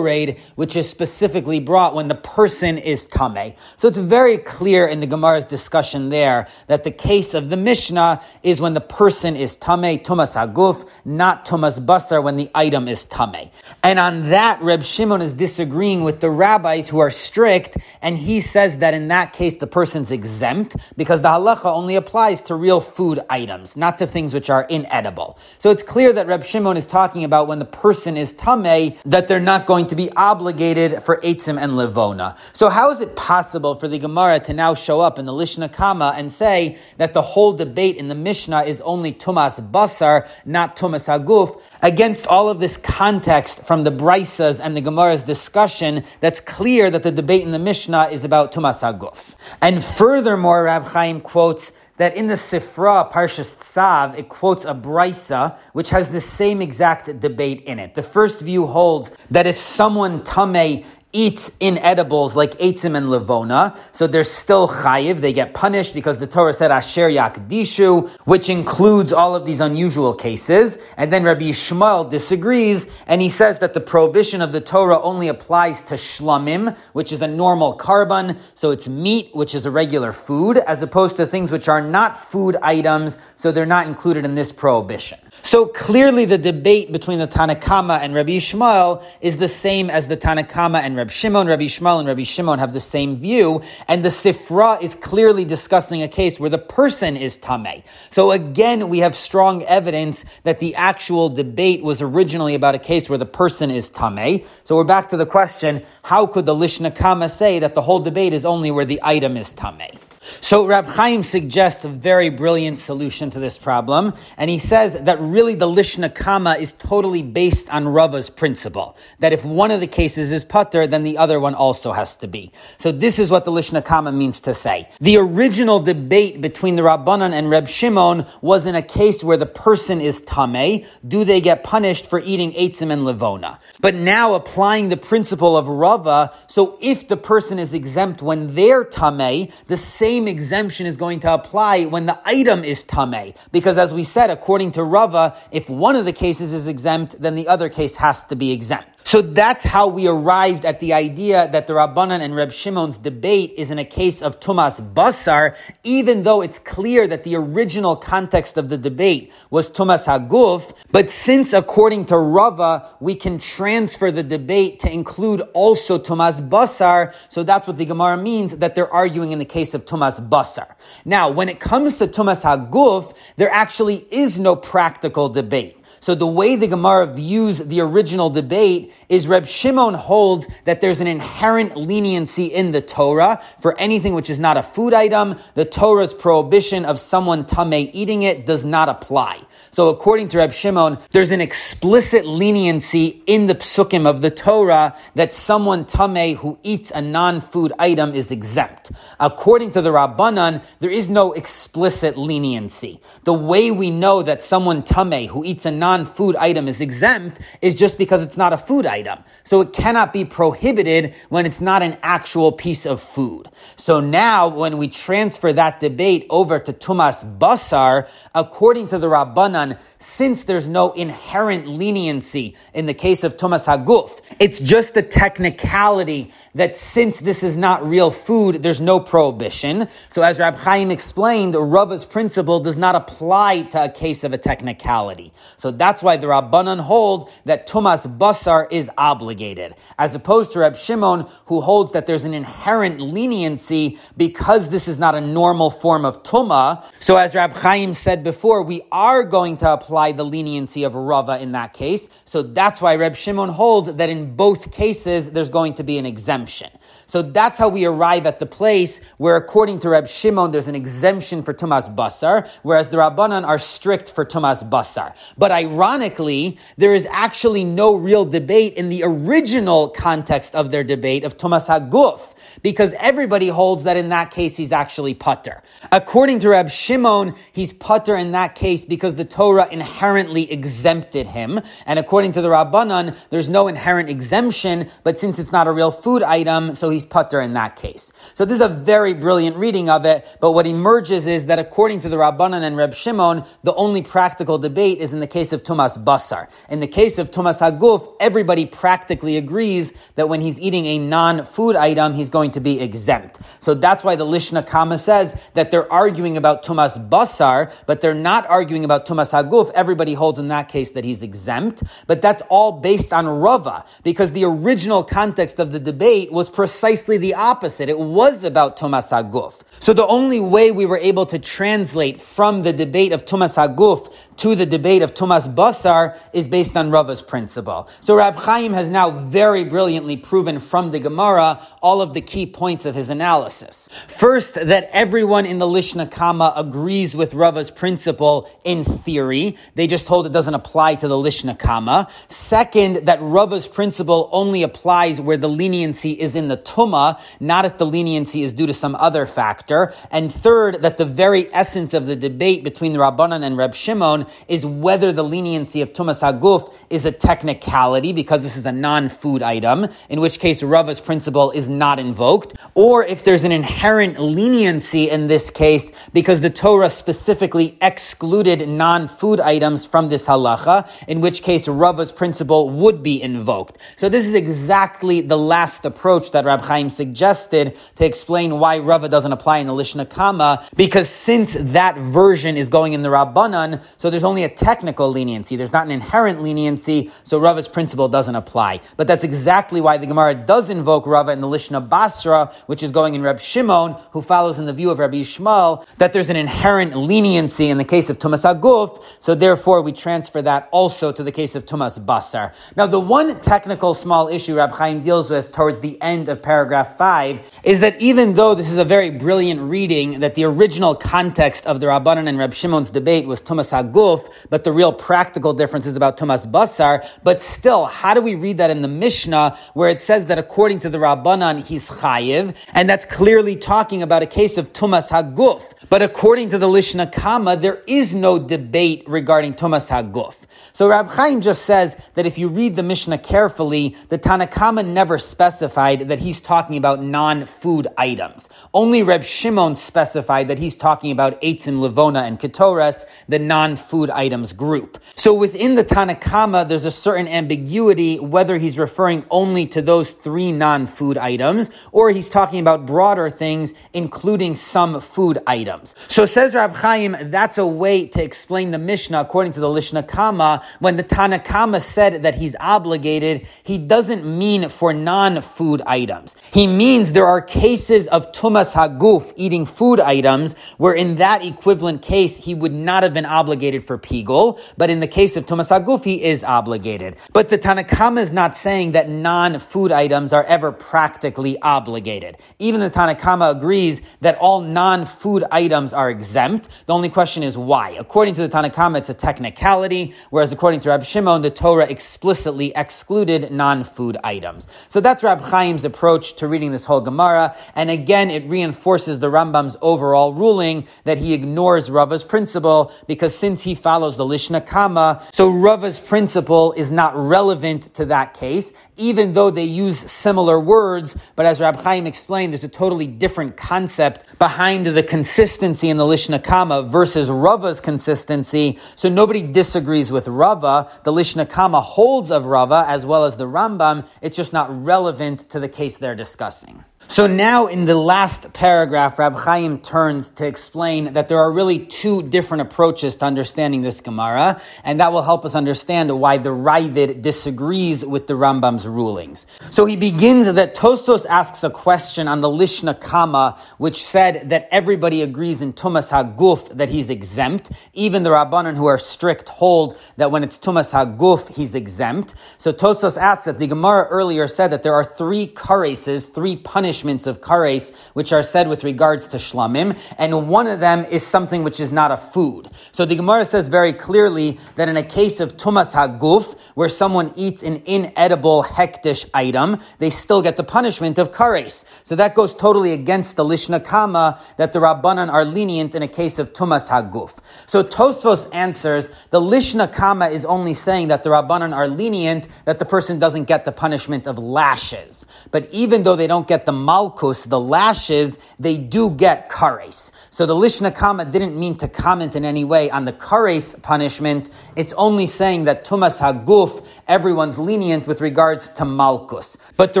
which 0.54 0.76
is 0.76 0.88
specifically 0.88 1.60
brought 1.60 1.94
when 1.94 2.08
the 2.08 2.14
person 2.14 2.78
is 2.78 3.06
tame. 3.06 3.54
So 3.76 3.88
it's 3.88 3.98
very 3.98 4.38
clear 4.38 4.86
in 4.86 5.00
the 5.00 5.06
Gemara's 5.06 5.44
discussion 5.44 6.08
there 6.08 6.48
that 6.66 6.84
the 6.84 6.90
case 6.90 7.34
of 7.34 7.50
the 7.50 7.56
Mishnah 7.56 8.22
is 8.42 8.60
when 8.60 8.74
the 8.74 8.80
person 8.80 9.36
is 9.36 9.56
tame, 9.56 9.98
tumas 9.98 10.34
haguf, 10.34 10.88
not 11.04 11.46
tumas 11.46 11.78
basar 11.84 12.22
when 12.22 12.36
the 12.36 12.50
item 12.54 12.88
is 12.88 13.04
tame. 13.04 13.50
And 13.82 13.98
on 13.98 14.30
that, 14.30 14.60
Reb 14.62 14.82
Shimon 14.82 15.22
is 15.22 15.32
disagreeing 15.32 16.04
with 16.04 16.20
the 16.20 16.30
rabbis 16.30 16.88
who 16.88 16.98
are 16.98 17.10
strict, 17.10 17.76
and 18.02 18.16
he 18.16 18.40
says 18.40 18.78
that 18.78 18.94
in 18.94 19.08
that 19.08 19.32
case 19.32 19.56
the 19.56 19.66
person's 19.66 20.10
exempt 20.10 20.76
because 20.96 21.20
the 21.20 21.28
halacha 21.28 21.66
only 21.66 21.96
applies 21.96 22.42
to 22.42 22.54
real 22.54 22.77
food 22.80 23.20
items, 23.30 23.76
not 23.76 23.98
to 23.98 24.06
things 24.06 24.34
which 24.34 24.50
are 24.50 24.64
inedible. 24.64 25.38
So 25.58 25.70
it's 25.70 25.82
clear 25.82 26.12
that 26.12 26.26
Reb 26.26 26.44
Shimon 26.44 26.76
is 26.76 26.86
talking 26.86 27.24
about 27.24 27.48
when 27.48 27.58
the 27.58 27.64
person 27.64 28.16
is 28.16 28.34
tameh, 28.34 28.96
that 29.04 29.28
they're 29.28 29.40
not 29.40 29.66
going 29.66 29.86
to 29.88 29.96
be 29.96 30.10
obligated 30.12 31.02
for 31.02 31.20
Eitzim 31.22 31.60
and 31.60 31.72
Levona. 31.72 32.36
So 32.52 32.68
how 32.68 32.90
is 32.90 33.00
it 33.00 33.16
possible 33.16 33.74
for 33.74 33.88
the 33.88 33.98
Gemara 33.98 34.40
to 34.40 34.52
now 34.52 34.74
show 34.74 35.00
up 35.00 35.18
in 35.18 35.26
the 35.26 35.32
Lishna 35.32 35.72
Kama 35.72 36.14
and 36.16 36.32
say 36.32 36.78
that 36.96 37.12
the 37.12 37.22
whole 37.22 37.52
debate 37.52 37.96
in 37.96 38.08
the 38.08 38.14
Mishnah 38.14 38.62
is 38.62 38.80
only 38.82 39.12
Tumas 39.12 39.60
Basar, 39.70 40.28
not 40.44 40.76
Tumas 40.76 41.08
Haguf, 41.08 41.60
against 41.82 42.26
all 42.26 42.48
of 42.48 42.58
this 42.58 42.76
context 42.76 43.62
from 43.64 43.84
the 43.84 43.90
Brisas 43.92 44.60
and 44.60 44.76
the 44.76 44.80
Gemara's 44.80 45.22
discussion 45.22 46.04
that's 46.20 46.40
clear 46.40 46.90
that 46.90 47.02
the 47.02 47.12
debate 47.12 47.42
in 47.42 47.52
the 47.52 47.58
Mishnah 47.58 48.08
is 48.10 48.24
about 48.24 48.52
Tumas 48.52 48.80
Haguf. 48.80 49.34
And 49.60 49.84
furthermore, 49.84 50.64
Rab 50.64 50.84
Chaim 50.84 51.20
quotes 51.20 51.72
that 51.98 52.16
in 52.16 52.26
the 52.26 52.34
Sifra, 52.34 53.12
Parshas 53.12 53.58
Tzav, 53.58 54.18
it 54.18 54.28
quotes 54.28 54.64
a 54.64 54.74
brisa 54.74 55.58
which 55.72 55.90
has 55.90 56.08
the 56.08 56.20
same 56.20 56.62
exact 56.62 57.20
debate 57.20 57.62
in 57.62 57.78
it. 57.78 57.94
The 57.94 58.02
first 58.02 58.40
view 58.40 58.66
holds 58.66 59.10
that 59.30 59.46
if 59.46 59.58
someone 59.58 60.22
tamei 60.22 60.84
eats 61.12 61.50
inedibles 61.60 62.34
like 62.34 62.52
Eitzim 62.58 62.94
and 62.94 63.06
Levona, 63.06 63.76
so 63.92 64.06
they're 64.06 64.24
still 64.24 64.68
chayiv. 64.68 65.20
They 65.20 65.32
get 65.32 65.54
punished 65.54 65.94
because 65.94 66.18
the 66.18 66.26
Torah 66.26 66.52
said 66.52 66.70
Asher 66.70 67.08
Yakdishu, 67.08 68.10
which 68.26 68.50
includes 68.50 69.12
all 69.12 69.34
of 69.34 69.46
these 69.46 69.60
unusual 69.60 70.12
cases. 70.12 70.76
And 70.98 71.10
then 71.10 71.24
Rabbi 71.24 71.44
Yishmael 71.44 72.10
disagrees, 72.10 72.86
and 73.06 73.22
he 73.22 73.30
says 73.30 73.60
that 73.60 73.72
the 73.72 73.80
prohibition 73.80 74.42
of 74.42 74.52
the 74.52 74.60
Torah 74.60 75.00
only 75.00 75.28
applies 75.28 75.80
to 75.82 75.94
shlamim, 75.94 76.76
which 76.92 77.10
is 77.12 77.22
a 77.22 77.28
normal 77.28 77.78
karban, 77.78 78.38
so 78.54 78.70
it's 78.70 78.86
meat, 78.86 79.30
which 79.32 79.54
is 79.54 79.64
a 79.64 79.70
regular 79.70 80.12
food, 80.12 80.58
as 80.58 80.82
opposed 80.82 81.16
to 81.16 81.26
things 81.26 81.50
which 81.50 81.68
are 81.68 81.80
not 81.80 82.18
food 82.18 82.56
items, 82.62 83.16
so 83.36 83.50
they're 83.50 83.64
not 83.64 83.86
included 83.86 84.26
in 84.26 84.34
this 84.34 84.52
prohibition. 84.52 85.18
So 85.42 85.66
clearly 85.66 86.24
the 86.24 86.36
debate 86.36 86.92
between 86.92 87.18
the 87.18 87.28
Tanakama 87.28 88.00
and 88.00 88.12
Rabbi 88.12 88.32
Yishmael 88.32 89.04
is 89.20 89.38
the 89.38 89.48
same 89.48 89.88
as 89.88 90.08
the 90.08 90.16
Tanakama 90.16 90.80
and 90.80 90.97
Rabbi 90.98 91.10
Shimon. 91.10 91.46
Rabbi 91.46 91.64
Yishmael 91.64 92.00
and 92.00 92.08
Rabbi 92.08 92.24
Shimon 92.24 92.58
have 92.58 92.72
the 92.72 92.80
same 92.80 93.16
view, 93.16 93.62
and 93.86 94.04
the 94.04 94.08
Sifra 94.08 94.82
is 94.82 94.94
clearly 94.94 95.44
discussing 95.44 96.02
a 96.02 96.08
case 96.08 96.38
where 96.38 96.50
the 96.50 96.58
person 96.58 97.16
is 97.16 97.38
Tameh. 97.38 97.82
So 98.10 98.32
again, 98.32 98.88
we 98.88 98.98
have 98.98 99.16
strong 99.16 99.62
evidence 99.62 100.24
that 100.42 100.58
the 100.58 100.74
actual 100.74 101.28
debate 101.28 101.82
was 101.82 102.02
originally 102.02 102.54
about 102.54 102.74
a 102.74 102.78
case 102.78 103.08
where 103.08 103.18
the 103.18 103.26
person 103.26 103.70
is 103.70 103.88
Tameh. 103.88 104.44
So 104.64 104.76
we're 104.76 104.84
back 104.84 105.08
to 105.10 105.16
the 105.16 105.26
question, 105.26 105.84
how 106.02 106.26
could 106.26 106.46
the 106.46 106.54
Lishna 106.54 106.94
Kama 106.94 107.28
say 107.28 107.58
that 107.60 107.74
the 107.74 107.82
whole 107.82 108.00
debate 108.00 108.32
is 108.32 108.44
only 108.44 108.70
where 108.70 108.84
the 108.84 109.00
item 109.02 109.36
is 109.36 109.52
Tameh? 109.52 109.96
So 110.40 110.66
Rab 110.66 110.86
Chaim 110.86 111.22
suggests 111.22 111.84
a 111.84 111.88
very 111.88 112.30
brilliant 112.30 112.78
solution 112.78 113.30
to 113.30 113.38
this 113.38 113.58
problem, 113.58 114.14
and 114.36 114.50
he 114.50 114.58
says 114.58 115.00
that 115.02 115.20
really 115.20 115.54
the 115.54 115.66
Lishna 115.66 116.14
Kama 116.14 116.56
is 116.56 116.72
totally 116.74 117.22
based 117.22 117.68
on 117.70 117.88
Rava's 117.88 118.30
principle, 118.30 118.96
that 119.20 119.32
if 119.32 119.44
one 119.44 119.70
of 119.70 119.80
the 119.80 119.86
cases 119.86 120.32
is 120.32 120.44
patur, 120.44 120.88
then 120.88 121.04
the 121.04 121.18
other 121.18 121.40
one 121.40 121.54
also 121.54 121.92
has 121.92 122.16
to 122.16 122.28
be. 122.28 122.52
So 122.78 122.92
this 122.92 123.18
is 123.18 123.30
what 123.30 123.44
the 123.44 123.50
Lishna 123.50 123.84
Kama 123.84 124.12
means 124.12 124.40
to 124.40 124.54
say. 124.54 124.88
The 125.00 125.18
original 125.18 125.80
debate 125.80 126.40
between 126.40 126.76
the 126.76 126.82
Rabbanan 126.82 127.32
and 127.32 127.50
Reb 127.50 127.68
Shimon 127.68 128.26
was 128.40 128.66
in 128.66 128.74
a 128.74 128.82
case 128.82 129.22
where 129.22 129.36
the 129.36 129.46
person 129.46 130.00
is 130.00 130.22
Tameh, 130.22 130.86
do 131.06 131.24
they 131.24 131.40
get 131.40 131.64
punished 131.64 132.08
for 132.08 132.20
eating 132.20 132.52
Eitzim 132.52 132.90
and 132.90 133.02
Levona? 133.02 133.58
But 133.80 133.94
now 133.94 134.34
applying 134.34 134.88
the 134.88 134.96
principle 134.96 135.56
of 135.56 135.68
Rava, 135.68 136.32
so 136.46 136.78
if 136.80 137.08
the 137.08 137.16
person 137.16 137.58
is 137.58 137.74
exempt 137.74 138.22
when 138.22 138.54
they're 138.54 138.84
Tameh, 138.84 139.52
the 139.66 139.76
same 139.76 140.17
same 140.18 140.26
exemption 140.26 140.84
is 140.84 140.96
going 140.96 141.20
to 141.20 141.32
apply 141.32 141.84
when 141.84 142.06
the 142.06 142.20
item 142.24 142.64
is 142.64 142.84
tamei. 142.84 143.36
Because 143.52 143.78
as 143.78 143.94
we 143.94 144.02
said, 144.02 144.30
according 144.30 144.72
to 144.72 144.82
Rava, 144.82 145.36
if 145.52 145.70
one 145.70 145.94
of 145.94 146.06
the 146.06 146.12
cases 146.12 146.52
is 146.52 146.66
exempt, 146.66 147.20
then 147.20 147.36
the 147.36 147.46
other 147.46 147.68
case 147.68 147.94
has 147.94 148.24
to 148.24 148.34
be 148.34 148.50
exempt. 148.50 148.88
So 149.04 149.22
that's 149.22 149.64
how 149.64 149.88
we 149.88 150.06
arrived 150.06 150.66
at 150.66 150.80
the 150.80 150.92
idea 150.92 151.48
that 151.50 151.66
the 151.66 151.72
Rabbanan 151.72 152.20
and 152.20 152.36
Reb 152.36 152.50
Shimon's 152.50 152.98
debate 152.98 153.54
is 153.56 153.70
in 153.70 153.78
a 153.78 153.84
case 153.84 154.20
of 154.20 154.38
Tumas 154.38 154.82
Basar, 154.92 155.56
even 155.82 156.24
though 156.24 156.42
it's 156.42 156.58
clear 156.58 157.08
that 157.08 157.24
the 157.24 157.34
original 157.36 157.96
context 157.96 158.58
of 158.58 158.68
the 158.68 158.76
debate 158.76 159.32
was 159.48 159.70
Tumas 159.70 160.04
Haguf. 160.04 160.74
But 160.92 161.08
since, 161.08 161.54
according 161.54 162.04
to 162.06 162.18
Rava, 162.18 162.90
we 163.00 163.14
can 163.14 163.38
transfer 163.38 164.10
the 164.10 164.22
debate 164.22 164.80
to 164.80 164.92
include 164.92 165.40
also 165.54 165.98
Tumas 165.98 166.46
Basar, 166.46 167.14
so 167.30 167.42
that's 167.42 167.66
what 167.66 167.78
the 167.78 167.86
Gemara 167.86 168.18
means 168.18 168.58
that 168.58 168.74
they're 168.74 168.92
arguing 168.92 169.32
in 169.32 169.38
the 169.38 169.46
case 169.46 169.72
of 169.72 169.86
Tumas 169.86 170.20
Basar. 170.28 170.74
Now, 171.06 171.30
when 171.30 171.48
it 171.48 171.60
comes 171.60 171.96
to 171.96 172.08
Tumas 172.08 172.42
Haguf, 172.42 173.14
there 173.36 173.50
actually 173.50 174.06
is 174.10 174.38
no 174.38 174.54
practical 174.54 175.30
debate. 175.30 175.77
So 176.08 176.14
the 176.14 176.26
way 176.26 176.56
the 176.56 176.68
Gemara 176.68 177.06
views 177.06 177.58
the 177.58 177.82
original 177.82 178.30
debate 178.30 178.94
is 179.10 179.28
Reb 179.28 179.46
Shimon 179.46 179.92
holds 179.92 180.46
that 180.64 180.80
there's 180.80 181.02
an 181.02 181.06
inherent 181.06 181.76
leniency 181.76 182.46
in 182.46 182.72
the 182.72 182.80
Torah 182.80 183.42
for 183.60 183.78
anything 183.78 184.14
which 184.14 184.30
is 184.30 184.38
not 184.38 184.56
a 184.56 184.62
food 184.62 184.94
item. 184.94 185.36
The 185.52 185.66
Torah's 185.66 186.14
prohibition 186.14 186.86
of 186.86 186.98
someone 186.98 187.44
tamei 187.44 187.90
eating 187.92 188.22
it 188.22 188.46
does 188.46 188.64
not 188.64 188.88
apply. 188.88 189.42
So 189.70 189.90
according 189.90 190.28
to 190.28 190.38
Reb 190.38 190.52
Shimon, 190.52 190.98
there's 191.10 191.30
an 191.30 191.42
explicit 191.42 192.26
leniency 192.26 193.22
in 193.26 193.46
the 193.46 193.54
psukim 193.54 194.06
of 194.06 194.22
the 194.22 194.30
Torah 194.30 194.96
that 195.14 195.32
someone 195.32 195.84
tamei 195.84 196.34
who 196.34 196.58
eats 196.62 196.90
a 196.90 197.02
non-food 197.02 197.74
item 197.78 198.14
is 198.14 198.30
exempt. 198.30 198.90
According 199.20 199.72
to 199.72 199.82
the 199.82 199.90
Rabbanan, 199.90 200.62
there 200.80 200.90
is 200.90 201.08
no 201.08 201.32
explicit 201.32 202.16
leniency. 202.16 203.00
The 203.24 203.34
way 203.34 203.70
we 203.70 203.90
know 203.90 204.22
that 204.22 204.42
someone 204.42 204.82
tamei 204.82 205.28
who 205.28 205.44
eats 205.44 205.66
a 205.66 205.70
non-food 205.98 206.36
item 206.36 206.68
is 206.68 206.80
exempt 206.80 207.40
is 207.60 207.74
just 207.74 207.98
because 207.98 208.22
it's 208.22 208.36
not 208.36 208.52
a 208.52 208.56
food 208.56 208.86
item. 208.86 209.18
So 209.44 209.60
it 209.60 209.72
cannot 209.72 210.12
be 210.12 210.24
prohibited 210.24 211.14
when 211.28 211.44
it's 211.44 211.60
not 211.60 211.82
an 211.82 211.98
actual 212.02 212.52
piece 212.52 212.86
of 212.86 213.02
food. 213.02 213.48
So 213.76 214.00
now 214.00 214.48
when 214.48 214.78
we 214.78 214.88
transfer 214.88 215.52
that 215.52 215.80
debate 215.80 216.26
over 216.30 216.58
to 216.60 216.72
Tumas 216.72 217.38
Basar, 217.38 218.08
according 218.34 218.88
to 218.88 218.98
the 218.98 219.08
Rabbanan, 219.08 219.78
since 219.98 220.44
there's 220.44 220.68
no 220.68 220.92
inherent 220.92 221.66
leniency 221.66 222.56
in 222.72 222.86
the 222.86 222.94
case 222.94 223.24
of 223.24 223.36
Tumas 223.36 223.66
Haguf, 223.66 224.20
it's 224.38 224.60
just 224.60 224.96
a 224.96 225.02
technicality 225.02 226.32
that 226.54 226.76
since 226.76 227.18
this 227.20 227.42
is 227.42 227.56
not 227.56 227.86
real 227.88 228.10
food, 228.10 228.62
there's 228.62 228.80
no 228.80 229.00
prohibition. 229.00 229.88
So 230.10 230.22
as 230.22 230.38
Rab 230.38 230.54
Chaim 230.54 230.90
explained, 230.90 231.54
Rava's 231.54 232.04
principle 232.04 232.60
does 232.60 232.76
not 232.76 232.94
apply 232.94 233.62
to 233.62 233.84
a 233.84 233.88
case 233.88 234.22
of 234.22 234.32
a 234.32 234.38
technicality. 234.38 235.32
So 235.56 235.72
that's 235.72 236.02
why 236.02 236.16
the 236.16 236.28
Rabbanan 236.28 236.80
hold 236.80 237.30
that 237.44 237.68
Tumas 237.68 238.06
Basar 238.18 238.70
is 238.70 238.90
obligated, 238.96 239.74
as 239.98 240.14
opposed 240.14 240.52
to 240.52 240.60
Rab 240.60 240.76
Shimon, 240.76 241.28
who 241.46 241.60
holds 241.60 241.92
that 241.92 242.06
there's 242.06 242.24
an 242.24 242.34
inherent 242.34 243.00
leniency 243.00 243.98
because 244.16 244.68
this 244.68 244.86
is 244.86 244.98
not 244.98 245.16
a 245.16 245.20
normal 245.20 245.70
form 245.70 246.04
of 246.04 246.22
Tuma. 246.22 246.84
So 247.00 247.16
as 247.16 247.34
Rab 247.34 247.52
Chaim 247.52 247.94
said 247.94 248.22
before, 248.22 248.62
we 248.62 248.82
are 248.92 249.24
going 249.24 249.56
to 249.58 249.72
apply 249.72 249.87
the 249.88 250.24
leniency 250.24 250.84
of 250.84 250.94
Rava 250.94 251.38
in 251.38 251.52
that 251.52 251.72
case. 251.72 252.08
So 252.24 252.42
that's 252.42 252.80
why 252.80 252.96
Reb 252.96 253.16
Shimon 253.16 253.48
holds 253.48 253.92
that 253.92 254.08
in 254.08 254.36
both 254.36 254.70
cases 254.70 255.30
there's 255.30 255.48
going 255.48 255.74
to 255.74 255.82
be 255.82 255.98
an 255.98 256.06
exemption. 256.06 256.70
So 257.06 257.22
that's 257.22 257.56
how 257.56 257.70
we 257.70 257.86
arrive 257.86 258.26
at 258.26 258.38
the 258.38 258.44
place 258.44 259.00
where, 259.16 259.36
according 259.36 259.78
to 259.80 259.88
Reb 259.88 260.06
Shimon, 260.08 260.50
there's 260.50 260.66
an 260.66 260.74
exemption 260.74 261.42
for 261.42 261.54
Tumas 261.54 261.92
Basar, 261.94 262.46
whereas 262.62 262.90
the 262.90 262.98
Rabbanan 262.98 263.46
are 263.46 263.58
strict 263.58 264.12
for 264.12 264.26
Tumas 264.26 264.68
Basar. 264.68 265.14
But 265.38 265.50
ironically, 265.50 266.58
there 266.76 266.94
is 266.94 267.06
actually 267.10 267.64
no 267.64 267.94
real 267.94 268.26
debate 268.26 268.74
in 268.74 268.90
the 268.90 269.04
original 269.04 269.88
context 269.88 270.54
of 270.54 270.70
their 270.70 270.84
debate 270.84 271.24
of 271.24 271.38
Tumas 271.38 271.66
Haguf 271.66 272.34
because 272.62 272.94
everybody 272.98 273.48
holds 273.48 273.84
that 273.84 273.96
in 273.96 274.08
that 274.10 274.30
case 274.30 274.56
he's 274.56 274.72
actually 274.72 275.14
patur. 275.14 275.60
According 275.92 276.40
to 276.40 276.50
Reb 276.50 276.70
Shimon, 276.70 277.34
he's 277.52 277.72
patur 277.72 278.20
in 278.20 278.32
that 278.32 278.54
case 278.54 278.84
because 278.84 279.14
the 279.14 279.24
Torah 279.24 279.68
inherently 279.70 280.50
exempted 280.50 281.26
him. 281.26 281.60
And 281.86 281.98
according 281.98 282.32
to 282.32 282.42
the 282.42 282.48
Rabbanan, 282.48 283.16
there's 283.30 283.48
no 283.48 283.68
inherent 283.68 284.08
exemption, 284.08 284.90
but 285.02 285.18
since 285.18 285.38
it's 285.38 285.52
not 285.52 285.66
a 285.66 285.72
real 285.72 285.90
food 285.90 286.22
item, 286.22 286.74
so 286.74 286.90
he's 286.90 287.06
patur 287.06 287.44
in 287.44 287.54
that 287.54 287.76
case. 287.76 288.12
So 288.34 288.44
this 288.44 288.56
is 288.56 288.64
a 288.64 288.68
very 288.68 289.14
brilliant 289.14 289.56
reading 289.56 289.88
of 289.88 290.04
it, 290.04 290.26
but 290.40 290.52
what 290.52 290.66
emerges 290.66 291.26
is 291.26 291.46
that 291.46 291.58
according 291.58 292.00
to 292.00 292.08
the 292.08 292.16
Rabbanan 292.16 292.62
and 292.62 292.76
Reb 292.76 292.94
Shimon, 292.94 293.44
the 293.62 293.74
only 293.74 294.02
practical 294.02 294.58
debate 294.58 294.98
is 294.98 295.12
in 295.12 295.20
the 295.20 295.26
case 295.26 295.52
of 295.52 295.62
Tumas 295.62 296.02
Basar. 296.02 296.48
In 296.68 296.80
the 296.80 296.86
case 296.86 297.18
of 297.18 297.30
Tumas 297.30 297.60
Haguf, 297.60 298.14
everybody 298.20 298.66
practically 298.66 299.36
agrees 299.36 299.92
that 300.16 300.28
when 300.28 300.40
he's 300.40 300.60
eating 300.60 300.86
a 300.86 300.98
non-food 300.98 301.76
item, 301.76 302.14
he's 302.14 302.30
going 302.30 302.47
going 302.48 302.54
to 302.54 302.60
be 302.60 302.80
exempt. 302.80 303.38
So 303.60 303.74
that's 303.74 304.02
why 304.02 304.16
the 304.16 304.24
Lishna 304.24 304.66
Kama 304.66 304.96
says 304.96 305.34
that 305.52 305.70
they're 305.70 305.90
arguing 305.92 306.38
about 306.38 306.64
Tumas 306.64 306.96
Basar, 307.10 307.70
but 307.84 308.00
they're 308.00 308.14
not 308.14 308.46
arguing 308.46 308.84
about 308.84 309.06
Tumas 309.06 309.32
Haguf. 309.32 309.70
Everybody 309.72 310.14
holds 310.14 310.38
in 310.38 310.48
that 310.48 310.68
case 310.68 310.92
that 310.92 311.04
he's 311.04 311.22
exempt, 311.22 311.82
but 312.06 312.22
that's 312.22 312.42
all 312.48 312.72
based 312.72 313.12
on 313.12 313.26
Rava, 313.26 313.84
because 314.02 314.32
the 314.32 314.44
original 314.44 315.04
context 315.04 315.60
of 315.60 315.72
the 315.72 315.78
debate 315.78 316.32
was 316.32 316.48
precisely 316.48 317.18
the 317.18 317.34
opposite. 317.34 317.90
It 317.90 317.98
was 317.98 318.44
about 318.44 318.78
Tumas 318.78 319.10
Haguf. 319.10 319.60
So 319.80 319.92
the 319.92 320.06
only 320.06 320.40
way 320.40 320.72
we 320.72 320.86
were 320.86 320.98
able 320.98 321.26
to 321.26 321.38
translate 321.38 322.22
from 322.22 322.62
the 322.62 322.72
debate 322.72 323.12
of 323.12 323.26
Tumas 323.26 323.56
Haguf 323.56 324.12
to 324.38 324.54
the 324.54 324.66
debate 324.66 325.02
of 325.02 325.14
Tumas 325.14 325.52
Basar 325.52 326.16
is 326.32 326.46
based 326.46 326.76
on 326.76 326.90
Rava's 326.90 327.22
principle. 327.22 327.88
So 328.00 328.16
Rab 328.16 328.36
Chaim 328.36 328.72
has 328.72 328.88
now 328.88 329.10
very 329.10 329.64
brilliantly 329.64 330.16
proven 330.16 330.60
from 330.60 330.92
the 330.92 330.98
Gemara 330.98 331.60
all 331.82 332.00
of 332.00 332.14
the 332.14 332.20
key 332.20 332.37
points 332.46 332.86
of 332.86 332.94
his 332.94 333.10
analysis. 333.10 333.88
First, 334.06 334.54
that 334.54 334.88
everyone 334.92 335.46
in 335.46 335.58
the 335.58 335.66
Lishna 335.66 336.10
Kama 336.10 336.52
agrees 336.56 337.14
with 337.14 337.34
Rava's 337.34 337.70
principle 337.70 338.50
in 338.64 338.84
theory. 338.84 339.56
They 339.74 339.86
just 339.86 340.08
hold 340.08 340.26
it 340.26 340.32
doesn't 340.32 340.54
apply 340.54 340.96
to 340.96 341.08
the 341.08 341.16
Lishna 341.16 341.58
Kama. 341.58 342.08
Second, 342.28 343.06
that 343.06 343.18
Rava's 343.20 343.68
principle 343.68 344.28
only 344.32 344.62
applies 344.62 345.20
where 345.20 345.36
the 345.36 345.48
leniency 345.48 346.12
is 346.12 346.36
in 346.36 346.48
the 346.48 346.56
Tuma, 346.56 347.20
not 347.40 347.64
if 347.64 347.78
the 347.78 347.86
leniency 347.86 348.42
is 348.42 348.52
due 348.52 348.66
to 348.66 348.74
some 348.74 348.94
other 348.96 349.26
factor. 349.26 349.92
And 350.10 350.32
third, 350.32 350.82
that 350.82 350.98
the 350.98 351.04
very 351.04 351.52
essence 351.52 351.94
of 351.94 352.06
the 352.06 352.16
debate 352.16 352.64
between 352.64 352.92
the 352.92 352.98
Rabbanan 352.98 353.42
and 353.42 353.56
Reb 353.56 353.74
Shimon 353.74 354.26
is 354.48 354.64
whether 354.64 355.12
the 355.12 355.24
leniency 355.24 355.82
of 355.82 355.92
Tumas 355.92 356.22
Haguf 356.22 356.72
is 356.90 357.04
a 357.04 357.12
technicality 357.12 358.12
because 358.12 358.42
this 358.42 358.56
is 358.56 358.66
a 358.66 358.72
non-food 358.72 359.42
item, 359.42 359.86
in 360.08 360.20
which 360.20 360.40
case 360.40 360.62
Rava's 360.62 361.00
principle 361.00 361.50
is 361.50 361.68
not 361.68 361.98
invoked, 362.18 362.56
or 362.74 363.04
if 363.04 363.22
there's 363.22 363.44
an 363.44 363.52
inherent 363.52 364.18
leniency 364.18 365.08
in 365.08 365.28
this 365.28 365.50
case 365.50 365.92
because 366.12 366.40
the 366.40 366.50
Torah 366.50 366.90
specifically 366.90 367.78
excluded 367.80 368.68
non-food 368.68 369.38
items 369.38 369.86
from 369.86 370.08
this 370.08 370.26
halacha, 370.26 370.90
in 371.06 371.20
which 371.20 371.42
case 371.42 371.68
Rava's 371.68 372.10
principle 372.10 372.70
would 372.70 373.04
be 373.04 373.22
invoked. 373.22 373.78
So 373.96 374.08
this 374.08 374.26
is 374.26 374.34
exactly 374.34 375.20
the 375.20 375.38
last 375.38 375.84
approach 375.84 376.32
that 376.32 376.44
Rab 376.44 376.60
Chaim 376.62 376.90
suggested 376.90 377.78
to 377.94 378.04
explain 378.04 378.58
why 378.58 378.78
Rava 378.78 379.08
doesn't 379.08 379.30
apply 379.30 379.58
in 379.58 379.68
the 379.68 379.72
Lishna 379.72 380.10
Kama, 380.10 380.66
because 380.74 381.08
since 381.08 381.56
that 381.60 381.96
version 381.98 382.56
is 382.56 382.68
going 382.68 382.94
in 382.94 383.02
the 383.02 383.10
Rabbanan, 383.10 383.80
so 383.96 384.10
there's 384.10 384.24
only 384.24 384.42
a 384.42 384.48
technical 384.48 385.08
leniency. 385.08 385.54
There's 385.54 385.72
not 385.72 385.86
an 385.86 385.92
inherent 385.92 386.42
leniency, 386.42 387.12
so 387.22 387.38
Rava's 387.38 387.68
principle 387.68 388.08
doesn't 388.08 388.34
apply. 388.34 388.80
But 388.96 389.06
that's 389.06 389.22
exactly 389.22 389.80
why 389.80 389.98
the 389.98 390.06
Gemara 390.06 390.34
does 390.34 390.68
invoke 390.68 391.06
Rava 391.06 391.30
in 391.30 391.40
the 391.40 391.46
Lishna 391.46 391.86
Basra, 392.08 392.50
which 392.64 392.82
is 392.82 392.90
going 392.90 393.14
in 393.14 393.20
Reb 393.20 393.38
Shimon, 393.38 393.94
who 394.12 394.22
follows 394.22 394.58
in 394.58 394.64
the 394.64 394.72
view 394.72 394.90
of 394.90 394.98
Rabbi 394.98 395.16
Yishmael, 395.16 395.84
that 395.98 396.14
there's 396.14 396.30
an 396.30 396.36
inherent 396.36 396.96
leniency 396.96 397.68
in 397.68 397.76
the 397.76 397.84
case 397.84 398.08
of 398.08 398.18
Tumas 398.18 398.44
Aguf, 398.48 399.04
so 399.18 399.34
therefore 399.34 399.82
we 399.82 399.92
transfer 399.92 400.40
that 400.40 400.70
also 400.72 401.12
to 401.12 401.22
the 401.22 401.30
case 401.30 401.54
of 401.54 401.66
Tumas 401.66 402.02
Basar. 402.02 402.54
Now 402.76 402.86
the 402.86 402.98
one 402.98 403.38
technical 403.42 403.92
small 403.92 404.28
issue 404.28 404.56
Rab 404.56 404.72
Chaim 404.72 405.02
deals 405.02 405.28
with 405.28 405.52
towards 405.52 405.80
the 405.80 406.00
end 406.00 406.30
of 406.30 406.40
paragraph 406.40 406.96
5 406.96 407.40
is 407.64 407.80
that 407.80 408.00
even 408.00 408.32
though 408.32 408.54
this 408.54 408.70
is 408.70 408.78
a 408.78 408.86
very 408.86 409.10
brilliant 409.10 409.60
reading, 409.60 410.20
that 410.20 410.34
the 410.34 410.44
original 410.44 410.94
context 410.94 411.66
of 411.66 411.80
the 411.80 411.86
Rabbanan 411.86 412.26
and 412.26 412.38
Reb 412.38 412.54
Shimon's 412.54 412.88
debate 412.88 413.26
was 413.26 413.42
Tumas 413.42 413.70
Aguf, 413.70 414.26
but 414.48 414.64
the 414.64 414.72
real 414.72 414.94
practical 414.94 415.52
difference 415.52 415.84
is 415.84 415.94
about 415.94 416.16
Tumas 416.16 416.50
Basar, 416.50 417.06
but 417.22 417.42
still, 417.42 417.84
how 417.84 418.14
do 418.14 418.22
we 418.22 418.34
read 418.34 418.56
that 418.56 418.70
in 418.70 418.80
the 418.80 418.88
Mishnah 418.88 419.58
where 419.74 419.90
it 419.90 420.00
says 420.00 420.24
that 420.26 420.38
according 420.38 420.78
to 420.80 420.88
the 420.88 420.96
Rabbanan, 420.96 421.62
he's 421.62 421.97
chayiv, 421.98 422.54
and 422.72 422.88
that's 422.88 423.04
clearly 423.04 423.56
talking 423.56 424.02
about 424.02 424.22
a 424.22 424.26
case 424.26 424.56
of 424.56 424.72
Tumas 424.72 425.10
Haguf. 425.10 425.62
But 425.90 426.02
according 426.02 426.50
to 426.50 426.58
the 426.58 426.66
Lishna 426.66 427.10
Kama, 427.10 427.56
there 427.56 427.82
is 427.86 428.14
no 428.14 428.38
debate 428.38 429.04
regarding 429.06 429.54
Tumas 429.54 429.90
Haguf. 429.90 430.46
So 430.72 430.88
Rab 430.88 431.08
Chaim 431.08 431.40
just 431.40 431.62
says 431.62 431.96
that 432.14 432.26
if 432.26 432.38
you 432.38 432.48
read 432.48 432.76
the 432.76 432.82
Mishnah 432.82 433.18
carefully, 433.18 433.96
the 434.10 434.18
Tanakama 434.18 434.86
never 434.86 435.18
specified 435.18 436.08
that 436.08 436.18
he's 436.20 436.40
talking 436.40 436.76
about 436.76 437.02
non-food 437.02 437.88
items. 437.96 438.48
Only 438.72 439.02
Reb 439.02 439.24
Shimon 439.24 439.74
specified 439.74 440.48
that 440.48 440.58
he's 440.58 440.76
talking 440.76 441.10
about 441.10 441.40
Eitzim, 441.40 441.80
Levona, 441.80 442.26
and 442.26 442.38
Ketores, 442.38 443.04
the 443.28 443.38
non-food 443.38 444.10
items 444.10 444.52
group. 444.52 444.98
So 445.16 445.34
within 445.34 445.74
the 445.74 445.84
Tanakama, 445.84 446.68
there's 446.68 446.84
a 446.84 446.90
certain 446.90 447.26
ambiguity 447.26 448.18
whether 448.18 448.58
he's 448.58 448.78
referring 448.78 449.24
only 449.30 449.66
to 449.66 449.82
those 449.82 450.12
three 450.12 450.52
non-food 450.52 451.18
items, 451.18 451.70
or 451.92 452.10
he's 452.10 452.28
talking 452.28 452.60
about 452.60 452.86
broader 452.86 453.30
things, 453.30 453.74
including 453.92 454.54
some 454.54 455.00
food 455.00 455.38
items. 455.46 455.94
So 456.08 456.24
says 456.24 456.54
Rab 456.54 456.74
Chaim, 456.74 457.16
that's 457.30 457.58
a 457.58 457.66
way 457.66 458.06
to 458.08 458.22
explain 458.22 458.70
the 458.70 458.78
Mishnah 458.78 459.20
according 459.20 459.52
to 459.54 459.60
the 459.60 459.68
Lishna 459.68 460.06
Kama, 460.06 460.64
when 460.80 460.96
the 460.96 461.04
Tanakama 461.04 461.80
said 461.80 462.22
that 462.22 462.34
he's 462.34 462.56
obligated, 462.60 463.46
he 463.62 463.78
doesn't 463.78 464.24
mean 464.24 464.68
for 464.68 464.92
non-food 464.92 465.82
items. 465.86 466.36
He 466.50 466.66
means 466.66 467.12
there 467.12 467.26
are 467.26 467.40
cases 467.40 468.06
of 468.08 468.32
Tumas 468.32 468.74
Haguf, 468.74 469.32
eating 469.36 469.66
food 469.66 470.00
items, 470.00 470.54
where 470.76 470.94
in 470.94 471.16
that 471.16 471.44
equivalent 471.44 472.02
case, 472.02 472.36
he 472.36 472.54
would 472.54 472.72
not 472.72 473.02
have 473.02 473.14
been 473.14 473.26
obligated 473.26 473.84
for 473.84 473.98
Pigul, 473.98 474.60
but 474.76 474.90
in 474.90 475.00
the 475.00 475.06
case 475.06 475.36
of 475.36 475.46
Tumas 475.46 475.70
Haguf, 475.70 476.04
he 476.04 476.22
is 476.22 476.44
obligated. 476.44 477.16
But 477.32 477.48
the 477.48 477.58
Tanakama 477.58 478.20
is 478.20 478.32
not 478.32 478.56
saying 478.56 478.92
that 478.92 479.08
non-food 479.08 479.92
items 479.92 480.32
are 480.32 480.44
ever 480.44 480.72
practically 480.72 481.58
obligated. 481.60 481.77
Even 481.86 482.80
the 482.80 482.90
Tanakama 482.90 483.50
agrees 483.56 484.00
that 484.20 484.36
all 484.38 484.60
non-food 484.60 485.44
items 485.50 485.92
are 485.92 486.10
exempt. 486.10 486.68
The 486.86 486.94
only 486.94 487.08
question 487.08 487.42
is 487.42 487.56
why. 487.56 487.90
According 487.90 488.34
to 488.34 488.46
the 488.46 488.48
Tanakama, 488.48 488.98
it's 488.98 489.10
a 489.10 489.14
technicality, 489.14 490.14
whereas 490.30 490.52
according 490.52 490.80
to 490.80 490.88
Rab 490.88 491.04
Shimon, 491.04 491.42
the 491.42 491.50
Torah 491.50 491.86
explicitly 491.86 492.72
excluded 492.74 493.52
non-food 493.52 494.16
items. 494.24 494.66
So 494.88 495.00
that's 495.00 495.22
Rab 495.22 495.48
Chaim's 495.50 495.84
approach 495.84 496.34
to 496.36 496.48
reading 496.48 496.72
this 496.72 496.84
whole 496.84 497.00
Gemara, 497.00 497.56
and 497.74 497.90
again, 497.90 498.30
it 498.30 498.48
reinforces 498.48 499.20
the 499.20 499.28
Rambam's 499.28 499.76
overall 499.80 500.32
ruling 500.34 500.86
that 501.04 501.18
he 501.18 501.34
ignores 501.34 501.90
Rava's 501.90 502.24
principle, 502.24 502.92
because 503.06 503.36
since 503.36 503.62
he 503.62 503.74
follows 503.74 504.16
the 504.16 504.24
Lishna 504.24 504.64
Kama, 504.66 505.22
so 505.32 505.48
Rava's 505.48 506.00
principle 506.00 506.72
is 506.72 506.90
not 506.90 507.14
relevant 507.16 507.94
to 507.94 508.04
that 508.06 508.34
case, 508.34 508.72
even 508.98 509.32
though 509.32 509.50
they 509.50 509.64
use 509.64 509.98
similar 510.10 510.58
words, 510.60 511.16
but 511.36 511.46
as 511.46 511.60
Rab 511.60 511.76
Chaim 511.76 512.06
explained, 512.06 512.52
there's 512.52 512.64
a 512.64 512.68
totally 512.68 513.06
different 513.06 513.56
concept 513.56 514.38
behind 514.38 514.86
the 514.86 515.02
consistency 515.02 515.88
in 515.88 515.96
the 515.96 516.04
Lishna 516.04 516.42
Kama 516.42 516.82
versus 516.82 517.30
Rava's 517.30 517.80
consistency, 517.80 518.78
so 518.96 519.08
nobody 519.08 519.42
disagrees 519.42 520.12
with 520.12 520.28
Rava. 520.28 520.90
The 521.04 521.12
Lishna 521.12 521.48
Kama 521.48 521.80
holds 521.80 522.30
of 522.30 522.44
Rava 522.44 522.84
as 522.86 523.06
well 523.06 523.24
as 523.24 523.36
the 523.36 523.46
Rambam, 523.46 524.06
it's 524.20 524.36
just 524.36 524.52
not 524.52 524.84
relevant 524.84 525.48
to 525.50 525.60
the 525.60 525.68
case 525.68 525.96
they're 525.96 526.14
discussing. 526.14 526.84
So 527.06 527.26
now 527.26 527.66
in 527.66 527.84
the 527.84 527.94
last 527.94 528.52
paragraph, 528.52 529.18
Rab 529.18 529.34
Chaim 529.36 529.78
turns 529.78 530.28
to 530.30 530.46
explain 530.46 531.14
that 531.14 531.28
there 531.28 531.38
are 531.38 531.50
really 531.50 531.78
two 531.78 532.22
different 532.22 532.62
approaches 532.62 533.16
to 533.16 533.24
understanding 533.24 533.82
this 533.82 534.00
Gemara, 534.00 534.60
and 534.84 535.00
that 535.00 535.12
will 535.12 535.22
help 535.22 535.44
us 535.44 535.54
understand 535.54 536.20
why 536.20 536.38
the 536.38 536.50
Ravid 536.50 537.22
disagrees 537.22 538.04
with 538.04 538.26
the 538.26 538.34
Rambam's 538.34 538.86
rulings. 538.86 539.46
So 539.70 539.86
he 539.86 539.96
begins 539.96 540.52
that 540.52 540.74
Tosfos 540.74 541.24
asks 541.24 541.64
a 541.64 541.70
question 541.70 542.28
on 542.28 542.40
the 542.40 542.48
Lishna 542.48 543.00
Kama, 543.00 543.58
which 543.78 544.04
said 544.04 544.50
that 544.50 544.68
everybody 544.70 545.22
agrees 545.22 545.62
in 545.62 545.72
Tumas 545.72 546.10
Haguf 546.10 546.76
that 546.76 546.88
he's 546.88 547.10
exempt. 547.10 547.70
Even 547.94 548.22
the 548.22 548.30
Rabbanan 548.30 548.76
who 548.76 548.86
are 548.86 548.98
strict 548.98 549.48
hold 549.48 549.96
that 550.16 550.30
when 550.30 550.44
it's 550.44 550.58
Tumas 550.58 550.92
Haguf, 550.92 551.48
he's 551.48 551.74
exempt. 551.74 552.34
So 552.58 552.72
Tosfos 552.72 553.16
asks 553.16 553.44
that 553.44 553.58
the 553.58 553.66
Gemara 553.68 554.06
earlier 554.08 554.46
said 554.46 554.72
that 554.72 554.82
there 554.82 554.94
are 554.94 555.04
three 555.04 555.46
karases, 555.46 556.32
three 556.32 556.56
punishments 556.56 556.87
punishments 556.88 557.26
of 557.26 557.42
kares, 557.42 557.92
which 558.14 558.32
are 558.32 558.42
said 558.42 558.66
with 558.66 558.82
regards 558.82 559.26
to 559.26 559.36
shlamim, 559.36 559.94
and 560.16 560.48
one 560.48 560.66
of 560.66 560.80
them 560.80 561.04
is 561.10 561.22
something 561.22 561.62
which 561.62 561.80
is 561.80 561.92
not 561.92 562.10
a 562.10 562.16
food. 562.16 562.70
So 562.92 563.04
the 563.04 563.14
Gemara 563.14 563.44
says 563.44 563.68
very 563.68 563.92
clearly 563.92 564.58
that 564.76 564.88
in 564.88 564.96
a 564.96 565.02
case 565.02 565.38
of 565.38 565.58
tumas 565.58 565.92
haguf, 565.92 566.56
where 566.76 566.88
someone 566.88 567.30
eats 567.36 567.62
an 567.62 567.82
inedible 567.84 568.62
hekdesh 568.64 569.28
item, 569.34 569.82
they 569.98 570.08
still 570.08 570.40
get 570.40 570.56
the 570.56 570.64
punishment 570.64 571.18
of 571.18 571.30
kares. 571.30 571.84
So 572.04 572.16
that 572.16 572.34
goes 572.34 572.54
totally 572.54 572.94
against 572.94 573.36
the 573.36 573.44
lishna 573.44 573.84
kama 573.84 574.40
that 574.56 574.72
the 574.72 574.78
rabbanan 574.78 575.30
are 575.30 575.44
lenient 575.44 575.94
in 575.94 576.02
a 576.02 576.08
case 576.08 576.38
of 576.38 576.54
tumas 576.54 576.88
haguf. 576.88 577.36
So 577.66 577.84
Tosfos 577.84 578.48
answers 578.54 579.10
the 579.28 579.42
lishna 579.42 579.92
kama 579.92 580.28
is 580.28 580.46
only 580.46 580.72
saying 580.72 581.08
that 581.08 581.22
the 581.22 581.28
rabbanan 581.28 581.76
are 581.76 581.86
lenient 581.86 582.48
that 582.64 582.78
the 582.78 582.86
person 582.86 583.18
doesn't 583.18 583.44
get 583.44 583.66
the 583.66 583.72
punishment 583.72 584.26
of 584.26 584.38
lashes, 584.38 585.26
but 585.50 585.68
even 585.70 586.04
though 586.04 586.16
they 586.16 586.26
don't 586.26 586.48
get 586.48 586.64
the 586.64 586.77
malchus, 586.84 587.44
the 587.44 587.60
lashes, 587.60 588.38
they 588.58 588.76
do 588.76 589.10
get 589.10 589.50
kares. 589.50 590.10
So 590.30 590.46
the 590.46 590.54
Lishna 590.54 590.94
Kama 590.94 591.24
didn't 591.24 591.58
mean 591.58 591.76
to 591.78 591.88
comment 591.88 592.36
in 592.36 592.44
any 592.44 592.64
way 592.64 592.90
on 592.90 593.04
the 593.04 593.12
kares 593.12 593.80
punishment. 593.82 594.48
It's 594.76 594.92
only 594.92 595.26
saying 595.26 595.64
that 595.64 595.84
Tumas 595.84 596.18
Haguf, 596.18 596.86
everyone's 597.08 597.58
lenient 597.58 598.06
with 598.06 598.20
regards 598.20 598.70
to 598.70 598.84
malchus. 598.84 599.56
But 599.76 599.94
the 599.94 600.00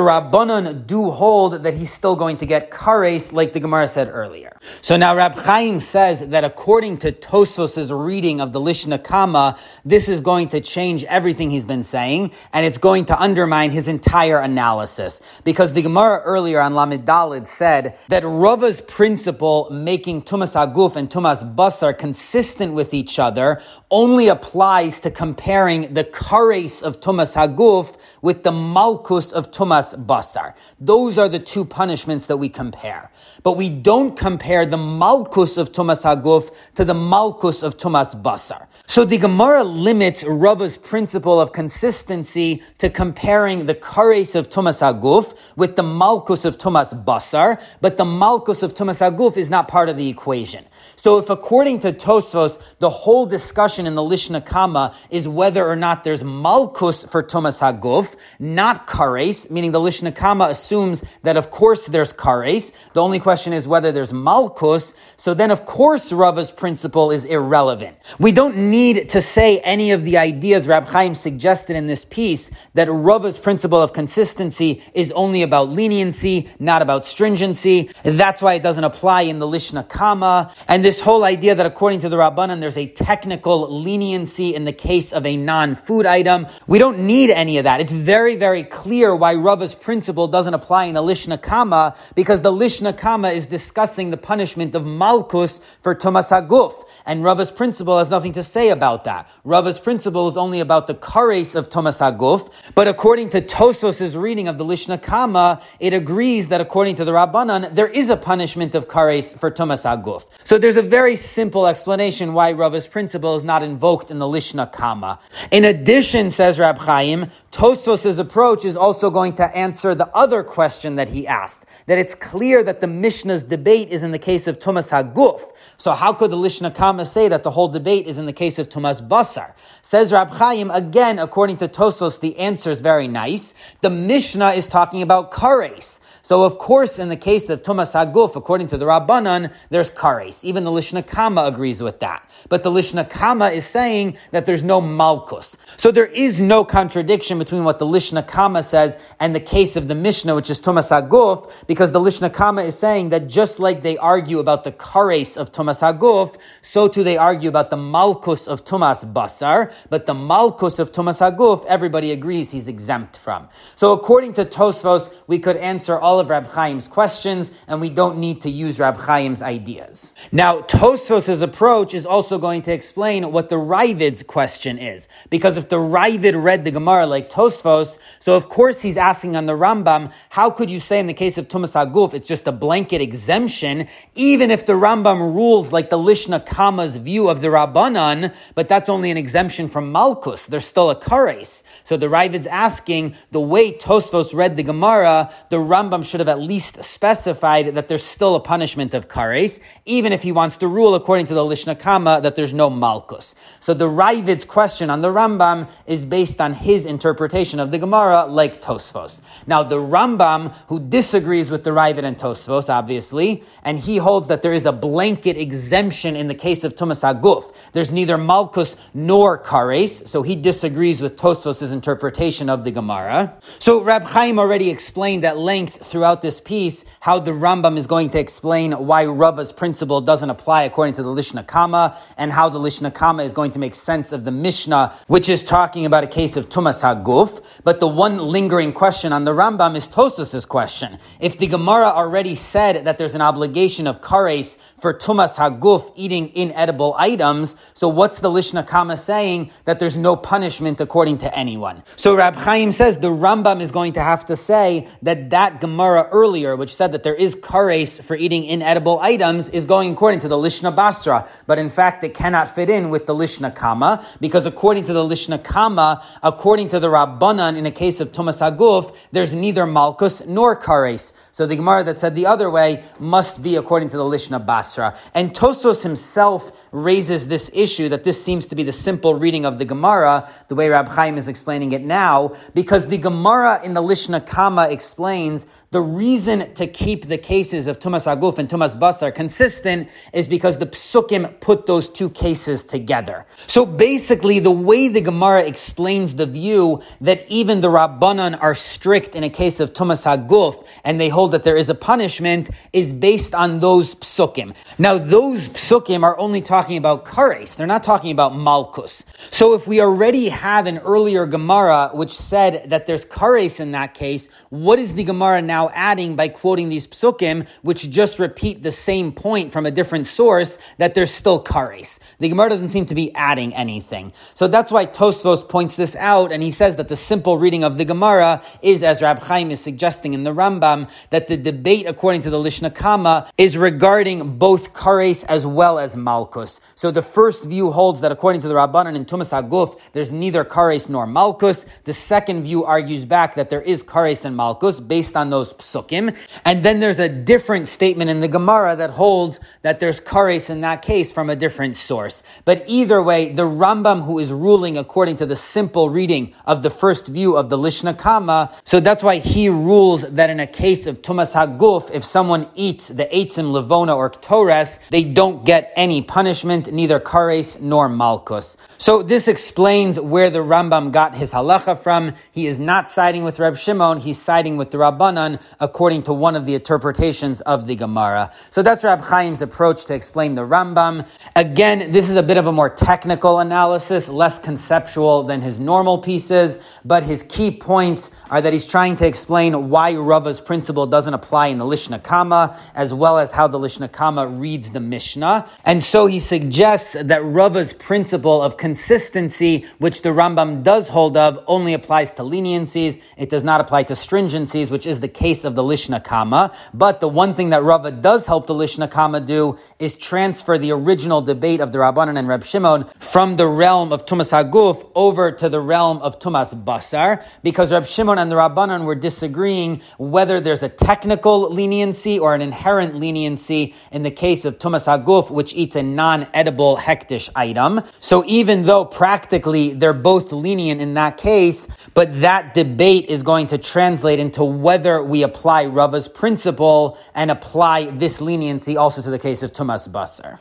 Rabbanon 0.00 0.86
do 0.86 1.10
hold 1.10 1.64
that 1.64 1.74
he's 1.74 1.92
still 1.92 2.16
going 2.16 2.36
to 2.38 2.46
get 2.46 2.70
kares, 2.70 3.32
like 3.32 3.52
the 3.52 3.60
Gemara 3.60 3.88
said 3.88 4.08
earlier. 4.12 4.58
So 4.80 4.96
now 4.96 5.16
Rab 5.16 5.34
Chaim 5.34 5.80
says 5.80 6.28
that 6.28 6.44
according 6.44 6.98
to 6.98 7.12
Tosfos's 7.12 7.92
reading 7.92 8.40
of 8.40 8.52
the 8.52 8.60
Lishna 8.60 9.02
Kama, 9.02 9.58
this 9.84 10.08
is 10.08 10.20
going 10.20 10.48
to 10.48 10.60
change 10.60 11.04
everything 11.04 11.50
he's 11.50 11.66
been 11.66 11.82
saying, 11.82 12.32
and 12.52 12.64
it's 12.64 12.78
going 12.78 13.06
to 13.06 13.20
undermine 13.20 13.70
his 13.70 13.88
entire 13.88 14.38
analysis. 14.38 15.20
Because 15.44 15.72
the 15.72 15.82
Gemara 15.82 16.22
earlier 16.24 16.60
on 16.60 16.67
Lamed 16.74 17.06
Dalid 17.06 17.46
said 17.46 17.98
that 18.08 18.24
Rava's 18.24 18.80
principle 18.80 19.68
making 19.70 20.22
Tumas 20.22 20.54
Aguf 20.54 20.96
and 20.96 21.08
Tumas 21.08 21.42
Basar 21.54 21.96
consistent 21.96 22.72
with 22.74 22.92
each 22.92 23.18
other 23.18 23.62
only 23.90 24.28
applies 24.28 25.00
to 25.00 25.10
comparing 25.10 25.94
the 25.94 26.04
kares 26.04 26.82
of 26.82 27.00
Tumas 27.00 27.34
Haguf 27.34 27.96
with 28.20 28.42
the 28.42 28.50
Malkus 28.50 29.32
of 29.32 29.50
Tumas 29.50 29.94
Basar. 30.06 30.54
Those 30.78 31.16
are 31.16 31.28
the 31.28 31.38
two 31.38 31.64
punishments 31.64 32.26
that 32.26 32.36
we 32.36 32.50
compare. 32.50 33.10
But 33.42 33.56
we 33.56 33.70
don't 33.70 34.16
compare 34.16 34.66
the 34.66 34.76
Malkus 34.76 35.56
of 35.56 35.72
Tumas 35.72 36.02
Haguf 36.02 36.52
to 36.74 36.84
the 36.84 36.92
Malkus 36.92 37.62
of 37.62 37.78
Tumas 37.78 38.20
Basar. 38.20 38.66
So 38.86 39.04
the 39.04 39.16
Gemara 39.16 39.64
limits 39.64 40.22
Rava's 40.24 40.76
principle 40.76 41.40
of 41.40 41.52
consistency 41.52 42.62
to 42.78 42.90
comparing 42.90 43.66
the 43.66 43.74
kares 43.74 44.34
of 44.34 44.50
Tumas 44.50 44.80
Haguf 44.80 45.34
with 45.56 45.76
the 45.76 45.82
Malkus 45.82 46.44
of 46.44 46.57
Tumas 46.58 46.92
Basar, 47.04 47.60
but 47.80 47.96
the 47.96 48.04
Malkus 48.04 48.62
of 48.62 48.74
Tumas 48.74 49.00
Haguf 49.00 49.36
is 49.36 49.48
not 49.48 49.68
part 49.68 49.88
of 49.88 49.96
the 49.96 50.08
equation. 50.08 50.64
So 50.96 51.18
if 51.18 51.30
according 51.30 51.80
to 51.80 51.92
Tosfos, 51.92 52.60
the 52.80 52.90
whole 52.90 53.24
discussion 53.26 53.86
in 53.86 53.94
the 53.94 54.02
Lishna 54.02 54.44
Kama 54.44 54.96
is 55.10 55.28
whether 55.28 55.64
or 55.64 55.76
not 55.76 56.02
there's 56.02 56.22
Malkus 56.22 57.08
for 57.08 57.22
Tumas 57.22 57.60
Haguf, 57.60 58.16
not 58.38 58.86
Kares, 58.88 59.48
meaning 59.50 59.72
the 59.72 59.78
Lishna 59.78 60.14
Kama 60.14 60.46
assumes 60.46 61.04
that 61.22 61.36
of 61.36 61.50
course 61.50 61.86
there's 61.86 62.12
Kares. 62.12 62.72
The 62.94 63.02
only 63.02 63.20
question 63.20 63.52
is 63.52 63.68
whether 63.68 63.92
there's 63.92 64.12
Malkus. 64.12 64.92
So 65.16 65.34
then 65.34 65.50
of 65.50 65.64
course 65.64 66.12
Rava's 66.12 66.50
principle 66.50 67.12
is 67.12 67.24
irrelevant. 67.24 67.96
We 68.18 68.32
don't 68.32 68.70
need 68.70 69.10
to 69.10 69.20
say 69.20 69.60
any 69.60 69.92
of 69.92 70.02
the 70.02 70.18
ideas 70.18 70.66
Rab 70.66 70.88
Chaim 70.88 71.14
suggested 71.14 71.76
in 71.76 71.86
this 71.86 72.04
piece 72.04 72.50
that 72.74 72.90
Rava's 72.90 73.38
principle 73.38 73.80
of 73.80 73.92
consistency 73.92 74.82
is 74.94 75.12
only 75.12 75.42
about 75.42 75.68
leniency, 75.68 76.47
not 76.58 76.82
about 76.82 77.04
stringency. 77.04 77.90
That's 78.02 78.42
why 78.42 78.54
it 78.54 78.62
doesn't 78.62 78.84
apply 78.84 79.22
in 79.22 79.38
the 79.38 79.46
Lishna 79.46 79.88
Kama. 79.88 80.52
And 80.66 80.84
this 80.84 81.00
whole 81.00 81.24
idea 81.24 81.54
that 81.54 81.66
according 81.66 82.00
to 82.00 82.08
the 82.08 82.16
Rabbanan, 82.16 82.60
there's 82.60 82.78
a 82.78 82.86
technical 82.86 83.82
leniency 83.82 84.54
in 84.54 84.64
the 84.64 84.72
case 84.72 85.12
of 85.12 85.26
a 85.26 85.36
non-food 85.36 86.06
item. 86.06 86.46
We 86.66 86.78
don't 86.78 87.06
need 87.06 87.30
any 87.30 87.58
of 87.58 87.64
that. 87.64 87.80
It's 87.80 87.92
very, 87.92 88.36
very 88.36 88.62
clear 88.62 89.14
why 89.14 89.34
Rava's 89.34 89.74
principle 89.74 90.28
doesn't 90.28 90.54
apply 90.54 90.84
in 90.84 90.94
the 90.94 91.02
Lishna 91.02 91.40
Kama, 91.40 91.96
because 92.14 92.40
the 92.42 92.52
Lishna 92.52 92.96
Kama 92.96 93.30
is 93.30 93.46
discussing 93.46 94.10
the 94.10 94.16
punishment 94.16 94.74
of 94.74 94.84
Malkus 94.84 95.60
for 95.82 95.94
Tumas 95.94 96.30
Haguf. 96.30 96.84
And 97.06 97.24
Rava's 97.24 97.50
principle 97.50 97.98
has 97.98 98.10
nothing 98.10 98.32
to 98.34 98.42
say 98.42 98.68
about 98.68 99.04
that. 99.04 99.28
Rava's 99.42 99.78
principle 99.78 100.28
is 100.28 100.36
only 100.36 100.60
about 100.60 100.86
the 100.86 100.94
kares 100.94 101.56
of 101.56 101.70
Tumas 101.70 101.98
Haguf. 102.00 102.52
But 102.74 102.86
according 102.86 103.30
to 103.30 103.40
Tosfos's 103.40 104.16
reading 104.16 104.46
of 104.46 104.58
the 104.58 104.64
Lishna 104.64 105.02
Kama, 105.02 105.62
it 105.80 105.94
agrees 105.94 106.37
that 106.46 106.60
according 106.60 106.94
to 106.94 107.04
the 107.04 107.10
Rabbanan, 107.10 107.74
there 107.74 107.88
is 107.88 108.08
a 108.08 108.16
punishment 108.16 108.76
of 108.76 108.86
kares 108.86 109.36
for 109.36 109.50
tumas 109.50 109.84
aguf. 109.84 110.24
So 110.44 110.56
there's 110.56 110.76
a 110.76 110.82
very 110.82 111.16
simple 111.16 111.66
explanation 111.66 112.32
why 112.34 112.52
Rava's 112.52 112.86
principle 112.86 113.34
is 113.34 113.42
not 113.42 113.64
invoked 113.64 114.12
in 114.12 114.20
the 114.20 114.26
Lishna 114.26 114.70
Kama. 114.72 115.18
In 115.50 115.64
addition, 115.64 116.30
says 116.30 116.60
Rab 116.60 116.78
Chaim, 116.78 117.26
Tosfos's 117.50 118.20
approach 118.20 118.64
is 118.64 118.76
also 118.76 119.10
going 119.10 119.34
to 119.34 119.44
answer 119.56 119.96
the 119.96 120.08
other 120.14 120.44
question 120.44 120.94
that 120.94 121.08
he 121.08 121.26
asked. 121.26 121.64
That 121.86 121.98
it's 121.98 122.14
clear 122.14 122.62
that 122.62 122.80
the 122.80 122.86
Mishnah's 122.86 123.42
debate 123.42 123.88
is 123.88 124.04
in 124.04 124.12
the 124.12 124.18
case 124.20 124.46
of 124.46 124.60
tumas 124.60 124.92
Haguf. 124.92 125.42
So 125.80 125.92
how 125.92 126.12
could 126.12 126.32
the 126.32 126.36
Lishna 126.36 126.74
Kama 126.74 127.04
say 127.04 127.28
that 127.28 127.44
the 127.44 127.52
whole 127.52 127.68
debate 127.68 128.08
is 128.08 128.18
in 128.18 128.26
the 128.26 128.32
case 128.32 128.58
of 128.58 128.68
Tumas 128.68 129.00
Basar? 129.00 129.52
Says 129.80 130.10
Rab 130.10 130.30
Chaim, 130.30 130.72
again, 130.72 131.20
according 131.20 131.58
to 131.58 131.68
Tosfos, 131.68 132.18
the 132.18 132.36
answer 132.36 132.72
is 132.72 132.80
very 132.80 133.06
nice. 133.06 133.54
The 133.80 133.88
Mishnah 133.88 134.50
is 134.54 134.66
talking 134.66 135.02
about 135.02 135.30
Kares. 135.30 136.00
So 136.28 136.44
of 136.44 136.58
course, 136.58 136.98
in 136.98 137.08
the 137.08 137.16
case 137.16 137.48
of 137.48 137.62
Tumas 137.62 137.94
Haguf, 137.94 138.36
according 138.36 138.66
to 138.66 138.76
the 138.76 138.84
Rabbanan, 138.84 139.50
there's 139.70 139.88
kares. 139.88 140.44
Even 140.44 140.64
the 140.64 140.70
Lishna 140.70 141.06
Kama 141.06 141.44
agrees 141.44 141.82
with 141.82 142.00
that. 142.00 142.22
But 142.50 142.62
the 142.62 142.70
Lishna 142.70 143.08
Kama 143.08 143.48
is 143.48 143.64
saying 143.64 144.18
that 144.32 144.44
there's 144.44 144.62
no 144.62 144.82
malkus. 144.82 145.56
So 145.78 145.90
there 145.90 146.04
is 146.04 146.38
no 146.38 146.66
contradiction 146.66 147.38
between 147.38 147.64
what 147.64 147.78
the 147.78 147.86
Lishna 147.86 148.28
Kama 148.28 148.62
says 148.62 148.98
and 149.18 149.34
the 149.34 149.40
case 149.40 149.74
of 149.74 149.88
the 149.88 149.94
Mishnah, 149.94 150.34
which 150.34 150.50
is 150.50 150.60
Tumas 150.60 150.90
Haguf, 150.90 151.50
because 151.66 151.92
the 151.92 151.98
Lishna 151.98 152.30
Kama 152.30 152.60
is 152.60 152.78
saying 152.78 153.08
that 153.08 153.26
just 153.26 153.58
like 153.58 153.82
they 153.82 153.96
argue 153.96 154.38
about 154.38 154.64
the 154.64 154.72
kares 154.72 155.38
of 155.38 155.50
Tumas 155.50 155.80
Haguf, 155.80 156.36
so 156.60 156.88
too 156.88 157.04
they 157.04 157.16
argue 157.16 157.48
about 157.48 157.70
the 157.70 157.78
malkus 157.78 158.46
of 158.46 158.66
Tumas 158.66 159.10
Basar, 159.14 159.72
but 159.88 160.04
the 160.04 160.12
malkus 160.12 160.78
of 160.78 160.92
Tumas 160.92 161.20
Haguf, 161.20 161.64
everybody 161.64 162.12
agrees 162.12 162.50
he's 162.50 162.68
exempt 162.68 163.16
from. 163.16 163.48
So 163.76 163.94
according 163.94 164.34
to 164.34 164.44
Tosfos, 164.44 165.10
we 165.26 165.38
could 165.38 165.56
answer 165.56 165.98
all 165.98 166.17
all 166.18 166.24
of 166.24 166.30
Rab 166.30 166.52
Chaim's 166.52 166.88
questions, 166.88 167.48
and 167.68 167.80
we 167.80 167.90
don't 167.90 168.18
need 168.18 168.40
to 168.40 168.50
use 168.50 168.80
Rab 168.80 168.98
Chaim's 169.06 169.40
ideas. 169.40 170.12
Now, 170.32 170.62
Tosfos' 170.62 171.40
approach 171.40 171.94
is 171.94 172.04
also 172.04 172.38
going 172.38 172.62
to 172.62 172.72
explain 172.72 173.30
what 173.30 173.50
the 173.50 173.54
Ravid's 173.54 174.24
question 174.24 174.78
is, 174.78 175.06
because 175.30 175.56
if 175.56 175.68
the 175.68 175.76
Ravid 175.76 176.42
read 176.42 176.64
the 176.64 176.72
Gemara 176.72 177.06
like 177.06 177.30
Tosfos, 177.30 177.98
so 178.18 178.34
of 178.34 178.48
course 178.48 178.82
he's 178.82 178.96
asking 178.96 179.36
on 179.36 179.46
the 179.46 179.52
Rambam, 179.52 180.12
how 180.28 180.50
could 180.50 180.70
you 180.70 180.80
say 180.80 180.98
in 180.98 181.06
the 181.06 181.14
case 181.14 181.38
of 181.38 181.46
Tumas 181.46 181.74
Haguf, 181.74 182.14
it's 182.14 182.26
just 182.26 182.48
a 182.48 182.52
blanket 182.52 183.00
exemption, 183.00 183.86
even 184.14 184.50
if 184.50 184.66
the 184.66 184.72
Rambam 184.72 185.20
rules 185.20 185.70
like 185.70 185.88
the 185.88 185.98
Lishna 185.98 186.44
Kama's 186.44 186.96
view 186.96 187.28
of 187.28 187.42
the 187.42 187.48
Rabbanan, 187.48 188.34
but 188.56 188.68
that's 188.68 188.88
only 188.88 189.12
an 189.12 189.16
exemption 189.16 189.68
from 189.68 189.92
Malkus. 189.92 190.48
There's 190.48 190.66
still 190.66 190.90
a 190.90 190.96
kares. 190.96 191.62
So 191.84 191.96
the 191.96 192.08
Ravid's 192.08 192.48
asking, 192.48 193.14
the 193.30 193.40
way 193.40 193.70
Tosfos 193.70 194.34
read 194.34 194.56
the 194.56 194.64
Gemara, 194.64 195.32
the 195.50 195.58
Rambam 195.58 196.07
should 196.08 196.20
have 196.20 196.28
at 196.28 196.40
least 196.40 196.82
specified 196.82 197.74
that 197.74 197.88
there's 197.88 198.04
still 198.04 198.34
a 198.34 198.40
punishment 198.40 198.94
of 198.94 199.08
kares, 199.08 199.60
even 199.84 200.12
if 200.12 200.22
he 200.22 200.32
wants 200.32 200.56
to 200.58 200.66
rule 200.66 200.94
according 200.94 201.26
to 201.26 201.34
the 201.34 201.42
Lishna 201.42 201.78
Kama 201.78 202.20
that 202.22 202.36
there's 202.36 202.54
no 202.54 202.70
Malkus. 202.70 203.34
So 203.60 203.74
the 203.74 203.88
Ravid's 203.88 204.44
question 204.44 204.90
on 204.90 205.02
the 205.02 205.08
Rambam 205.08 205.68
is 205.86 206.04
based 206.04 206.40
on 206.40 206.52
his 206.52 206.86
interpretation 206.86 207.60
of 207.60 207.70
the 207.70 207.78
Gemara, 207.78 208.26
like 208.26 208.62
Tosfos. 208.62 209.20
Now 209.46 209.62
the 209.62 209.76
Rambam, 209.76 210.54
who 210.68 210.80
disagrees 210.80 211.50
with 211.50 211.64
the 211.64 211.70
Ravid 211.70 212.04
and 212.04 212.16
Tosfos, 212.16 212.68
obviously, 212.68 213.42
and 213.62 213.78
he 213.78 213.98
holds 213.98 214.28
that 214.28 214.42
there 214.42 214.54
is 214.54 214.66
a 214.66 214.72
blanket 214.72 215.36
exemption 215.36 216.16
in 216.16 216.28
the 216.28 216.34
case 216.34 216.64
of 216.64 216.74
Tumas 216.74 217.02
Aguf. 217.02 217.54
There's 217.72 217.92
neither 217.92 218.16
Malkus 218.16 218.76
nor 218.94 219.42
Kares, 219.42 220.06
so 220.08 220.22
he 220.22 220.36
disagrees 220.36 221.00
with 221.00 221.16
Tosfos' 221.16 221.72
interpretation 221.72 222.48
of 222.48 222.64
the 222.64 222.70
Gemara. 222.70 223.34
So 223.58 223.82
Rab 223.82 224.04
Chaim 224.04 224.38
already 224.38 224.70
explained 224.70 225.24
at 225.24 225.38
length 225.38 225.84
throughout 225.98 226.22
this 226.22 226.40
piece 226.40 226.84
how 227.00 227.18
the 227.18 227.32
Rambam 227.32 227.76
is 227.76 227.88
going 227.88 228.10
to 228.10 228.20
explain 228.20 228.70
why 228.70 229.04
Rava's 229.04 229.52
principle 229.52 230.00
doesn't 230.00 230.30
apply 230.30 230.62
according 230.62 230.94
to 230.94 231.02
the 231.02 231.08
Lishna 231.08 231.44
Kama, 231.44 231.98
and 232.16 232.30
how 232.30 232.48
the 232.48 232.60
Lishna 232.60 232.94
Kama 232.94 233.24
is 233.24 233.32
going 233.32 233.50
to 233.50 233.58
make 233.58 233.74
sense 233.74 234.12
of 234.12 234.24
the 234.24 234.30
Mishnah, 234.30 234.94
which 235.08 235.28
is 235.28 235.42
talking 235.42 235.86
about 235.86 236.04
a 236.04 236.06
case 236.06 236.36
of 236.36 236.48
Tumas 236.48 236.82
Haguf. 236.82 237.42
But 237.64 237.80
the 237.80 237.88
one 237.88 238.18
lingering 238.18 238.72
question 238.72 239.12
on 239.12 239.24
the 239.24 239.32
Rambam 239.32 239.74
is 239.74 239.88
Tosfos' 239.88 240.46
question. 240.46 240.98
If 241.18 241.38
the 241.38 241.48
Gemara 241.48 241.86
already 241.86 242.36
said 242.36 242.84
that 242.84 242.98
there's 242.98 243.16
an 243.16 243.22
obligation 243.22 243.88
of 243.88 244.00
Kares 244.00 244.56
for 244.80 244.94
Tumas 244.94 245.34
Haguf 245.34 245.90
eating 245.96 246.32
inedible 246.36 246.94
items, 246.96 247.56
so 247.74 247.88
what's 247.88 248.20
the 248.20 248.30
Lishna 248.30 248.64
Kama 248.64 248.96
saying 248.96 249.50
that 249.64 249.80
there's 249.80 249.96
no 249.96 250.14
punishment 250.14 250.80
according 250.80 251.18
to 251.18 251.36
anyone? 251.36 251.82
So 251.96 252.14
Rab 252.14 252.36
Chaim 252.36 252.70
says 252.70 252.98
the 252.98 253.10
Rambam 253.10 253.60
is 253.60 253.72
going 253.72 253.94
to 253.94 254.02
have 254.02 254.24
to 254.26 254.36
say 254.36 254.86
that 255.02 255.30
that 255.30 255.60
Gemara 255.60 255.77
earlier, 255.80 256.56
which 256.56 256.74
said 256.74 256.92
that 256.92 257.02
there 257.02 257.14
is 257.14 257.36
Kares 257.36 258.02
for 258.02 258.16
eating 258.16 258.44
inedible 258.44 258.98
items, 259.00 259.48
is 259.48 259.64
going 259.64 259.92
according 259.92 260.20
to 260.20 260.28
the 260.28 260.36
Lishna 260.36 260.74
Basra, 260.74 261.28
but 261.46 261.58
in 261.58 261.70
fact 261.70 262.04
it 262.04 262.14
cannot 262.14 262.54
fit 262.54 262.70
in 262.70 262.90
with 262.90 263.06
the 263.06 263.14
Lishna 263.14 263.54
Kama, 263.54 264.04
because 264.20 264.46
according 264.46 264.84
to 264.84 264.92
the 264.92 265.02
Lishna 265.02 265.42
Kama, 265.42 266.04
according 266.22 266.68
to 266.70 266.80
the 266.80 266.88
Rabbanan, 266.88 267.56
in 267.56 267.66
a 267.66 267.70
case 267.70 268.00
of 268.00 268.12
Tumas 268.12 268.40
Haguf, 268.40 268.94
there's 269.12 269.32
neither 269.32 269.64
Malkus 269.64 270.26
nor 270.26 270.58
Kares. 270.60 271.12
So 271.32 271.46
the 271.46 271.56
Gemara 271.56 271.84
that 271.84 272.00
said 272.00 272.14
the 272.14 272.26
other 272.26 272.50
way 272.50 272.84
must 272.98 273.42
be 273.42 273.56
according 273.56 273.90
to 273.90 273.96
the 273.96 274.02
Lishna 274.02 274.44
Basra. 274.44 274.98
And 275.14 275.32
Tosfos 275.32 275.82
himself 275.82 276.50
raises 276.72 277.28
this 277.28 277.50
issue 277.54 277.88
that 277.90 278.04
this 278.04 278.22
seems 278.22 278.48
to 278.48 278.56
be 278.56 278.62
the 278.62 278.72
simple 278.72 279.14
reading 279.14 279.44
of 279.44 279.58
the 279.58 279.64
Gemara, 279.64 280.28
the 280.48 280.54
way 280.54 280.68
Rab 280.68 280.88
Chaim 280.88 281.16
is 281.16 281.28
explaining 281.28 281.72
it 281.72 281.82
now, 281.82 282.34
because 282.54 282.88
the 282.88 282.98
Gemara 282.98 283.60
in 283.62 283.74
the 283.74 283.82
Lishna 283.82 284.26
Kama 284.26 284.68
explains 284.68 285.46
the 285.70 285.80
reason 285.82 286.54
to 286.54 286.66
keep 286.66 287.08
the 287.08 287.18
cases 287.18 287.66
of 287.66 287.78
Tumas 287.78 288.06
Aguf 288.06 288.38
and 288.38 288.48
Tumas 288.48 288.78
Basar 288.78 289.14
consistent 289.14 289.90
is 290.14 290.26
because 290.26 290.56
the 290.56 290.66
Psukim 290.66 291.38
put 291.40 291.66
those 291.66 291.90
two 291.90 292.08
cases 292.08 292.64
together. 292.64 293.26
So 293.46 293.66
basically, 293.66 294.38
the 294.38 294.50
way 294.50 294.88
the 294.88 295.02
Gemara 295.02 295.42
explains 295.42 296.14
the 296.14 296.24
view 296.24 296.80
that 297.02 297.26
even 297.28 297.60
the 297.60 297.68
Rabbanan 297.68 298.42
are 298.42 298.54
strict 298.54 299.14
in 299.14 299.24
a 299.24 299.28
case 299.28 299.60
of 299.60 299.74
Tumas 299.74 300.06
Aguf 300.06 300.64
and 300.84 300.98
they 300.98 301.10
hold 301.10 301.32
that 301.32 301.44
there 301.44 301.58
is 301.58 301.68
a 301.68 301.74
punishment 301.74 302.48
is 302.72 302.94
based 302.94 303.34
on 303.34 303.60
those 303.60 303.94
Psukim. 303.96 304.54
Now, 304.78 304.96
those 304.96 305.50
Psukim 305.50 306.02
are 306.02 306.18
only 306.18 306.40
talking 306.40 306.78
about 306.78 307.04
Kares. 307.04 307.56
They're 307.56 307.66
not 307.66 307.82
talking 307.82 308.10
about 308.10 308.32
Malkus. 308.32 309.04
So 309.30 309.52
if 309.52 309.66
we 309.66 309.82
already 309.82 310.30
have 310.30 310.66
an 310.66 310.78
earlier 310.78 311.26
Gemara 311.26 311.90
which 311.92 312.16
said 312.16 312.70
that 312.70 312.86
there's 312.86 313.04
Kares 313.04 313.60
in 313.60 313.72
that 313.72 313.92
case, 313.92 314.30
what 314.48 314.78
is 314.78 314.94
the 314.94 315.04
Gemara 315.04 315.42
now 315.42 315.57
now 315.58 315.70
adding 315.74 316.14
by 316.14 316.28
quoting 316.28 316.68
these 316.68 316.86
psukim, 316.86 317.46
which 317.62 317.90
just 317.90 318.20
repeat 318.20 318.62
the 318.62 318.70
same 318.70 319.10
point 319.10 319.52
from 319.52 319.66
a 319.66 319.72
different 319.72 320.06
source, 320.06 320.56
that 320.78 320.94
there's 320.94 321.10
still 321.10 321.42
kares. 321.42 321.98
The 322.20 322.28
Gemara 322.28 322.50
doesn't 322.50 322.70
seem 322.70 322.86
to 322.86 322.94
be 322.94 323.12
adding 323.14 323.52
anything. 323.54 324.12
So 324.34 324.46
that's 324.46 324.70
why 324.70 324.86
Tosfos 324.86 325.48
points 325.48 325.74
this 325.74 325.96
out, 325.96 326.30
and 326.30 326.42
he 326.42 326.52
says 326.52 326.76
that 326.76 326.88
the 326.88 327.00
simple 327.12 327.38
reading 327.38 327.64
of 327.64 327.76
the 327.76 327.84
Gemara 327.84 328.40
is, 328.62 328.84
as 328.84 329.02
Rab 329.02 329.18
Chaim 329.18 329.50
is 329.50 329.60
suggesting 329.60 330.14
in 330.14 330.22
the 330.22 330.32
Rambam, 330.32 330.88
that 331.10 331.26
the 331.26 331.36
debate 331.36 331.86
according 331.86 332.22
to 332.22 332.30
the 332.30 332.38
Lishna 332.38 332.72
Kama 332.72 333.28
is 333.36 333.58
regarding 333.58 334.38
both 334.38 334.72
kares 334.72 335.24
as 335.28 335.44
well 335.44 335.80
as 335.80 335.96
malkus. 335.96 336.60
So 336.76 336.92
the 336.92 337.02
first 337.02 337.44
view 337.44 337.72
holds 337.72 338.00
that 338.02 338.12
according 338.12 338.42
to 338.42 338.48
the 338.48 338.54
Rabbanan 338.54 338.94
in 338.94 339.04
Tumas 339.06 339.32
Haguf, 339.34 339.78
there's 339.92 340.12
neither 340.12 340.44
kares 340.44 340.88
nor 340.88 341.06
malkus. 341.06 341.66
The 341.82 341.92
second 341.92 342.44
view 342.44 342.64
argues 342.64 343.04
back 343.04 343.34
that 343.34 343.50
there 343.50 343.62
is 343.62 343.82
kares 343.82 344.24
and 344.24 344.38
malkus 344.38 344.76
based 344.86 345.16
on 345.16 345.30
those 345.30 345.47
those 345.48 345.66
psukim. 345.66 346.16
And 346.44 346.64
then 346.64 346.80
there's 346.80 346.98
a 346.98 347.08
different 347.08 347.68
statement 347.68 348.10
in 348.10 348.20
the 348.20 348.28
Gemara 348.28 348.76
that 348.76 348.90
holds 348.90 349.40
that 349.62 349.80
there's 349.80 350.00
kares 350.00 350.50
in 350.50 350.60
that 350.62 350.82
case 350.82 351.12
from 351.12 351.30
a 351.30 351.36
different 351.36 351.76
source. 351.76 352.22
But 352.44 352.64
either 352.66 353.02
way, 353.02 353.30
the 353.30 353.42
Rambam 353.42 354.04
who 354.04 354.18
is 354.18 354.30
ruling 354.30 354.76
according 354.76 355.16
to 355.16 355.26
the 355.26 355.36
simple 355.36 355.90
reading 355.90 356.34
of 356.46 356.62
the 356.62 356.70
first 356.70 357.08
view 357.08 357.36
of 357.36 357.48
the 357.48 357.58
Lishna 357.58 357.96
Kama, 357.96 358.52
so 358.64 358.80
that's 358.80 359.02
why 359.02 359.18
he 359.18 359.48
rules 359.48 360.02
that 360.02 360.30
in 360.30 360.40
a 360.40 360.46
case 360.46 360.86
of 360.86 361.02
Tumas 361.02 361.32
Haguf, 361.32 361.90
if 361.90 362.04
someone 362.04 362.48
eats 362.54 362.88
the 362.88 363.04
Eitzim 363.06 363.52
Levona 363.52 363.96
or 363.96 364.10
Ktores, 364.10 364.78
they 364.90 365.04
don't 365.04 365.44
get 365.44 365.72
any 365.76 366.02
punishment, 366.02 366.72
neither 366.72 367.00
kares 367.00 367.60
nor 367.60 367.88
malkus. 367.88 368.56
So 368.78 369.02
this 369.02 369.28
explains 369.28 369.98
where 369.98 370.30
the 370.30 370.40
Rambam 370.40 370.92
got 370.92 371.14
his 371.14 371.32
halacha 371.32 371.80
from. 371.80 372.14
He 372.32 372.46
is 372.46 372.60
not 372.60 372.88
siding 372.88 373.24
with 373.24 373.38
Reb 373.38 373.56
Shimon, 373.56 373.98
he's 373.98 374.20
siding 374.20 374.56
with 374.56 374.70
the 374.70 374.78
Rabbanan, 374.78 375.37
according 375.60 376.02
to 376.04 376.12
one 376.12 376.36
of 376.36 376.46
the 376.46 376.54
interpretations 376.54 377.40
of 377.42 377.66
the 377.66 377.76
Gemara. 377.76 378.32
So 378.50 378.62
that's 378.62 378.84
Rab 378.84 379.06
Chaim's 379.08 379.42
approach 379.42 379.84
to 379.86 379.94
explain 379.94 380.34
the 380.34 380.42
Rambam. 380.42 381.06
Again, 381.36 381.92
this 381.92 382.08
is 382.10 382.16
a 382.16 382.22
bit 382.22 382.36
of 382.36 382.46
a 382.46 382.52
more 382.52 382.70
technical 382.70 383.40
analysis, 383.40 384.08
less 384.08 384.38
conceptual 384.38 385.22
than 385.22 385.40
his 385.40 385.58
normal 385.60 385.98
pieces, 385.98 386.58
but 386.84 387.02
his 387.02 387.22
key 387.22 387.50
points 387.50 388.10
are 388.30 388.40
that 388.40 388.52
he's 388.52 388.66
trying 388.66 388.96
to 388.96 389.06
explain 389.06 389.70
why 389.70 389.94
Rava's 389.94 390.40
principle 390.40 390.86
doesn't 390.86 391.14
apply 391.14 391.48
in 391.48 391.58
the 391.58 391.64
Lishna 391.64 392.02
Kama, 392.02 392.58
as 392.74 392.92
well 392.92 393.18
as 393.18 393.30
how 393.30 393.48
the 393.48 393.58
Lishna 393.58 393.90
Kama 393.90 394.26
reads 394.26 394.70
the 394.70 394.80
Mishnah. 394.80 395.48
And 395.64 395.82
so 395.82 396.06
he 396.06 396.20
suggests 396.20 396.94
that 396.94 397.24
Rava's 397.24 397.72
principle 397.72 398.42
of 398.42 398.56
consistency, 398.56 399.66
which 399.78 400.02
the 400.02 400.10
Rambam 400.10 400.62
does 400.62 400.88
hold 400.88 401.16
of, 401.16 401.42
only 401.46 401.74
applies 401.74 402.12
to 402.12 402.22
leniencies. 402.22 403.00
It 403.16 403.30
does 403.30 403.42
not 403.42 403.60
apply 403.60 403.84
to 403.84 403.94
stringencies, 403.94 404.70
which 404.70 404.86
is 404.86 405.00
the 405.00 405.08
case 405.08 405.44
of 405.44 405.54
the 405.54 405.62
Lishna 405.62 406.02
Kama. 406.02 406.54
But 406.74 407.00
the 407.00 407.08
one 407.08 407.34
thing 407.34 407.50
that 407.50 407.62
Rava 407.62 407.90
does 407.90 408.26
help 408.26 408.46
the 408.46 408.54
Lishna 408.54 408.90
Kama 408.90 409.20
do 409.20 409.58
is 409.78 409.94
transfer 409.94 410.58
the 410.58 410.72
original 410.72 411.22
debate 411.22 411.60
of 411.60 411.72
the 411.72 411.78
Rabbanan 411.78 412.18
and 412.18 412.28
Reb 412.28 412.44
Shimon 412.44 412.86
from 412.98 413.36
the 413.36 413.46
realm 413.46 413.92
of 413.92 414.04
Tumas 414.04 414.32
Haguf 414.32 414.90
over 414.94 415.32
to 415.32 415.48
the 415.48 415.60
realm 415.60 415.98
of 415.98 416.18
Tumas 416.18 416.54
Basar, 416.64 417.24
because 417.42 417.70
Reb 417.70 417.86
Shimon 417.86 418.17
and 418.18 418.30
the 418.30 418.36
Rabbanan 418.36 418.84
were 418.84 418.94
disagreeing 418.94 419.80
whether 419.96 420.40
there's 420.40 420.62
a 420.62 420.68
technical 420.68 421.50
leniency 421.50 422.18
or 422.18 422.34
an 422.34 422.42
inherent 422.42 422.96
leniency 422.96 423.74
in 423.90 424.02
the 424.02 424.10
case 424.10 424.44
of 424.44 424.58
Tumas 424.58 424.86
Haguf, 424.86 425.30
which 425.30 425.54
eats 425.54 425.76
a 425.76 425.82
non-edible 425.82 426.76
hekdesh 426.76 427.30
item. 427.34 427.82
So 428.00 428.24
even 428.26 428.64
though 428.64 428.84
practically 428.84 429.72
they're 429.72 429.92
both 429.92 430.32
lenient 430.32 430.80
in 430.80 430.94
that 430.94 431.16
case, 431.16 431.68
but 431.94 432.20
that 432.20 432.54
debate 432.54 433.06
is 433.06 433.22
going 433.22 433.48
to 433.48 433.58
translate 433.58 434.18
into 434.18 434.44
whether 434.44 435.02
we 435.02 435.22
apply 435.22 435.66
Rava's 435.66 436.08
principle 436.08 436.98
and 437.14 437.30
apply 437.30 437.90
this 437.90 438.20
leniency 438.20 438.76
also 438.76 439.02
to 439.02 439.10
the 439.10 439.18
case 439.18 439.42
of 439.42 439.52
Tumas 439.52 439.88
Basar. 439.88 440.38